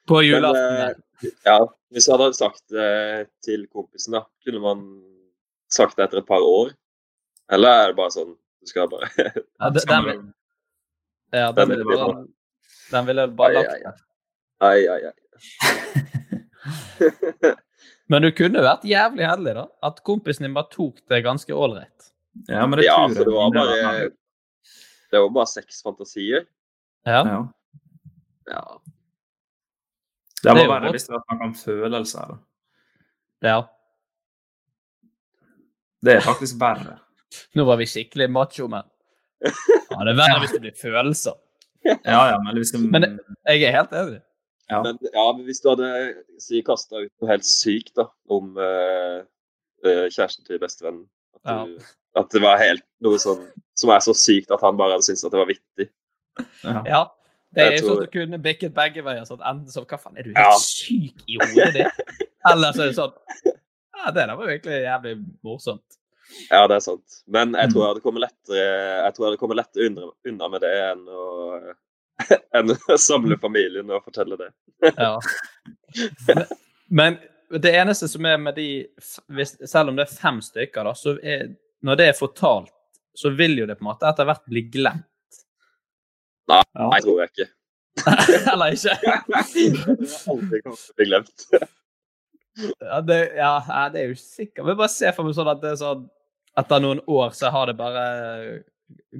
På 0.06 0.20
julaften. 0.22 0.76
eh, 1.22 1.30
ja, 1.44 1.58
hvis 1.92 2.06
jeg 2.08 2.16
hadde 2.16 2.34
sagt 2.38 2.62
det 2.70 3.28
til 3.44 3.66
kompisen, 3.72 4.14
da, 4.16 4.24
kunne 4.44 4.60
man 4.62 4.84
sagt 5.72 5.96
det 5.98 6.04
etter 6.08 6.18
et 6.22 6.26
par 6.28 6.42
år? 6.44 6.72
Eller 7.52 7.68
er 7.84 7.86
det 7.92 7.96
bare 7.98 8.12
sånn 8.14 8.34
du 8.60 8.66
skal 8.68 8.88
bare 8.92 9.08
Ja, 9.18 9.70
den, 9.70 9.80
Skal 9.80 10.04
den, 10.04 10.16
man- 10.20 10.34
ja, 11.32 11.52
den 11.56 11.68
den 11.72 11.84
bare, 11.88 12.26
den 12.90 13.06
ville 13.08 13.24
bare 13.38 13.52
lagt 13.54 13.70
ai, 13.70 13.80
der. 13.86 13.94
Ai, 14.60 14.80
ai, 14.90 15.00
ai. 15.10 15.16
Men 18.10 18.22
du 18.26 18.30
kunne 18.34 18.62
vært 18.64 18.82
jævlig 18.90 19.26
heldig, 19.30 19.52
da. 19.56 19.64
At 19.86 20.00
kompisen 20.06 20.44
din 20.48 20.54
bare 20.56 20.66
tok 20.72 20.98
det 21.08 21.20
ganske 21.24 21.54
ålreit. 21.54 22.08
Ja, 22.50 22.64
men 22.66 22.78
det 22.78 22.84
ja, 22.86 22.94
tror 22.98 23.14
jeg 23.14 23.26
det 23.26 23.34
var 23.34 23.50
bare. 23.54 24.08
Det 25.10 25.20
var 25.22 25.30
bare 25.34 25.50
seks 25.50 25.78
fantasier. 25.86 26.44
Ja. 27.06 27.20
ja. 27.26 27.38
Ja. 28.50 28.62
Det 30.42 30.48
Det 30.50 30.54
var 30.54 30.62
jo 30.64 30.70
godt. 30.74 30.90
hvis 30.96 31.06
det 31.10 31.20
snakk 31.22 31.40
om 31.46 31.54
følelser. 31.58 32.34
da. 32.34 32.36
ja. 33.48 33.58
Det 36.04 36.14
er 36.16 36.24
faktisk 36.24 36.58
verre. 36.60 36.98
Nå 37.56 37.64
var 37.68 37.78
vi 37.80 37.86
skikkelig 37.90 38.30
macho, 38.32 38.66
men 38.72 38.82
ja, 39.44 40.00
Det 40.04 40.12
er 40.12 40.18
verre 40.18 40.40
hvis 40.42 40.54
det 40.56 40.60
blir 40.64 40.74
følelser. 40.80 41.36
Ja, 41.84 41.94
ja, 42.32 42.36
men 42.44 42.56
det, 42.58 42.66
Men 42.92 43.06
Jeg 43.48 43.62
er 43.64 43.72
helt 43.78 43.92
enig. 43.96 44.18
ja. 44.70 44.82
Men 44.84 44.98
ja, 45.14 45.26
men 45.32 45.44
hvis 45.46 45.60
du 45.64 45.70
hadde 45.72 45.90
si, 46.42 46.60
kasta 46.66 47.00
ut 47.06 47.12
noe 47.22 47.30
helt 47.30 47.46
sykt 47.48 47.94
da, 47.96 48.04
om 48.28 48.50
eh, 48.60 49.22
eh, 49.86 50.04
kjæresten 50.12 50.44
til 50.44 50.60
bestevennen 50.60 51.06
at, 51.40 51.70
du, 51.70 51.78
at 52.20 52.28
det 52.36 52.42
var 52.44 52.60
helt 52.60 52.84
noe 53.00 53.16
sånn 53.22 53.46
som 53.80 53.94
er 53.94 54.02
så 54.04 54.12
sykt 54.12 54.52
at 54.52 54.60
han 54.60 54.76
bare 54.76 54.98
hadde 54.98 55.06
syntes 55.08 55.24
at 55.24 55.32
det 55.32 55.40
var 55.40 55.48
vittig. 55.48 55.88
ja. 56.66 56.82
Ja. 56.84 57.02
Det 57.50 57.64
er 57.64 57.72
jo 57.80 57.86
sånn 57.88 57.96
at 58.04 58.12
du 58.12 58.18
kunne 58.20 58.38
bikket 58.38 58.74
begge 58.76 59.02
veier. 59.02 59.24
sånn 59.26 59.40
Enten 59.42 59.72
så 59.72 59.82
Hva 59.82 59.96
faen, 59.98 60.14
er 60.20 60.22
du 60.28 60.34
helt 60.36 60.38
Ja. 60.38 60.52
syk 60.62 61.24
i 61.26 61.38
hodet 61.40 61.72
ditt? 61.74 62.28
Eller 62.46 62.76
så 62.76 62.84
er 62.84 62.92
det 62.92 62.98
sånn 63.00 63.16
Ja, 64.00 64.10
det 64.16 64.26
der 64.30 64.36
var 64.38 64.46
virkelig 64.48 64.80
jævlig 64.84 65.14
morsomt. 65.44 65.96
Ja, 66.50 66.62
det 66.70 66.76
er 66.78 66.80
sant. 66.84 67.16
Men 67.26 67.54
jeg 67.58 67.68
Mm. 67.68 67.72
tror 67.72 67.82
jeg 67.82 67.88
hadde 67.90 68.00
kommet 68.04 68.22
lettere, 68.22 68.64
jeg 69.04 69.14
tror 69.14 69.24
jeg 69.24 69.30
hadde 69.30 69.40
kommet 69.40 69.56
lettere 69.58 69.88
unna, 70.30 70.48
med 70.48 70.60
det 70.62 70.70
enn 70.86 71.02
å, 71.10 71.24
enn 72.60 72.70
å 72.76 72.96
samle 73.00 73.36
familien 73.42 73.90
og 73.90 74.04
fortelle 74.06 74.36
det. 74.38 74.50
Ja. 74.96 75.18
Men, 76.28 76.44
men 76.88 77.18
det 77.50 77.72
eneste 77.74 78.08
som 78.08 78.24
er 78.30 78.36
med 78.38 78.54
de 78.54 78.68
Selv 79.66 79.88
om 79.90 79.96
det 79.98 80.06
er 80.06 80.14
fem 80.20 80.38
stykker, 80.44 80.84
da, 80.86 80.92
så 80.94 81.16
er 81.22 81.48
når 81.82 81.96
det 81.98 82.06
er 82.10 82.18
fortalt, 82.18 82.70
så 83.16 83.32
vil 83.34 83.58
jo 83.58 83.66
det 83.66 83.74
på 83.78 83.82
en 83.84 83.90
måte 83.90 84.06
etter 84.08 84.24
hvert 84.28 84.44
bli 84.46 84.62
glemt. 84.70 85.06
Nei, 86.50 86.62
Ja. 86.76 86.90
jeg 86.94 87.02
tror 87.08 87.20
jeg 87.20 87.30
ikke. 87.34 87.48
Eller 88.52 88.76
ikke? 88.76 88.94
Aldri 90.30 90.60
kommet 90.62 90.78
til 90.78 90.92
å 90.92 90.96
bli 91.00 91.08
glemt. 91.10 91.46
Ja, 92.80 93.00
det, 93.04 93.18
ja, 93.38 93.52
det 93.92 94.02
er 94.02 94.12
jo 94.12 94.18
sikkert. 94.18 94.64
Men 94.66 94.78
bare 94.78 94.92
se 94.92 95.12
for 95.16 95.26
meg 95.26 95.36
sånn 95.36 95.50
at 95.52 95.62
det 95.62 95.74
er 95.74 95.80
sånn 95.80 96.08
etter 96.58 96.82
noen 96.82 97.00
år 97.06 97.34
så 97.36 97.50
har 97.54 97.70
det 97.70 97.76
bare 97.78 98.04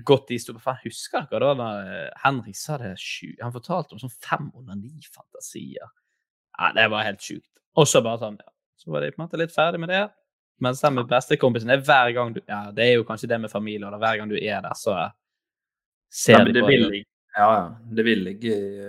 gått 0.07 0.33
i 0.35 0.39
stå. 0.41 0.57
Faen, 0.63 0.81
husker 0.85 1.27
dere 1.31 1.53
da 1.59 1.69
eh, 1.85 2.09
Henrik 2.25 2.59
sa 2.59 2.79
det 2.81 2.97
sju 2.99 3.37
Han 3.41 3.55
fortalte 3.55 3.95
om 3.95 4.03
sånn 4.03 4.15
509 4.27 5.11
fantasier. 5.15 5.93
Ja, 6.59 6.73
det 6.77 6.89
var 6.93 7.07
helt 7.07 7.23
sjukt. 7.25 7.51
Og 7.79 7.87
så 7.89 8.03
bare 8.05 8.21
sånn, 8.23 8.41
ja. 8.41 8.51
Så 8.81 8.91
var 8.93 9.05
de 9.05 9.13
på 9.13 9.21
en 9.21 9.27
måte 9.27 9.39
litt 9.41 9.55
ferdig 9.55 9.81
med 9.83 9.93
det. 9.93 10.07
Mens 10.61 10.81
den 10.83 10.97
med 10.97 11.09
bestekompisen 11.09 11.73
er 11.73 11.85
hver 11.85 12.11
gang 12.17 12.35
du 12.35 12.41
Ja, 12.43 12.67
det 12.75 12.87
er 12.87 12.99
jo 12.99 13.07
kanskje 13.09 13.31
det 13.31 13.39
med 13.41 13.53
familie, 13.53 13.89
og 13.89 14.01
hver 14.01 14.19
gang 14.21 14.29
du 14.33 14.37
er 14.37 14.61
der, 14.65 14.77
så 14.77 14.97
ser 16.11 16.41
Ja, 16.41 16.45
men 16.45 16.57
de 16.57 16.65
på 16.65 16.73
deg 16.73 17.07
ja, 17.37 17.47
ja. 17.47 17.65
Det 17.95 18.03
vil 18.03 18.25
ligge 18.27 18.51
i, 18.51 18.87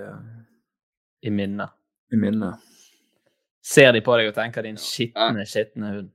i 1.29 1.31
minnet. 1.31 1.69
i 2.11 2.17
minnet. 2.17 2.70
Ser 3.61 3.91
de 3.93 4.01
på 4.01 4.15
deg 4.17 4.31
og 4.31 4.35
tenker 4.35 4.63
'din 4.65 4.77
skitne, 4.81 5.45
skitne 5.45 5.91
hund'. 5.93 6.11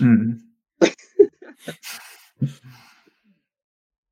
Mm. 0.00 0.40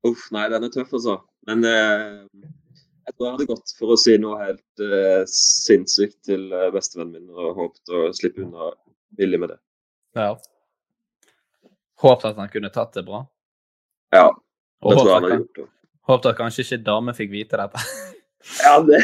Uff, 0.09 0.29
nei, 0.31 0.45
den 0.53 0.63
er 0.67 0.71
tøff, 0.73 0.93
altså. 0.95 1.15
Men 1.49 1.63
eh, 1.67 2.21
jeg 3.09 3.15
tror 3.15 3.25
jeg 3.25 3.33
hadde 3.35 3.47
gått 3.49 3.73
for 3.79 3.93
å 3.95 3.97
si 3.99 4.15
noe 4.21 4.37
helt 4.43 4.83
eh, 4.85 5.23
sinnssykt 5.33 6.19
til 6.29 6.45
eh, 6.55 6.69
bestevennen 6.73 7.25
min 7.25 7.33
og 7.35 7.57
håpet 7.57 7.93
å 7.95 8.03
slippe 8.15 8.45
unna 8.45 8.69
billig 9.17 9.39
med 9.41 9.53
det. 9.55 9.59
Ja. 10.19 10.29
Håpet 11.99 12.29
at 12.31 12.39
han 12.39 12.51
kunne 12.53 12.71
tatt 12.73 12.93
det 12.95 13.03
bra. 13.07 13.25
Ja, 14.15 14.29
Og 14.29 14.93
det 14.93 14.99
tror 15.01 15.09
jeg 15.09 15.15
han 15.15 15.25
hadde 15.27 15.39
gjort. 15.41 15.57
det. 15.59 15.67
håpet 16.11 16.29
at 16.31 16.37
kanskje 16.39 16.65
ikke 16.67 16.83
dame 16.85 17.15
fikk 17.17 17.33
vite 17.33 17.59
dette. 17.59 17.83
Ja, 18.63 18.77
det, 18.87 19.01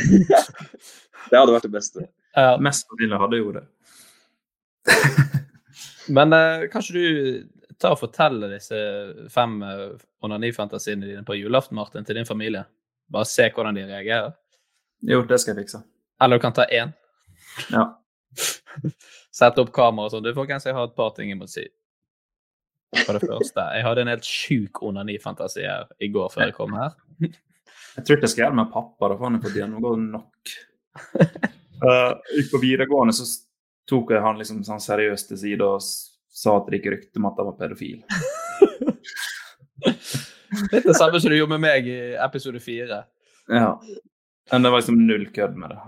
det 1.30 1.36
hadde 1.42 1.52
vært 1.58 1.68
det 1.68 1.74
beste. 1.76 2.06
Ja. 2.36 2.58
Mest 2.60 2.88
sannsynlig 2.88 3.20
hadde 3.20 3.40
jo 3.40 3.52
det. 3.56 3.66
Men 6.16 6.34
eh, 6.34 6.66
kanskje 6.72 6.94
du 6.94 7.06
tar 7.80 7.96
og 7.96 8.00
forteller 8.00 8.54
disse 8.56 8.78
fem 9.32 9.58
uh, 9.64 9.96
onanifantasiene 10.24 11.08
dine 11.10 11.24
på 11.28 11.36
julaften, 11.36 11.76
Martin, 11.80 12.06
til 12.06 12.20
din 12.20 12.28
familie? 12.28 12.64
Bare 13.12 13.28
se 13.30 13.50
hvordan 13.54 13.76
de 13.78 13.86
reagerer. 13.88 14.36
Jo, 15.06 15.22
det 15.28 15.40
skal 15.42 15.54
jeg 15.54 15.66
fikse. 15.66 15.82
Eller 16.22 16.40
du 16.40 16.46
kan 16.46 16.56
ta 16.56 16.66
én. 16.72 16.94
Ja. 17.72 17.88
Sette 19.36 19.64
opp 19.64 19.74
kamera 19.76 20.08
og 20.08 20.14
sånn. 20.16 20.24
Du, 20.26 20.32
folkens, 20.36 20.68
jeg 20.68 20.78
har 20.78 20.88
et 20.88 20.96
par 20.98 21.12
ting 21.18 21.32
jeg 21.32 21.40
må 21.40 21.50
si. 21.52 21.66
For 23.04 23.18
det 23.18 23.28
første, 23.32 23.68
jeg 23.76 23.88
hadde 23.88 24.06
en 24.06 24.14
helt 24.14 24.30
sjuk 24.30 24.82
onanifantasi 24.86 25.68
her 25.68 25.92
i 26.00 26.10
går 26.14 26.32
før 26.34 26.48
jeg 26.48 26.58
kom 26.58 26.76
her. 26.80 26.96
Jeg 27.26 28.04
tror 28.04 28.18
ikke 28.18 28.28
jeg 28.28 28.34
skal 28.34 28.46
gjøre 28.46 28.56
det 28.56 28.62
med 28.64 28.74
pappa, 28.74 29.12
da 29.12 29.20
får 29.20 29.30
han 29.30 29.44
fått 29.44 29.60
gjennomgå 29.60 29.94
nok. 30.08 30.56
Uh, 31.84 32.16
ut 32.40 32.52
på 32.52 32.62
videregående, 32.62 33.14
så 33.14 33.26
tok 33.90 34.12
jeg 34.16 34.24
han 34.24 34.40
liksom 34.40 34.64
sånn 34.66 34.82
seriøst 34.82 35.32
til 35.32 35.40
side 35.42 35.66
og 35.66 35.82
sa 35.84 36.58
at 36.58 36.68
det 36.70 36.80
gikk 36.80 36.92
rykte 36.94 37.22
om 37.22 37.28
at 37.30 37.40
han 37.40 37.50
var 37.52 37.58
pedofil. 37.60 38.02
Litt 40.72 40.88
det 40.88 40.96
samme 40.96 41.20
som 41.20 41.32
du 41.32 41.38
gjorde 41.38 41.56
med 41.58 41.66
meg 41.66 41.88
i 41.92 42.00
episode 42.24 42.62
fire. 42.64 43.04
Ja. 43.52 43.76
Men 44.52 44.66
det 44.66 44.72
var 44.72 44.82
liksom 44.82 45.02
null 45.08 45.28
kødd 45.36 45.56
med 45.60 45.74
det. 45.74 45.80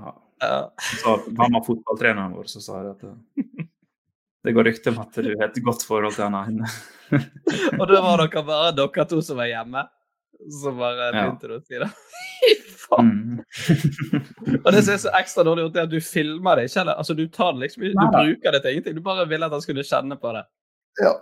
Ja. 0.44 0.58
Så 1.02 1.18
var 1.40 1.66
fotballtreneren 1.66 2.36
vår, 2.38 2.50
så 2.52 2.62
sa 2.62 2.82
jeg 2.84 2.94
at 2.94 3.04
uh, 3.08 3.16
det 4.46 4.54
går 4.54 4.64
rykter 4.70 4.94
om 4.94 5.02
at 5.04 5.18
du 5.18 5.32
har 5.34 5.50
et 5.50 5.64
godt 5.64 5.84
forhold 5.88 6.14
til 6.16 6.28
han 6.28 6.38
ene. 6.40 6.70
Og 7.80 7.86
da 7.90 8.02
var 8.04 8.22
dere 8.22 8.44
bare 8.48 8.74
dere 8.78 9.06
to 9.10 9.22
som 9.26 9.40
var 9.42 9.50
hjemme. 9.50 9.84
Så 10.48 10.72
bare 10.78 11.10
Ja. 11.12 11.12
begynte 11.26 11.48
du 11.50 11.56
å 11.58 11.62
si 11.66 11.76
det. 11.82 11.90
Fy 12.42 12.52
faen! 12.88 13.10
Mm. 13.12 13.40
Og 14.66 14.70
det 14.72 14.84
som 14.86 14.94
er 14.94 15.02
så 15.04 15.12
ekstra 15.20 15.44
dårlig 15.44 15.66
gjort, 15.68 15.76
er 15.82 15.88
at 15.90 15.92
du 15.92 16.00
filmer 16.04 16.56
det 16.62 16.70
ikke. 16.70 16.82
Eller? 16.86 16.96
Altså, 17.02 17.14
du 17.18 17.26
tar 17.28 17.52
det 17.58 17.66
liksom, 17.66 17.84
du 17.84 18.06
bruker 18.14 18.56
det 18.56 18.62
til 18.64 18.72
ingenting. 18.78 18.96
Du 18.96 19.04
bare 19.04 19.28
ville 19.28 19.46
at 19.50 19.52
han 19.58 19.64
skulle 19.66 19.84
kjenne 19.88 20.16
på 20.22 20.32
det. 20.38 20.46
Ja. 21.04 21.16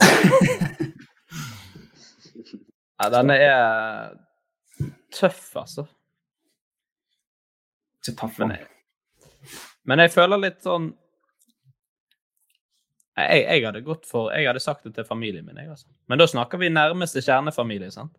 Ja, 2.94 3.08
denne 3.10 3.34
er 3.42 4.12
tøff, 5.12 5.48
altså. 5.58 5.82
Men 8.38 8.52
jeg, 8.54 8.66
men 9.88 10.02
jeg 10.04 10.12
føler 10.14 10.40
litt 10.40 10.60
sånn 10.64 10.90
jeg, 13.16 13.42
jeg 13.46 13.64
hadde 13.66 13.80
gått 13.86 14.06
for 14.10 14.32
Jeg 14.34 14.46
hadde 14.48 14.60
sagt 14.60 14.84
det 14.84 14.94
til 14.96 15.04
familien 15.06 15.44
min. 15.46 15.56
Jeg, 15.56 15.68
altså. 15.70 15.86
Men 16.10 16.18
da 16.18 16.26
snakker 16.26 16.58
vi 16.58 16.68
nærmeste 16.72 17.22
kjernefamilie. 17.22 17.90
sant? 17.94 18.12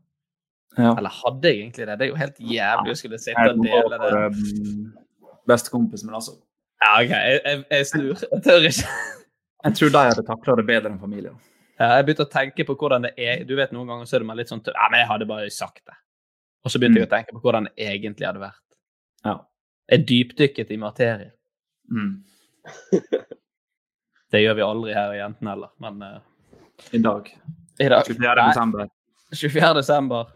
Ja. 0.78 0.94
Eller 0.98 1.10
hadde 1.10 1.48
jeg 1.52 1.62
egentlig 1.62 1.88
det? 1.88 1.98
Det 2.00 2.06
er 2.06 2.12
jo 2.14 2.16
helt 2.20 2.40
jævlig 2.40 2.92
å 2.94 3.00
skulle 3.00 3.20
sitte 3.20 3.50
og 3.52 3.64
dele 3.64 4.00
det. 4.02 4.14
um, 4.14 4.94
bestekompis, 5.48 6.04
men 6.08 6.16
altså 6.18 6.34
Ja, 6.84 6.94
OK, 7.02 7.12
jeg, 7.12 7.42
jeg, 7.46 7.66
jeg 7.72 7.86
snur. 7.92 8.24
Jeg 8.32 8.42
tør 8.44 8.66
ikke. 8.70 8.96
Jeg 9.66 9.78
tror 9.80 9.90
de 9.94 10.02
hadde 10.10 10.24
takla 10.28 10.56
det 10.60 10.66
bedre 10.68 10.92
enn 10.92 11.00
familien. 11.02 11.38
Ja, 11.80 11.88
jeg 11.98 12.06
begynte 12.08 12.26
å 12.28 12.32
tenke 12.32 12.64
på 12.68 12.76
hvordan 12.80 13.04
det 13.08 13.14
er 13.20 13.44
Du 13.48 13.56
vet, 13.58 13.72
noen 13.76 13.88
ganger 13.90 14.06
så 14.08 14.16
er 14.16 14.24
det 14.24 14.28
meg 14.30 14.38
litt 14.40 14.52
sånn 14.52 14.62
tø- 14.64 14.76
Ja, 14.76 14.88
men 14.92 15.00
jeg 15.02 15.08
hadde 15.10 15.26
bare 15.28 15.50
sagt 15.52 15.82
det. 15.88 15.96
Og 16.64 16.72
så 16.72 16.80
begynte 16.80 17.02
jeg 17.02 17.08
å 17.10 17.12
tenke 17.12 17.36
på 17.36 17.42
hvordan 17.44 17.68
det 17.68 17.74
egentlig 17.88 18.28
hadde 18.28 18.40
vært. 18.44 18.62
Ja. 19.26 19.36
Jeg 19.92 20.06
dypdykket 20.12 20.72
i 20.72 20.78
materien. 20.82 21.32
Mm. 21.92 22.14
Det 24.36 24.42
gjør 24.42 24.56
vi 24.58 24.64
aldri 24.66 24.92
her 24.92 25.14
i 25.16 25.20
Jentene 25.22 25.54
heller, 25.54 25.70
men 25.80 26.02
uh, 26.04 26.16
I 26.92 27.00
dag. 27.00 27.30
i 27.80 27.86
dag 27.88 28.02
24. 28.04 28.34
Nei, 28.36 28.48
desember. 28.50 28.90
24. 29.32 29.70
desember. 29.78 30.32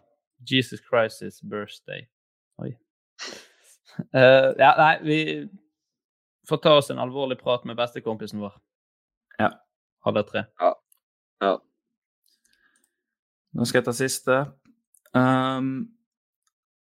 Jesus 0.51 0.79
Christ's 0.85 1.41
birthday. 1.43 2.05
Oi. 2.63 2.69
Uh, 4.15 4.55
ja, 4.55 4.69
nei, 4.79 4.93
vi 5.03 5.17
får 6.47 6.61
ta 6.63 6.77
oss 6.79 6.87
en 6.93 7.01
alvorlig 7.03 7.41
prat 7.41 7.67
med 7.67 7.75
bestekompisen 7.75 8.39
vår. 8.39 8.55
Ja. 9.35 9.49
Alle 10.07 10.23
tre. 10.23 10.45
Ja. 10.63 10.71
Nå 13.51 13.67
skal 13.67 13.81
jeg 13.81 13.89
ta 13.89 13.97
siste. 13.99 14.39
Um, 15.11 15.89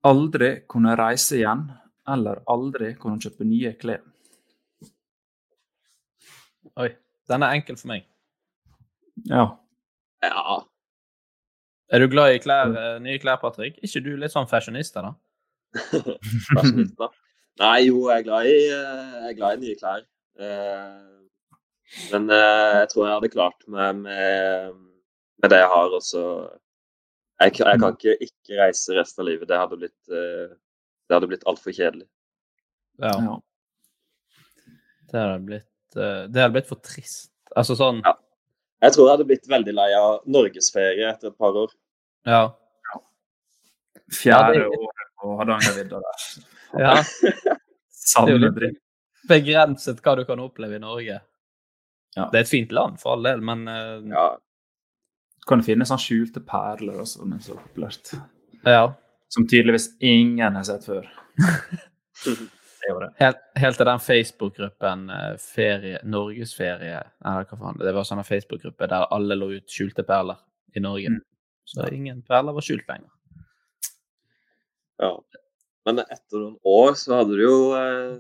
aldri 0.02 0.56
kunne 0.66 0.98
reise 0.98 1.38
igjen, 1.44 1.68
eller 2.10 2.42
aldri 2.50 2.96
kunne 2.98 3.22
kjøpe 3.22 3.46
nye 3.46 3.78
klær. 3.78 4.02
Oi. 6.82 6.90
Den 7.32 7.44
er 7.46 7.56
enkel 7.56 7.78
for 7.80 7.88
meg. 7.94 8.06
Ja. 9.30 9.46
Ja. 10.24 10.58
Er 11.94 12.00
du 12.02 12.08
glad 12.10 12.34
i 12.34 12.40
klær, 12.42 12.72
eh, 12.74 13.00
nye 13.04 13.20
klær, 13.22 13.38
Patrick? 13.42 13.78
Ikke 13.86 14.02
du 14.04 14.16
litt 14.18 14.34
sånn 14.34 14.48
fashionista, 14.50 15.04
da? 15.06 15.12
Fashionista. 16.50 17.10
Nei, 17.62 17.76
jo, 17.86 18.00
jeg 18.10 18.24
er 18.24 18.26
glad 18.26 18.48
i, 18.50 18.56
eh, 18.74 19.28
er 19.30 19.36
glad 19.38 19.60
i 19.60 19.68
nye 19.68 19.78
klær. 19.80 20.06
Eh, 20.40 21.02
Men 22.10 22.26
jeg 22.32 22.88
tror 22.90 23.06
jeg 23.06 23.14
hadde 23.20 23.30
klart 23.30 23.66
meg 23.70 24.00
med, 24.00 24.78
med 25.44 25.52
det 25.54 25.60
jeg 25.62 25.70
har. 25.70 25.92
også. 25.94 26.22
jeg, 27.44 27.54
jeg 27.60 27.80
kan 27.84 27.94
ikke 28.00 28.16
ikke 28.26 28.58
reise 28.64 28.96
resten 28.98 29.22
av 29.22 29.28
livet. 29.28 29.48
Det 29.52 29.60
hadde 29.60 29.78
blitt, 29.78 30.00
det 30.10 31.14
hadde 31.14 31.30
blitt 31.30 31.46
altfor 31.46 31.76
kjedelig. 31.76 32.08
Ja. 33.04 33.12
ja. 33.28 33.36
Det 35.12 35.20
hadde 35.22 35.46
blitt, 35.46 35.68
det 35.96 36.42
hadde 36.42 36.54
blitt 36.56 36.68
for 36.70 36.80
trist. 36.84 37.32
Altså 37.56 37.76
sånn 37.80 38.02
Ja. 38.06 38.16
Jeg 38.84 38.92
tror 38.96 39.06
jeg 39.08 39.14
hadde 39.18 39.26
blitt 39.30 39.46
veldig 39.48 39.74
lei 39.78 39.90
av 39.96 40.22
norgesferie 40.28 41.08
etter 41.14 41.30
et 41.32 41.38
par 41.40 41.56
år. 41.56 41.72
Ja. 42.28 42.42
Fjerde 44.14 44.60
Ja, 44.60 44.68
året 44.68 45.12
på 45.22 45.36
Hardangervidda 45.40 46.02
der. 46.04 46.24
ja. 46.84 46.96
Samme 48.04 48.50
dritt. 48.52 48.80
begrenset 49.30 50.02
hva 50.04 50.16
du 50.20 50.26
kan 50.28 50.42
oppleve 50.44 50.76
i 50.76 50.80
Norge. 50.84 51.22
Ja. 52.18 52.26
Det 52.30 52.38
er 52.38 52.44
et 52.44 52.50
fint 52.52 52.72
land, 52.76 53.00
for 53.00 53.16
all 53.16 53.24
del, 53.24 53.40
men 53.42 53.64
uh, 53.68 54.02
Ja, 54.12 54.26
Kan 55.48 55.64
finne 55.64 55.84
sånne 55.88 56.04
skjulte 56.04 56.44
perler 56.46 57.00
og 57.02 57.08
sånn, 57.10 57.40
så 57.42 57.56
populært. 57.58 58.14
ja. 58.68 58.94
Som 59.34 59.48
tydeligvis 59.50 59.88
ingen 60.00 60.54
har 60.60 60.64
sett 60.68 60.84
før. 60.86 61.08
Helt, 63.20 63.38
helt 63.56 63.78
til 63.80 63.88
den 63.88 64.02
Facebook-gruppen 64.04 65.06
eh, 65.14 65.36
ferie, 65.40 66.00
Norgesferie. 66.04 67.04
Det 67.80 67.94
var 67.96 68.08
sånn 68.08 68.24
Facebook-gruppe 68.28 68.90
der 68.92 69.08
alle 69.14 69.38
lå 69.40 69.54
ut 69.58 69.72
skjulte 69.72 70.06
perler 70.08 70.42
i 70.76 70.84
Norge. 70.84 71.16
Mm. 71.16 71.22
Så 71.70 71.88
ingen 71.96 72.22
perler 72.28 72.56
var 72.56 72.66
skjult 72.66 72.88
lenger. 72.90 73.10
ja. 75.00 75.14
Men 75.86 76.00
etter 76.00 76.40
noen 76.40 76.58
år 76.64 76.94
så 76.96 77.18
hadde 77.20 77.36
du 77.36 77.44
jo 77.44 77.56
eh, 77.76 78.20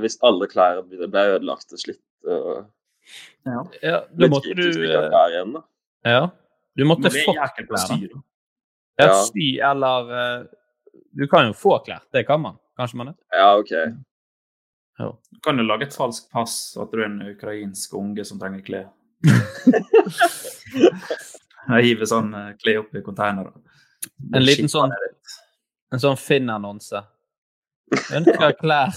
Hvis 0.00 0.16
alle 0.24 0.48
klær 0.48 0.80
ble 0.88 1.24
ødelagt 1.34 1.74
og 1.74 1.82
slitt 1.82 2.04
og 2.28 2.66
Ja. 3.48 3.60
Ja, 3.82 3.98
da 4.12 4.28
måtte 4.28 4.52
du 4.56 4.66
du 4.72 4.84
eh, 4.84 5.18
igjen, 5.30 5.52
da. 5.56 5.62
Ja. 6.04 6.22
Du 6.76 6.84
måtte 6.88 7.10
få 7.12 7.34
klær. 7.34 7.52
da. 8.12 8.22
Ja, 8.98 9.12
sy 9.28 9.50
eller 9.64 10.10
eh, 10.20 10.46
Du 11.16 11.26
kan 11.28 11.48
jo 11.48 11.54
få 11.56 11.78
klær. 11.84 12.04
Det 12.12 12.26
kan 12.28 12.40
man. 12.44 12.58
Kanskje 12.78 13.00
man 13.00 13.10
det? 13.10 13.16
Ja, 13.34 13.48
OK. 13.58 13.72
Du 14.98 15.40
kan 15.42 15.58
jo 15.58 15.64
lage 15.66 15.86
et 15.86 15.94
falskt 15.94 16.30
pass 16.34 16.76
og 16.76 16.86
at 16.86 16.94
du 16.94 17.00
er 17.02 17.06
en 17.06 17.20
ukrainsk 17.32 17.94
unge 17.98 18.24
som 18.26 18.38
trenger 18.40 18.62
klær. 18.66 18.88
Jeg 21.68 21.84
hiver 21.84 22.08
sånn 22.08 22.30
eh, 22.34 22.52
klær 22.58 22.80
opp 22.84 22.94
i 22.96 23.02
konteinere. 23.04 23.52
En 24.34 24.44
liten 24.44 24.70
sånn 24.70 24.94
En 25.92 26.00
sånn 26.00 26.16
Finn-annonse. 26.20 27.02
Ønsker 28.14 28.54
klær. 28.62 28.94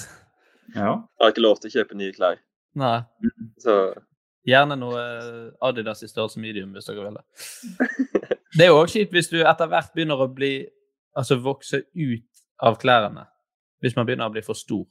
Ja. 0.76 0.94
Jeg 0.96 1.24
har 1.24 1.34
ikke 1.34 1.44
lov 1.44 1.60
til 1.60 1.72
å 1.72 1.76
kjøpe 1.80 1.98
nye 2.00 2.14
klær. 2.16 2.40
Nei. 2.80 2.98
Så 3.60 3.76
Gjerne 4.48 4.74
noe 4.80 5.02
eh, 5.02 5.50
Adidas 5.68 6.02
i 6.02 6.10
størrelse 6.10 6.40
medium, 6.42 6.72
hvis 6.74 6.88
dere 6.90 7.04
vil 7.06 7.18
det. 7.20 7.26
Det 8.58 8.66
er 8.66 8.72
jo 8.72 8.80
også 8.80 8.98
kjipt 8.98 9.14
hvis 9.14 9.30
du 9.30 9.38
etter 9.44 9.70
hvert 9.70 9.92
begynner 9.94 10.22
å 10.24 10.32
bli 10.32 10.54
Altså 11.18 11.36
vokse 11.44 11.82
ut 11.92 12.42
av 12.64 12.78
klærne. 12.80 13.26
Hvis 13.82 13.96
man 13.98 14.06
begynner 14.08 14.30
å 14.30 14.34
bli 14.34 14.44
for 14.46 14.58
stor 14.58 14.86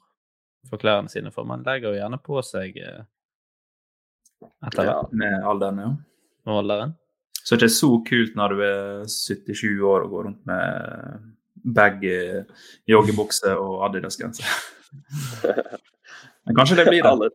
for 0.69 0.81
klærne 0.81 1.11
sine. 1.13 1.33
For 1.35 1.49
man 1.49 1.65
legger 1.67 1.95
jo 1.95 2.01
gjerne 2.01 2.21
på 2.23 2.41
seg 2.45 2.79
eh, 2.83 3.03
etter 4.67 4.87
ja. 4.89 4.97
hvert 4.97 5.15
Med 5.17 5.47
alderen, 5.53 5.83
ja. 5.85 5.91
med 6.49 6.63
alderen. 6.63 6.97
Så 7.41 7.57
det 7.57 7.65
er 7.65 7.71
ikke 7.71 7.77
så 7.79 7.93
kult 8.07 8.35
når 8.37 8.55
du 8.55 8.65
er 8.67 9.05
77 9.09 9.69
år 9.89 10.05
og 10.05 10.15
går 10.15 10.27
rundt 10.29 10.43
med 10.49 11.31
baggy 11.77 12.17
joggebukse 12.89 13.55
og 13.57 13.87
Adidas-genser. 13.89 14.49
Men 16.45 16.59
kanskje 16.59 16.81
det 16.83 16.89
blir 16.91 17.03
det. 17.03 17.11
Alle, 17.15 17.31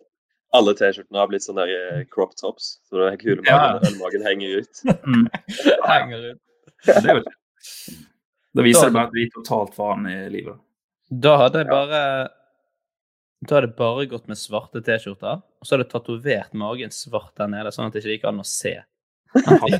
alle 0.55 0.71
T-skjortene 0.77 1.19
har 1.19 1.27
blitt 1.27 1.43
sånne 1.43 1.65
der, 1.67 1.97
eh, 1.99 2.03
crop 2.07 2.31
tops. 2.39 2.77
Så 2.87 3.01
det 3.01 3.07
er 3.09 3.17
kult 3.19 3.49
Ja. 3.49 3.57
og 3.75 3.87
ølmagen 3.89 4.23
henger 4.23 4.61
ut. 4.61 4.83
Mm. 5.05 5.25
Henger 5.83 6.29
ut. 6.29 6.39
Det 6.85 6.95
er 7.01 7.17
jo 7.17 7.23
det. 7.25 7.33
Da 8.55 8.63
viser 8.63 8.87
det 8.87 8.95
bare 8.95 9.09
at 9.09 9.17
vi 9.17 9.25
er 9.25 9.33
totalt 9.33 9.75
faen 9.75 10.07
i 10.07 10.15
livet. 10.31 10.55
Da 11.09 11.35
hadde 11.37 11.61
jeg 11.61 11.69
bare 11.69 12.01
Da 13.45 13.57
hadde 13.57 13.67
jeg 13.69 13.75
bare 13.77 14.05
gått 14.09 14.27
med 14.31 14.39
svarte 14.39 14.81
T-skjorter, 14.85 15.41
og 15.43 15.67
så 15.67 15.75
hadde 15.75 15.85
jeg 15.85 15.93
tatovert 15.93 16.55
magen 16.57 16.93
svart 16.95 17.35
der 17.37 17.51
nede, 17.51 17.73
sånn 17.75 17.89
at 17.89 17.93
det 17.93 18.01
ikke 18.01 18.15
gikk 18.15 18.29
an 18.31 18.41
å 18.41 18.47
se. 18.47 18.73
Hadde, 19.35 19.79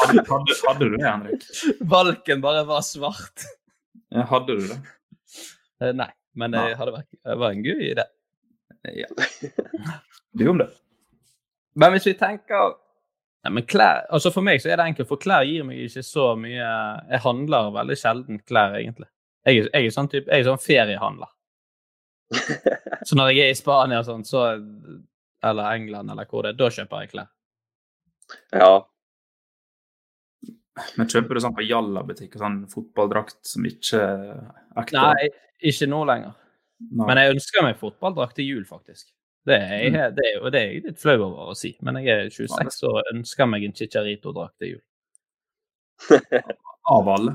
hadde, 0.00 0.24
hadde 0.66 0.88
du 0.88 0.96
det, 0.96 1.04
Henrik? 1.04 1.44
Valken 1.92 2.42
bare 2.42 2.64
var 2.66 2.82
svart. 2.86 3.44
Ja, 4.10 4.24
hadde 4.32 4.56
du 4.58 4.66
det? 4.70 4.78
Eh, 5.82 5.92
Nei, 5.96 6.08
men 6.38 6.54
det 6.56 6.64
hadde 6.80 6.94
vært, 6.96 7.10
det 7.22 7.36
var 7.38 7.54
en 7.54 7.64
gøy 7.66 7.84
idé. 7.92 8.08
Ja. 8.96 9.10
Du 10.32 10.46
om 10.48 10.56
det. 10.56 10.70
Men 11.76 11.92
hvis 11.92 12.06
vi 12.08 12.14
tenker 12.16 12.70
Nei, 13.44 13.50
men 13.58 13.66
klær, 13.68 14.06
altså 14.08 14.30
For 14.32 14.40
meg 14.44 14.62
så 14.62 14.70
er 14.72 14.78
det 14.80 14.86
enkelt, 14.88 15.08
for 15.10 15.20
klær 15.20 15.44
gir 15.44 15.66
meg 15.68 15.82
ikke 15.84 16.00
så 16.06 16.30
mye 16.40 16.62
Jeg 17.10 17.20
handler 17.20 17.68
veldig 17.74 17.96
sjelden 18.00 18.38
klær, 18.48 18.78
egentlig. 18.78 19.10
Jeg, 19.46 19.58
er- 19.64 19.70
jeg 19.74 19.86
er 19.88 19.94
sånn 19.94 20.08
type, 20.12 20.28
jeg 20.30 20.44
er 20.44 20.48
sånn 20.48 20.62
feriehandler. 20.62 21.30
Så 23.08 23.16
når 23.18 23.32
jeg 23.32 23.44
er 23.44 23.50
i 23.52 23.58
Spania 23.58 23.98
og 24.00 24.06
sånn, 24.06 24.22
så 24.24 24.42
Eller 25.44 25.74
England, 25.74 26.10
eller 26.12 26.24
hvor 26.30 26.44
det 26.46 26.52
er, 26.52 26.58
da 26.60 26.68
kjøper 26.70 27.00
jeg 27.02 27.10
klær. 27.10 27.26
Ja. 28.54 28.68
Men 30.96 31.08
kjøper 31.10 31.34
du 31.36 31.40
sånn 31.44 31.56
på 31.56 31.64
Jalla-butikk 31.66 32.36
sånn 32.40 32.60
fotballdrakt 32.72 33.40
som 33.50 33.66
ikke 33.68 33.98
er 33.98 34.38
ekte? 34.80 35.02
Nei, 35.02 35.26
ikke 35.72 35.88
nå 35.90 35.98
lenger. 36.08 36.36
Nei. 36.92 37.08
Men 37.10 37.20
jeg 37.20 37.34
ønsker 37.34 37.66
meg 37.66 37.76
fotballdrakt 37.82 38.38
til 38.38 38.48
jul, 38.54 38.62
faktisk. 38.70 39.10
Det 39.46 39.58
er, 39.58 39.74
jeg, 39.90 40.14
det 40.16 40.24
er, 40.30 40.38
det 40.54 40.60
er 40.62 40.68
jeg 40.70 40.84
litt 40.86 41.02
flau 41.02 41.16
over 41.26 41.50
å 41.50 41.58
si, 41.58 41.72
men 41.82 41.98
jeg 41.98 42.14
er 42.14 42.30
26 42.30 42.78
og 42.88 43.00
ønsker 43.12 43.50
meg 43.50 43.66
en 43.66 43.74
Chicharito-drakt 43.74 44.56
til 44.62 44.76
jul. 44.76 44.82
Av 46.94 47.10
alle. 47.18 47.34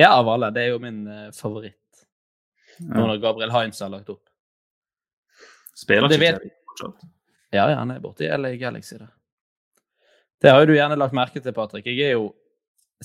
Ja, 0.00 0.10
av 0.18 0.28
alle. 0.32 0.50
Det 0.54 0.62
er 0.64 0.70
jo 0.72 0.78
min 0.82 1.02
eh, 1.06 1.30
favoritt. 1.36 1.78
Nå 2.82 3.06
når 3.06 3.20
Gabriel 3.22 3.52
Heinz 3.54 3.80
har 3.84 3.90
lagt 3.92 4.08
opp. 4.10 4.22
Spiller 5.76 6.08
ikke 6.12 6.20
vet- 6.20 6.46
fortsatt. 6.72 7.04
Ja, 7.52 7.66
ja, 7.68 7.76
han 7.82 7.90
er 7.92 8.00
borte 8.00 8.24
i 8.24 8.30
LA 8.32 8.54
Galaxy, 8.56 8.96
det. 8.98 9.08
Det 10.42 10.50
har 10.50 10.62
jo 10.64 10.70
du 10.72 10.74
gjerne 10.74 10.96
lagt 10.98 11.14
merke 11.14 11.40
til, 11.44 11.52
Patrick. 11.54 11.86
Jeg 11.86 12.00
er 12.08 12.14
jo 12.16 12.30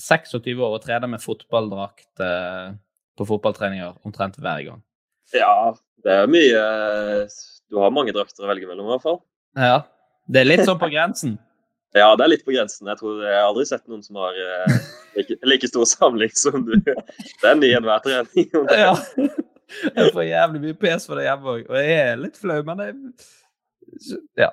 26 0.00 0.56
år 0.64 0.78
og 0.78 0.82
trener 0.82 1.10
med 1.10 1.20
fotballdrakt 1.22 2.22
eh, 2.24 2.72
på 3.18 3.26
fotballtreninger 3.28 3.98
omtrent 4.08 4.38
hver 4.40 4.64
gang. 4.70 4.82
ja. 5.34 5.74
Det 5.98 6.12
er 6.14 6.28
mye 6.30 6.58
Du 7.68 7.80
har 7.82 7.90
mange 7.90 8.12
drakter 8.14 8.44
å 8.46 8.48
velge 8.52 8.68
mellom, 8.70 8.86
i 8.86 8.92
hvert 8.92 9.02
fall. 9.02 9.16
Ja. 9.58 9.80
Det 10.30 10.40
er 10.40 10.46
litt 10.46 10.62
sånn 10.64 10.78
på 10.78 10.86
grensen. 10.92 11.32
Ja, 11.96 12.10
det 12.16 12.24
er 12.26 12.28
litt 12.34 12.44
på 12.44 12.52
grensen. 12.52 12.88
Jeg 12.90 12.98
tror 13.00 13.22
jeg 13.24 13.32
har 13.32 13.46
aldri 13.48 13.64
sett 13.68 13.86
noen 13.88 14.02
som 14.04 14.18
har 14.20 14.36
eh, 14.36 14.74
like, 15.16 15.38
like 15.48 15.68
stor 15.70 15.86
samling 15.88 16.30
som 16.36 16.64
du. 16.66 16.74
Det 16.84 17.48
er 17.48 17.54
ny 17.56 17.70
enhver 17.78 18.02
trening. 18.04 18.50
Ja. 18.84 18.94
Jeg 19.96 20.12
får 20.14 20.24
jævlig 20.24 20.60
mye 20.62 20.76
pes 20.80 21.04
for 21.08 21.18
det 21.20 21.26
hjemme 21.26 21.50
òg, 21.52 21.66
og 21.68 21.76
jeg 21.76 21.96
er 22.00 22.20
litt 22.20 22.38
flau, 22.40 22.62
men 22.64 22.78
jeg 22.80 22.94
Ja. 24.40 24.50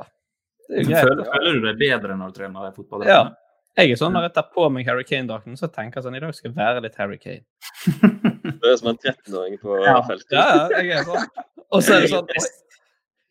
Det 0.68 0.82
er 0.82 0.88
greit. 0.90 1.06
Føler, 1.06 1.28
føler 1.30 1.54
du 1.60 1.68
deg 1.70 1.78
bedre 1.80 2.16
når 2.20 2.32
du 2.34 2.40
trener 2.40 2.72
fotball? 2.76 3.06
Ja. 3.08 3.20
Jeg 3.76 3.92
er 3.92 4.00
sånn 4.00 4.14
når 4.16 4.30
jeg 4.30 4.34
tar 4.38 4.46
på 4.56 4.66
meg 4.72 4.88
Harry 4.88 5.04
Kane-drakten, 5.08 5.56
så 5.60 5.68
tenker 5.72 6.00
jeg 6.00 6.06
sånn 6.08 6.16
I 6.16 6.22
dag 6.24 6.36
skal 6.36 6.50
jeg 6.52 6.56
være 6.58 6.84
litt 6.88 6.96
Harry 7.00 7.18
Kane. 7.20 7.44
Du 8.62 8.68
er 8.72 8.76
som 8.80 8.88
en 8.92 8.98
13-åring 9.02 9.58
på 9.62 9.76
Ja, 9.84 9.98
feltet. 10.08 10.32
ja, 10.36 10.46
ja, 10.72 10.80
jeg 10.80 11.00
er 11.00 11.08
sånn. 11.08 11.26
Og 11.76 11.84
så 11.84 11.96
er 11.98 12.06
det 12.06 12.12
sånn 12.14 12.30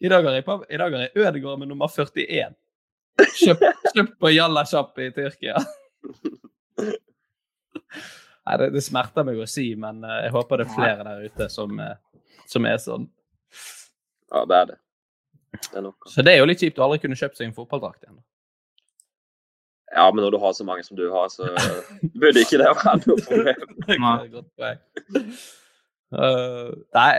I 0.04 0.10
dag 0.12 0.26
har 0.28 0.36
jeg, 0.36 0.44
på- 0.44 0.64
i 0.68 0.80
dag 0.80 0.92
har 0.92 1.04
jeg 1.06 1.14
Ødegaard 1.24 1.60
med 1.62 1.70
nummer 1.72 1.88
41. 1.88 2.54
Kjøpt, 3.14 3.64
kjøpt 3.94 4.14
på 4.20 4.30
Jalla 4.34 4.64
Shop 4.66 4.98
i 5.02 5.10
Tyrkia. 5.14 5.60
Nei, 8.44 8.56
det, 8.60 8.70
det 8.74 8.82
smerter 8.84 9.24
meg 9.26 9.38
å 9.40 9.46
si, 9.48 9.70
men 9.80 10.02
eh, 10.04 10.24
jeg 10.26 10.34
håper 10.34 10.60
det 10.60 10.66
er 10.66 10.74
flere 10.74 11.06
der 11.06 11.24
ute 11.24 11.48
som, 11.52 11.78
eh, 11.80 11.96
som 12.50 12.66
er 12.68 12.80
sånn. 12.82 13.06
Ja, 14.34 14.44
det 14.50 14.58
er 14.58 14.70
det. 14.72 14.78
Det 15.54 15.78
er 15.78 15.84
nok. 15.86 16.08
Så 16.10 16.24
det 16.26 16.34
er 16.34 16.42
jo 16.42 16.48
litt 16.50 16.60
kjipt 16.60 16.80
å 16.80 16.86
aldri 16.88 17.00
kunne 17.04 17.18
kjøpt 17.18 17.38
seg 17.38 17.48
en 17.48 17.56
fotballdrakt 17.56 18.02
igjen. 18.04 18.18
Ja, 19.94 20.08
men 20.10 20.24
når 20.24 20.34
du 20.34 20.40
har 20.42 20.52
så 20.56 20.66
mange 20.66 20.82
som 20.82 20.98
du 20.98 21.04
har, 21.12 21.28
så 21.30 21.46
burde 22.18 22.42
ikke 22.42 22.58
det 22.58 22.72
være 22.80 22.96
noe 23.04 23.20
problem. 23.28 23.68
Det 23.86 23.98
er 24.00 24.32
godt 24.32 24.50
poeng. 24.58 24.80
Eh, 26.14 26.72
nei, 26.98 27.12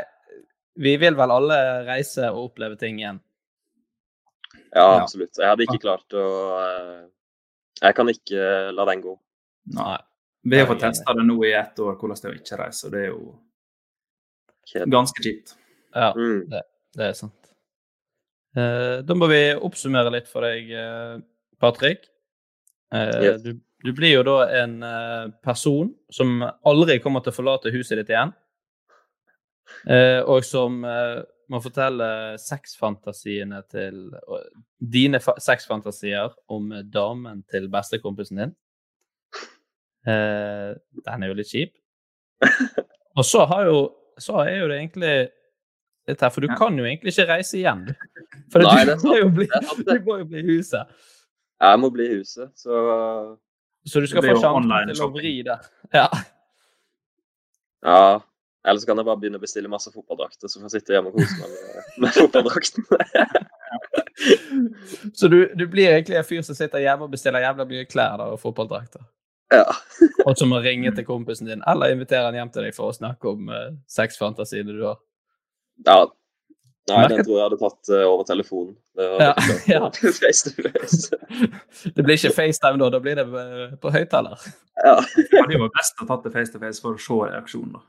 vi 0.83 0.97
vil 0.99 1.15
vel 1.15 1.33
alle 1.37 1.59
reise 1.87 2.27
og 2.33 2.49
oppleve 2.49 2.75
ting 2.79 2.99
igjen. 2.99 3.21
Ja, 4.73 5.01
absolutt. 5.01 5.37
Jeg 5.37 5.47
hadde 5.47 5.63
ikke 5.67 5.81
klart 5.83 6.13
å 6.17 6.25
eh, 6.61 7.03
Jeg 7.81 7.95
kan 7.95 8.07
ikke 8.11 8.71
la 8.75 8.85
den 8.89 9.01
gå. 9.03 9.13
Nei. 9.75 9.97
Vi 10.45 10.59
har 10.59 10.67
fått 10.69 10.79
testa 10.83 11.13
det 11.17 11.23
nå 11.25 11.35
i 11.45 11.53
ett 11.57 11.79
år, 11.81 11.95
hvordan 11.97 12.19
det 12.21 12.29
er 12.29 12.33
å 12.35 12.39
ikke 12.39 12.57
reise. 12.61 12.85
og 12.85 12.91
Det 12.93 13.01
er 13.01 13.07
jo 13.09 14.85
ganske 14.91 15.23
kjipt. 15.25 15.55
Ja, 15.95 16.11
Mm. 16.15 16.49
det, 16.49 16.61
det 16.97 17.05
er 17.09 17.13
sant. 17.13 17.51
Eh, 18.55 19.01
da 19.03 19.13
må 19.17 19.27
vi 19.27 19.41
oppsummere 19.55 20.11
litt 20.11 20.27
for 20.27 20.41
deg, 20.45 20.69
eh, 20.71 21.17
Patrick. 21.59 22.05
Eh, 22.93 23.23
Yes. 23.23 23.41
du, 23.41 23.53
du 23.83 23.91
blir 23.93 24.13
jo 24.13 24.23
da 24.23 24.37
en 24.63 24.77
eh, 24.83 25.27
person 25.43 25.93
som 26.11 26.41
aldri 26.65 26.99
kommer 27.03 27.21
til 27.23 27.33
å 27.33 27.35
forlate 27.35 27.71
huset 27.73 27.97
ditt 27.97 28.09
igjen. 28.13 28.33
Uh, 29.89 30.21
og 30.29 30.43
som 30.45 30.83
eh, 30.85 31.23
må 31.51 31.59
fortelle 31.63 32.07
sexfantasiene 32.41 33.61
til 33.71 33.99
Dine 34.79 35.19
fa 35.23 35.35
sexfantasier 35.41 36.33
om 36.51 36.71
damen 36.91 37.43
til 37.51 37.67
bestekompisen 37.71 38.41
din. 38.41 38.55
Eh, 40.05 40.71
den 41.05 41.23
er 41.23 41.31
jo 41.31 41.37
litt 41.37 41.51
kjip. 41.51 41.75
Og 43.17 43.25
så 43.25 43.45
har 43.49 43.69
jo 43.69 43.79
så 44.19 44.37
er 44.45 44.59
jo 44.61 44.67
det 44.69 44.77
egentlig 44.79 45.15
dette 46.07 46.25
her, 46.25 46.31
for 46.31 46.45
du 46.45 46.51
kan 46.57 46.77
jo 46.77 46.85
egentlig 46.85 47.11
ikke 47.11 47.27
reise 47.33 47.57
igjen. 47.57 47.87
For 48.53 48.63
Nei, 48.63 48.85
du, 48.87 48.93
må 49.03 49.17
jo 49.17 49.31
bli, 49.33 49.47
du 49.87 49.95
må 50.05 50.19
jo 50.21 50.27
bli 50.29 50.43
i 50.43 50.45
huset. 50.53 50.93
Jeg 51.61 51.81
må 51.81 51.89
bli 51.91 52.05
i 52.05 52.19
huset, 52.19 52.51
så 52.59 53.37
Så 53.85 54.01
du 54.01 54.07
skal 54.07 54.25
få 54.25 54.37
sjansen 54.41 54.93
til 54.93 55.03
å 55.05 55.09
vri 55.13 55.33
det. 55.45 55.57
Ja. 55.93 56.07
ja. 57.85 57.99
Eller 58.65 58.79
så 58.81 58.87
kan 58.89 58.97
jeg 58.97 59.05
bare 59.05 59.19
begynne 59.21 59.37
å 59.37 59.43
bestille 59.43 59.69
masse 59.69 59.91
fotballdrakter, 59.93 60.49
så 60.49 60.59
får 60.59 60.65
jeg 60.69 60.73
sitte 60.79 60.93
hjemme 60.95 61.09
og 61.11 61.15
kose 61.19 61.35
meg 61.37 61.49
med, 61.53 61.59
med 62.05 62.11
fotballdrakten. 62.15 62.83
Så 65.19 65.27
du, 65.27 65.51
du 65.59 65.65
blir 65.67 65.91
egentlig 65.91 66.15
en 66.17 66.23
fyr 66.25 66.41
som 66.45 66.55
sitter 66.55 66.79
hjemme 66.81 67.03
og 67.05 67.11
bestiller 67.11 67.43
jævla 67.43 67.65
mye 67.67 67.85
klær 67.89 68.17
da, 68.21 68.25
og 68.33 68.39
fotballdrakter. 68.41 69.01
Ja. 69.53 69.65
Og 70.25 70.37
som 70.39 70.49
må 70.49 70.57
ringe 70.63 70.91
til 70.95 71.05
kompisen 71.05 71.47
din, 71.49 71.61
eller 71.67 71.91
invitere 71.93 72.25
han 72.29 72.37
hjem 72.39 72.51
til 72.53 72.63
deg 72.65 72.73
for 72.77 72.85
å 72.89 72.95
snakke 72.95 73.25
om 73.35 73.49
uh, 73.51 73.73
sexfantasiene 73.91 74.73
du 74.73 74.85
har. 74.87 74.97
ja. 75.85 76.05
Nei, 76.85 77.07
den 77.09 77.23
tror 77.25 77.39
jeg 77.39 77.45
hadde 77.47 77.57
tatt 77.57 77.89
uh, 77.89 78.03
over 78.11 78.27
telefonen. 78.29 78.75
Det 78.93 79.05
Ja, 79.17 79.31
ja. 79.73 79.87
face 79.89 80.45
to 80.45 80.51
face. 80.61 81.09
Det 81.95 82.03
blir 82.05 82.13
ikke 82.13 82.29
FaceTime 82.35 82.77
da, 82.77 82.91
da 82.93 82.99
blir 83.01 83.17
det 83.17 83.25
eh, 83.25 83.71
på 83.81 83.89
høyttaler. 83.89 84.37
Ja. 84.85 84.93
Det 85.17 85.41
var 85.41 85.49
jo 85.55 85.65
best 85.73 85.97
å 86.03 86.05
tatt 86.11 86.27
det 86.27 86.33
face 86.35 86.53
to 86.53 86.61
face 86.61 86.77
for 86.83 86.93
å 86.93 87.01
se 87.01 87.17
reaksjonen. 87.31 87.79
da. 87.79 87.81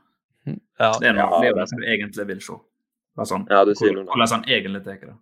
Ja. 0.79 0.91
Det 1.01 1.09
er 1.09 1.15
noe 1.17 1.25
Ja, 1.25 1.39
det 1.41 1.47
er 1.47 1.51
jo 1.51 1.55
det 1.55 1.61
det 1.61 1.69
som 1.71 1.81
du 1.81 1.87
egentlig 1.87 2.27
vil 2.31 2.41
se. 2.45 2.57
Sånn, 3.25 3.47
Ja, 3.49 3.63
hvordan 3.65 4.29
han 4.29 4.43
egentlig 4.45 4.83
tar 4.85 4.99
det. 5.01 5.15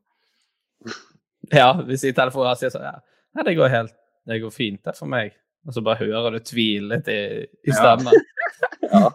ja, 1.55 1.69
hvis 1.87 2.03
i 2.03 2.11
telefonen 2.15 2.51
han 2.51 2.59
sier 2.59 2.73
sånn 2.73 2.83
ja, 2.83 2.97
nei, 3.37 3.45
det 3.47 3.55
går 3.55 3.71
helt 3.71 3.93
Det 4.27 4.41
går 4.41 4.51
fint, 4.51 4.81
det 4.83 4.95
for 4.97 5.07
meg. 5.07 5.35
Og 5.65 5.73
så 5.73 5.81
bare 5.85 6.01
hører 6.01 6.35
du 6.35 6.39
tvil 6.45 6.89
litt 6.91 7.07
i, 7.13 7.45
i 7.45 7.75
stemmen. 7.75 8.13
Ja. 8.85 9.09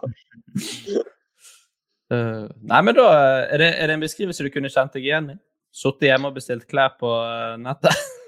uh, 2.11 2.47
nei, 2.71 2.81
men 2.83 2.95
da 2.97 3.05
eh, 3.15 3.53
er 3.55 3.61
det, 3.61 3.69
er 3.79 3.87
det 3.87 3.95
en 3.95 4.03
beskrivelse 4.03 4.43
du 4.45 4.49
kunne 4.53 4.69
kjent 4.69 4.93
deg 4.93 5.05
igjen 5.07 5.29
i? 5.31 5.35
Sittet 5.71 6.09
hjemme 6.09 6.29
og 6.29 6.35
bestilt 6.35 6.67
klær 6.69 6.97
på 6.99 7.11
eh, 7.23 7.55
nettet? 7.61 7.95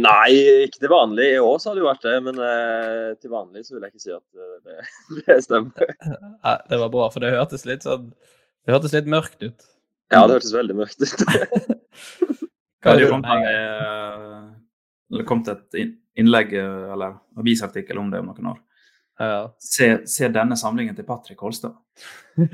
Nei, 0.00 0.30
ikke 0.66 0.82
til 0.82 0.92
vanlig. 0.92 1.26
I 1.34 1.42
år 1.42 1.58
så 1.60 1.70
har 1.70 1.76
det 1.76 1.82
jo 1.82 1.88
vært 1.88 2.06
det, 2.06 2.14
men 2.26 2.40
eh, 2.46 3.08
til 3.20 3.32
vanlig 3.32 3.64
så 3.66 3.74
vil 3.74 3.86
jeg 3.86 3.94
ikke 3.94 4.04
si 4.04 4.14
at 4.14 4.24
eh, 4.36 4.56
det, 4.66 4.86
det 5.26 5.38
stemmer. 5.46 5.92
Nei, 6.46 6.56
det 6.70 6.80
var 6.84 6.94
bra, 6.94 7.10
for 7.12 7.24
det 7.24 7.34
hørtes 7.36 7.66
litt 7.68 7.86
sånn 7.86 8.10
Det 8.10 8.74
hørtes 8.74 8.96
litt 8.96 9.10
mørkt 9.10 9.44
ut. 9.44 9.68
Ja, 10.10 10.24
det 10.26 10.40
hørtes 10.40 10.54
veldig 10.54 10.78
mørkt 10.80 11.04
ut. 11.04 11.22
Hva 12.80 12.96
Det 12.96 13.04
du 13.04 13.12
kom 13.12 13.24
eh, 13.28 14.40
eller 15.10 15.26
kom 15.28 15.42
til 15.44 15.58
et 15.58 15.94
innlegg 16.20 16.54
eh, 16.56 16.92
eller 16.94 17.18
avisartikkel 17.38 17.98
om 18.00 18.10
det 18.12 18.22
om 18.22 18.30
noen 18.30 18.52
år. 18.54 18.60
Ja. 19.20 19.40
Se, 19.60 19.90
se 20.08 20.30
denne 20.32 20.56
samlingen 20.56 20.96
til 20.96 21.04
Patrick 21.04 21.42
Holstad. 21.44 21.74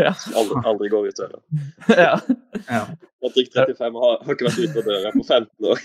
ja. 0.03 0.11
Aldri, 0.35 0.63
aldri 0.67 0.89
går 0.91 1.11
ut 1.13 1.21
døra. 1.21 1.43
ja. 1.95 2.17
Ja. 2.67 2.81
Patrick 3.23 3.53
35 3.55 4.01
har, 4.03 4.17
har 4.25 4.35
ikke 4.35 4.49
vært 4.49 4.65
ute 4.65 4.83
av 4.83 4.89
døra 4.91 5.13
på 5.15 5.23
15 5.23 5.71
år. 5.71 5.85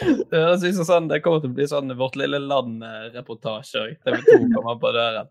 Det 0.00 0.72
sånn, 0.86 1.08
det 1.10 1.20
kommer 1.24 1.42
til 1.42 1.52
å 1.52 1.56
bli 1.56 1.66
sånn 1.68 1.92
Vårt 1.98 2.16
lille 2.20 2.40
land-reportasje 2.42 3.82
òg. 3.82 3.94
TV 4.06 4.20
2 4.28 4.38
kommer 4.56 4.78
på 4.82 4.92
døren. 4.96 5.30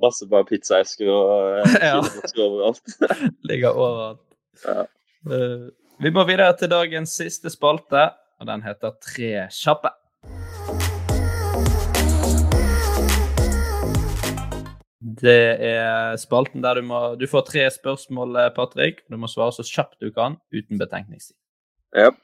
Masse 0.00 0.26
bare 0.30 0.46
pizzaesker 0.48 1.10
og 1.12 1.60
eh, 1.60 1.76
Ja. 1.90 2.00
overalt. 2.40 2.80
Ligger 3.48 3.76
overalt. 3.76 4.22
Ja. 4.64 4.84
Eh, 5.30 5.68
vi 6.00 6.12
må 6.14 6.24
videre 6.28 6.54
til 6.56 6.72
dagens 6.72 7.16
siste 7.20 7.52
spalte, 7.52 8.08
og 8.40 8.48
den 8.48 8.64
heter 8.64 8.96
Tre 9.04 9.48
kjappe. 9.52 9.92
Det 15.20 15.36
er 15.64 16.16
spalten 16.20 16.62
der 16.64 16.80
du 16.80 16.86
må 16.86 17.00
Du 17.20 17.26
får 17.28 17.44
tre 17.48 17.66
spørsmål, 17.72 18.36
eh, 18.40 18.50
Patrick. 18.56 19.04
Du 19.08 19.16
må 19.20 19.28
svare 19.28 19.52
så 19.52 19.64
kjapt 19.66 20.00
du 20.00 20.10
kan, 20.12 20.38
uten 20.52 20.80
betenkningstid. 20.80 21.36
Yep. 21.96 22.16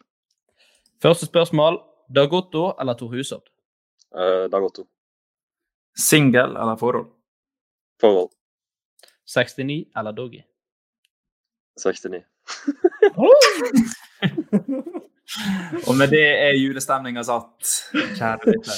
Første 1.02 1.26
spørsmål. 1.26 1.80
Dag 2.14 2.32
Otto 2.32 2.72
eller 2.80 2.94
Tor 2.94 3.08
Hushovd? 3.08 3.42
Uh, 4.14 4.50
Dag 4.52 4.62
Otto. 4.62 4.86
Singel 5.98 6.56
eller 6.56 6.76
forhold? 6.76 7.06
Forhold. 8.00 8.30
69 9.26 9.84
eller 9.96 10.12
Doggy? 10.12 10.42
69. 11.76 12.24
Og 15.88 15.96
med 15.98 16.08
det 16.08 16.22
er 16.22 16.52
julestemninga 16.54 17.22
satt, 17.26 17.66
kjære 17.92 18.38
lytter. 18.46 18.72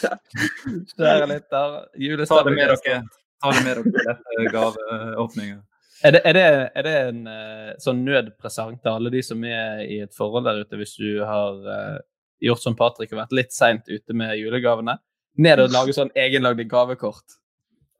Kjære 0.98 1.26
lytter, 1.30 1.84
Ta 2.26 2.42
det 2.42 2.52
med 2.56 2.62
er 2.64 2.68
dere. 2.74 3.02
Ta 3.44 3.48
det 3.54 3.62
med 3.64 3.74
dere 3.74 3.82
til 3.84 3.92
dette 4.08 4.30
gaveåpninga. 4.56 5.58
Er 6.00 6.14
det, 6.14 6.20
er 6.24 6.32
det, 6.32 6.44
er 6.74 6.86
det 6.86 6.94
en 7.10 7.20
uh, 7.28 7.72
sånn 7.82 8.00
nødpresang 8.06 8.78
til 8.80 8.94
alle 8.94 9.10
de 9.12 9.20
som 9.24 9.42
er 9.44 9.82
i 9.84 9.98
et 10.00 10.14
forhold 10.16 10.46
der 10.48 10.62
ute, 10.62 10.78
hvis 10.80 10.94
du 10.96 11.20
har 11.28 11.58
uh, 11.66 11.98
gjort 12.40 12.62
som 12.62 12.76
Patrick 12.78 13.12
og 13.12 13.20
vært 13.20 13.36
litt 13.36 13.52
seint 13.52 13.90
ute 13.90 14.16
med 14.16 14.38
julegavene? 14.40 14.96
Ned 15.40 15.60
og 15.64 15.74
lage 15.74 15.92
sånn 15.96 16.12
egenlagde 16.18 16.64
gavekort. 16.70 17.36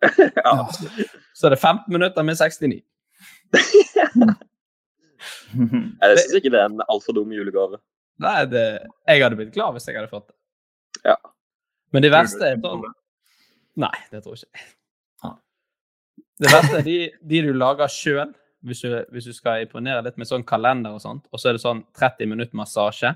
ja. 0.45 0.55
Så 1.37 1.49
er 1.49 1.57
det 1.57 1.61
15 1.61 1.93
minutter 1.93 2.25
med 2.25 2.41
69. 2.41 2.81
Jeg 5.51 6.17
syns 6.17 6.35
ikke 6.39 6.53
det 6.53 6.61
er 6.63 6.69
en 6.71 6.83
altfor 6.89 7.17
dum 7.17 7.33
julegave. 7.35 7.81
Nei, 8.21 8.45
det, 8.49 8.65
jeg 9.09 9.25
hadde 9.25 9.39
blitt 9.39 9.55
glad 9.55 9.77
hvis 9.77 9.89
jeg 9.89 9.99
hadde 9.99 10.13
fått 10.13 10.31
det. 10.31 10.37
Ja. 11.13 11.17
Men 11.93 12.05
det 12.05 12.13
verste 12.13 12.53
er 12.53 12.61
sånn 12.61 12.85
Nei, 13.81 13.97
det 14.13 14.25
tror 14.25 14.37
jeg 14.37 14.49
ikke. 14.49 14.80
Det 16.41 16.49
verste 16.49 16.79
er 16.81 16.87
de, 16.87 16.99
de 17.31 17.41
du 17.45 17.51
lager 17.53 17.91
sjøl, 17.93 18.31
hvis, 18.65 18.83
hvis 19.13 19.29
du 19.29 19.35
skal 19.37 19.65
imponere 19.65 20.05
litt 20.05 20.19
med 20.21 20.29
sånn 20.29 20.45
kalender 20.47 20.97
og 20.97 21.03
sånt, 21.03 21.27
og 21.33 21.41
så 21.41 21.51
er 21.51 21.57
det 21.57 21.63
sånn 21.65 21.83
30 21.97 22.31
minutt 22.31 22.55
massasje. 22.57 23.13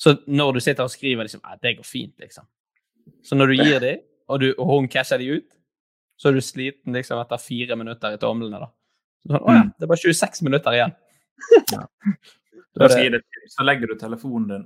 Så 0.00 0.14
når 0.28 0.56
du 0.56 0.62
sitter 0.64 0.84
og 0.84 0.92
skriver 0.92 1.24
liksom, 1.24 1.42
«Ja, 1.44 1.56
det 1.60 1.76
går 1.78 1.88
fint, 1.88 2.14
liksom. 2.20 2.44
Så 3.24 3.36
når 3.36 3.52
du 3.52 3.54
gir 3.62 3.78
dem, 3.80 4.02
og, 4.28 4.40
du, 4.42 4.50
og 4.56 4.72
hun 4.72 4.88
casher 4.92 5.20
de 5.22 5.38
ut, 5.38 5.46
så 6.16 6.30
er 6.30 6.36
du 6.36 6.44
sliten 6.44 6.96
liksom 6.96 7.20
etter 7.20 7.40
fire 7.40 7.76
minutter 7.78 8.16
i 8.16 8.20
tomlene, 8.20 8.60
da. 8.64 8.70
Sånn, 9.26 9.40
å 9.42 9.54
ja, 9.56 9.62
det 9.72 9.86
er 9.86 9.90
bare 9.92 10.04
26 10.04 10.46
minutter 10.48 10.78
igjen. 10.78 10.96
Ja. 11.74 11.82
Da 12.76 12.88
skal 12.88 13.02
jeg 13.02 13.08
gi 13.08 13.12
det, 13.14 13.18
deg. 13.24 13.48
Så 13.52 13.64
legger 13.64 13.90
du 13.90 13.98
telefonen 14.00 14.48
din 14.48 14.64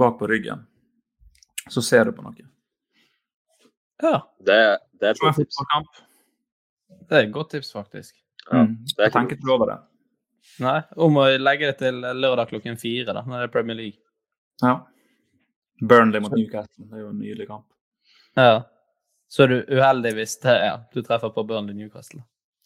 bak 0.00 0.18
på 0.20 0.28
ryggen. 0.28 0.62
Så 1.72 1.82
ser 1.84 2.08
du 2.08 2.14
på 2.16 2.24
noe. 2.24 2.46
ja, 4.02 4.18
Det, 4.40 4.58
det 5.00 5.10
er 5.10 5.16
et 5.16 5.36
tips. 5.36 5.60
Det 6.88 7.16
er 7.18 7.26
et 7.26 7.32
godt 7.34 7.50
tips, 7.54 7.72
faktisk. 7.72 8.14
Ja, 8.50 8.62
Mm. 8.64 8.76
det 8.84 8.98
er 8.98 9.02
Jeg 9.02 9.10
ikke 9.10 9.18
tenker 9.18 9.36
ikke 9.36 9.52
over 9.54 9.66
det. 9.72 9.78
Nei, 10.64 10.78
om 10.96 11.16
å 11.20 11.24
legge 11.38 11.66
det 11.68 11.78
til 11.78 11.94
lørdag 12.00 12.48
klokken 12.48 12.78
fire, 12.80 13.12
da, 13.12 13.22
når 13.22 13.42
det 13.42 13.48
er 13.48 13.52
Premier 13.52 13.76
League. 13.76 13.98
Ja. 14.62 14.78
Burnley 15.82 16.20
mot 16.20 16.32
Newcastle. 16.32 16.86
Det 16.88 16.96
er 16.96 17.02
jo 17.04 17.10
en 17.12 17.18
nydelig 17.20 17.46
kamp. 17.46 17.66
Ja. 18.36 18.62
Så 19.28 19.44
er 19.44 19.46
du 19.52 19.58
uheldig 19.76 20.14
hvis 20.16 20.38
det, 20.40 20.54
ja, 20.64 20.76
du 20.94 21.02
treffer 21.02 21.30
på 21.34 21.44
Burnley 21.46 21.74
Newcastle. 21.76 22.22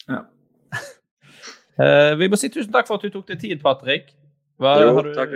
Ja. 0.09 0.23
uh, 1.81 2.15
vi 2.21 2.29
må 2.31 2.39
si 2.39 2.49
tusen 2.49 2.73
takk 2.73 2.87
for 2.89 2.97
at 3.01 3.03
du 3.07 3.11
tok 3.11 3.27
deg 3.33 3.41
tid, 3.43 3.61
Patrick. 3.63 4.13
Hva, 4.63 4.77
Jo, 4.81 4.95
har 4.97 5.09
du, 5.09 5.15
takk. 5.17 5.35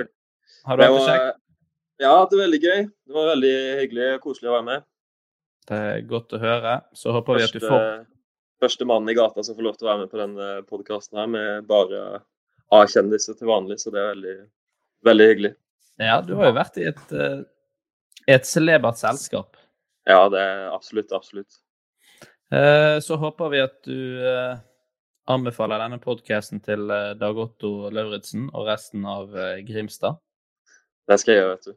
Har 0.67 0.77
du 0.79 0.85
hatt 0.87 0.93
det 0.95 1.07
kjekt? 1.09 1.41
ja, 2.05 2.13
det 2.31 2.37
var 2.39 2.45
veldig 2.45 2.61
gøy. 2.63 2.83
Det 3.07 3.17
var 3.17 3.31
veldig 3.35 3.55
hyggelig 3.83 4.09
og 4.15 4.21
koselig 4.29 4.51
å 4.53 4.57
være 4.61 4.69
med. 4.71 4.87
Det 5.67 5.79
er 5.91 6.01
godt 6.07 6.37
å 6.37 6.39
høre. 6.39 6.75
Så 6.95 7.13
håper 7.17 7.41
vi 7.41 7.47
at 7.49 7.57
du 7.57 7.65
får 7.65 8.07
første 8.63 8.87
mannen 8.89 9.13
i 9.13 9.17
gata 9.17 9.43
som 9.45 9.57
får 9.57 9.67
lov 9.67 9.77
til 9.77 9.87
å 9.87 9.91
være 9.93 10.05
med 10.05 10.13
på 10.13 10.21
denne 10.21 10.49
podkasten 10.69 11.21
her, 11.21 11.29
med 11.33 11.67
bare 11.69 12.23
A-kjendiser 12.75 13.37
til 13.39 13.51
vanlig, 13.51 13.79
så 13.83 13.93
det 13.95 14.01
er 14.03 14.09
veldig, 14.15 14.37
veldig 15.07 15.29
hyggelig. 15.31 15.53
Ja, 16.03 16.21
du 16.25 16.35
har 16.39 16.51
jo 16.51 16.57
vært 16.57 16.81
i 16.81 16.89
et, 16.91 17.13
eh, 17.15 17.43
et 18.37 18.49
celebert 18.49 18.99
selskap. 19.01 19.57
Ja, 20.07 20.29
det 20.33 20.41
er 20.41 20.67
absolutt, 20.75 21.13
absolutt. 21.13 21.61
Eh, 22.53 22.99
Så 23.03 23.17
håper 23.19 23.51
vi 23.51 23.63
at 23.63 23.79
du 23.87 24.23
eh, 24.23 24.59
anbefaler 25.27 25.83
denne 25.83 25.99
podkasten 26.03 26.61
til 26.63 26.91
eh, 26.91 27.15
Dag 27.19 27.39
Otto 27.39 27.91
Lauritzen 27.91 28.51
og 28.53 28.69
resten 28.69 29.07
av 29.07 29.35
eh, 29.37 29.63
Grimstad. 29.67 30.19
Det 31.07 31.19
skal 31.23 31.35
jeg 31.35 31.43
gjøre, 31.43 31.57
vet 31.57 31.67
du. 31.71 31.77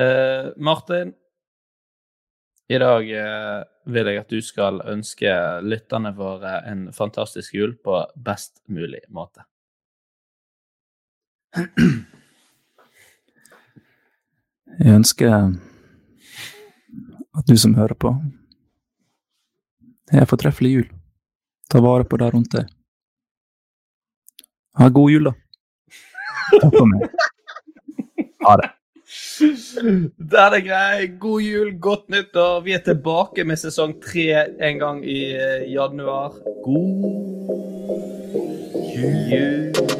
Eh, 0.00 0.50
Martin, 0.56 1.14
i 2.70 2.78
dag 2.78 3.08
eh, 3.10 3.62
vil 3.90 4.06
jeg 4.06 4.20
at 4.20 4.30
du 4.30 4.38
skal 4.44 4.78
ønske 4.86 5.30
lytterne 5.66 6.12
våre 6.14 6.60
en 6.70 6.86
fantastisk 6.94 7.56
jul 7.56 7.74
på 7.82 7.98
best 8.14 8.60
mulig 8.70 9.02
måte. 9.10 9.42
Jeg 14.78 14.94
ønsker 15.00 15.34
at 17.34 17.50
du 17.50 17.56
som 17.58 17.74
hører 17.74 17.98
på, 17.98 18.14
har 20.12 20.22
en 20.22 20.30
fortreffelig 20.30 20.70
jul. 20.72 20.88
Ta 21.70 21.82
vare 21.82 22.06
på 22.06 22.18
det 22.22 22.30
rundt 22.34 22.54
deg. 22.54 22.70
Ha 24.78 24.88
god 24.94 25.10
jul, 25.10 25.26
da. 25.26 25.34
Takk 26.60 26.74
for 26.74 26.86
meg. 26.90 27.10
Ha 28.46 28.60
det. 28.62 28.70
Der 29.40 30.50
er 30.52 30.60
grei. 30.60 31.06
God 31.20 31.40
jul, 31.40 31.80
godt 31.80 32.10
nyttår. 32.10 32.60
Vi 32.60 32.72
er 32.72 32.82
tilbake 32.84 33.44
med 33.44 33.56
sesong 33.56 33.96
tre 34.04 34.26
en 34.60 34.78
gang 34.78 35.00
i 35.06 35.32
eh, 35.32 35.72
januar. 35.72 36.36
God 36.64 36.90
jul. 39.32 39.99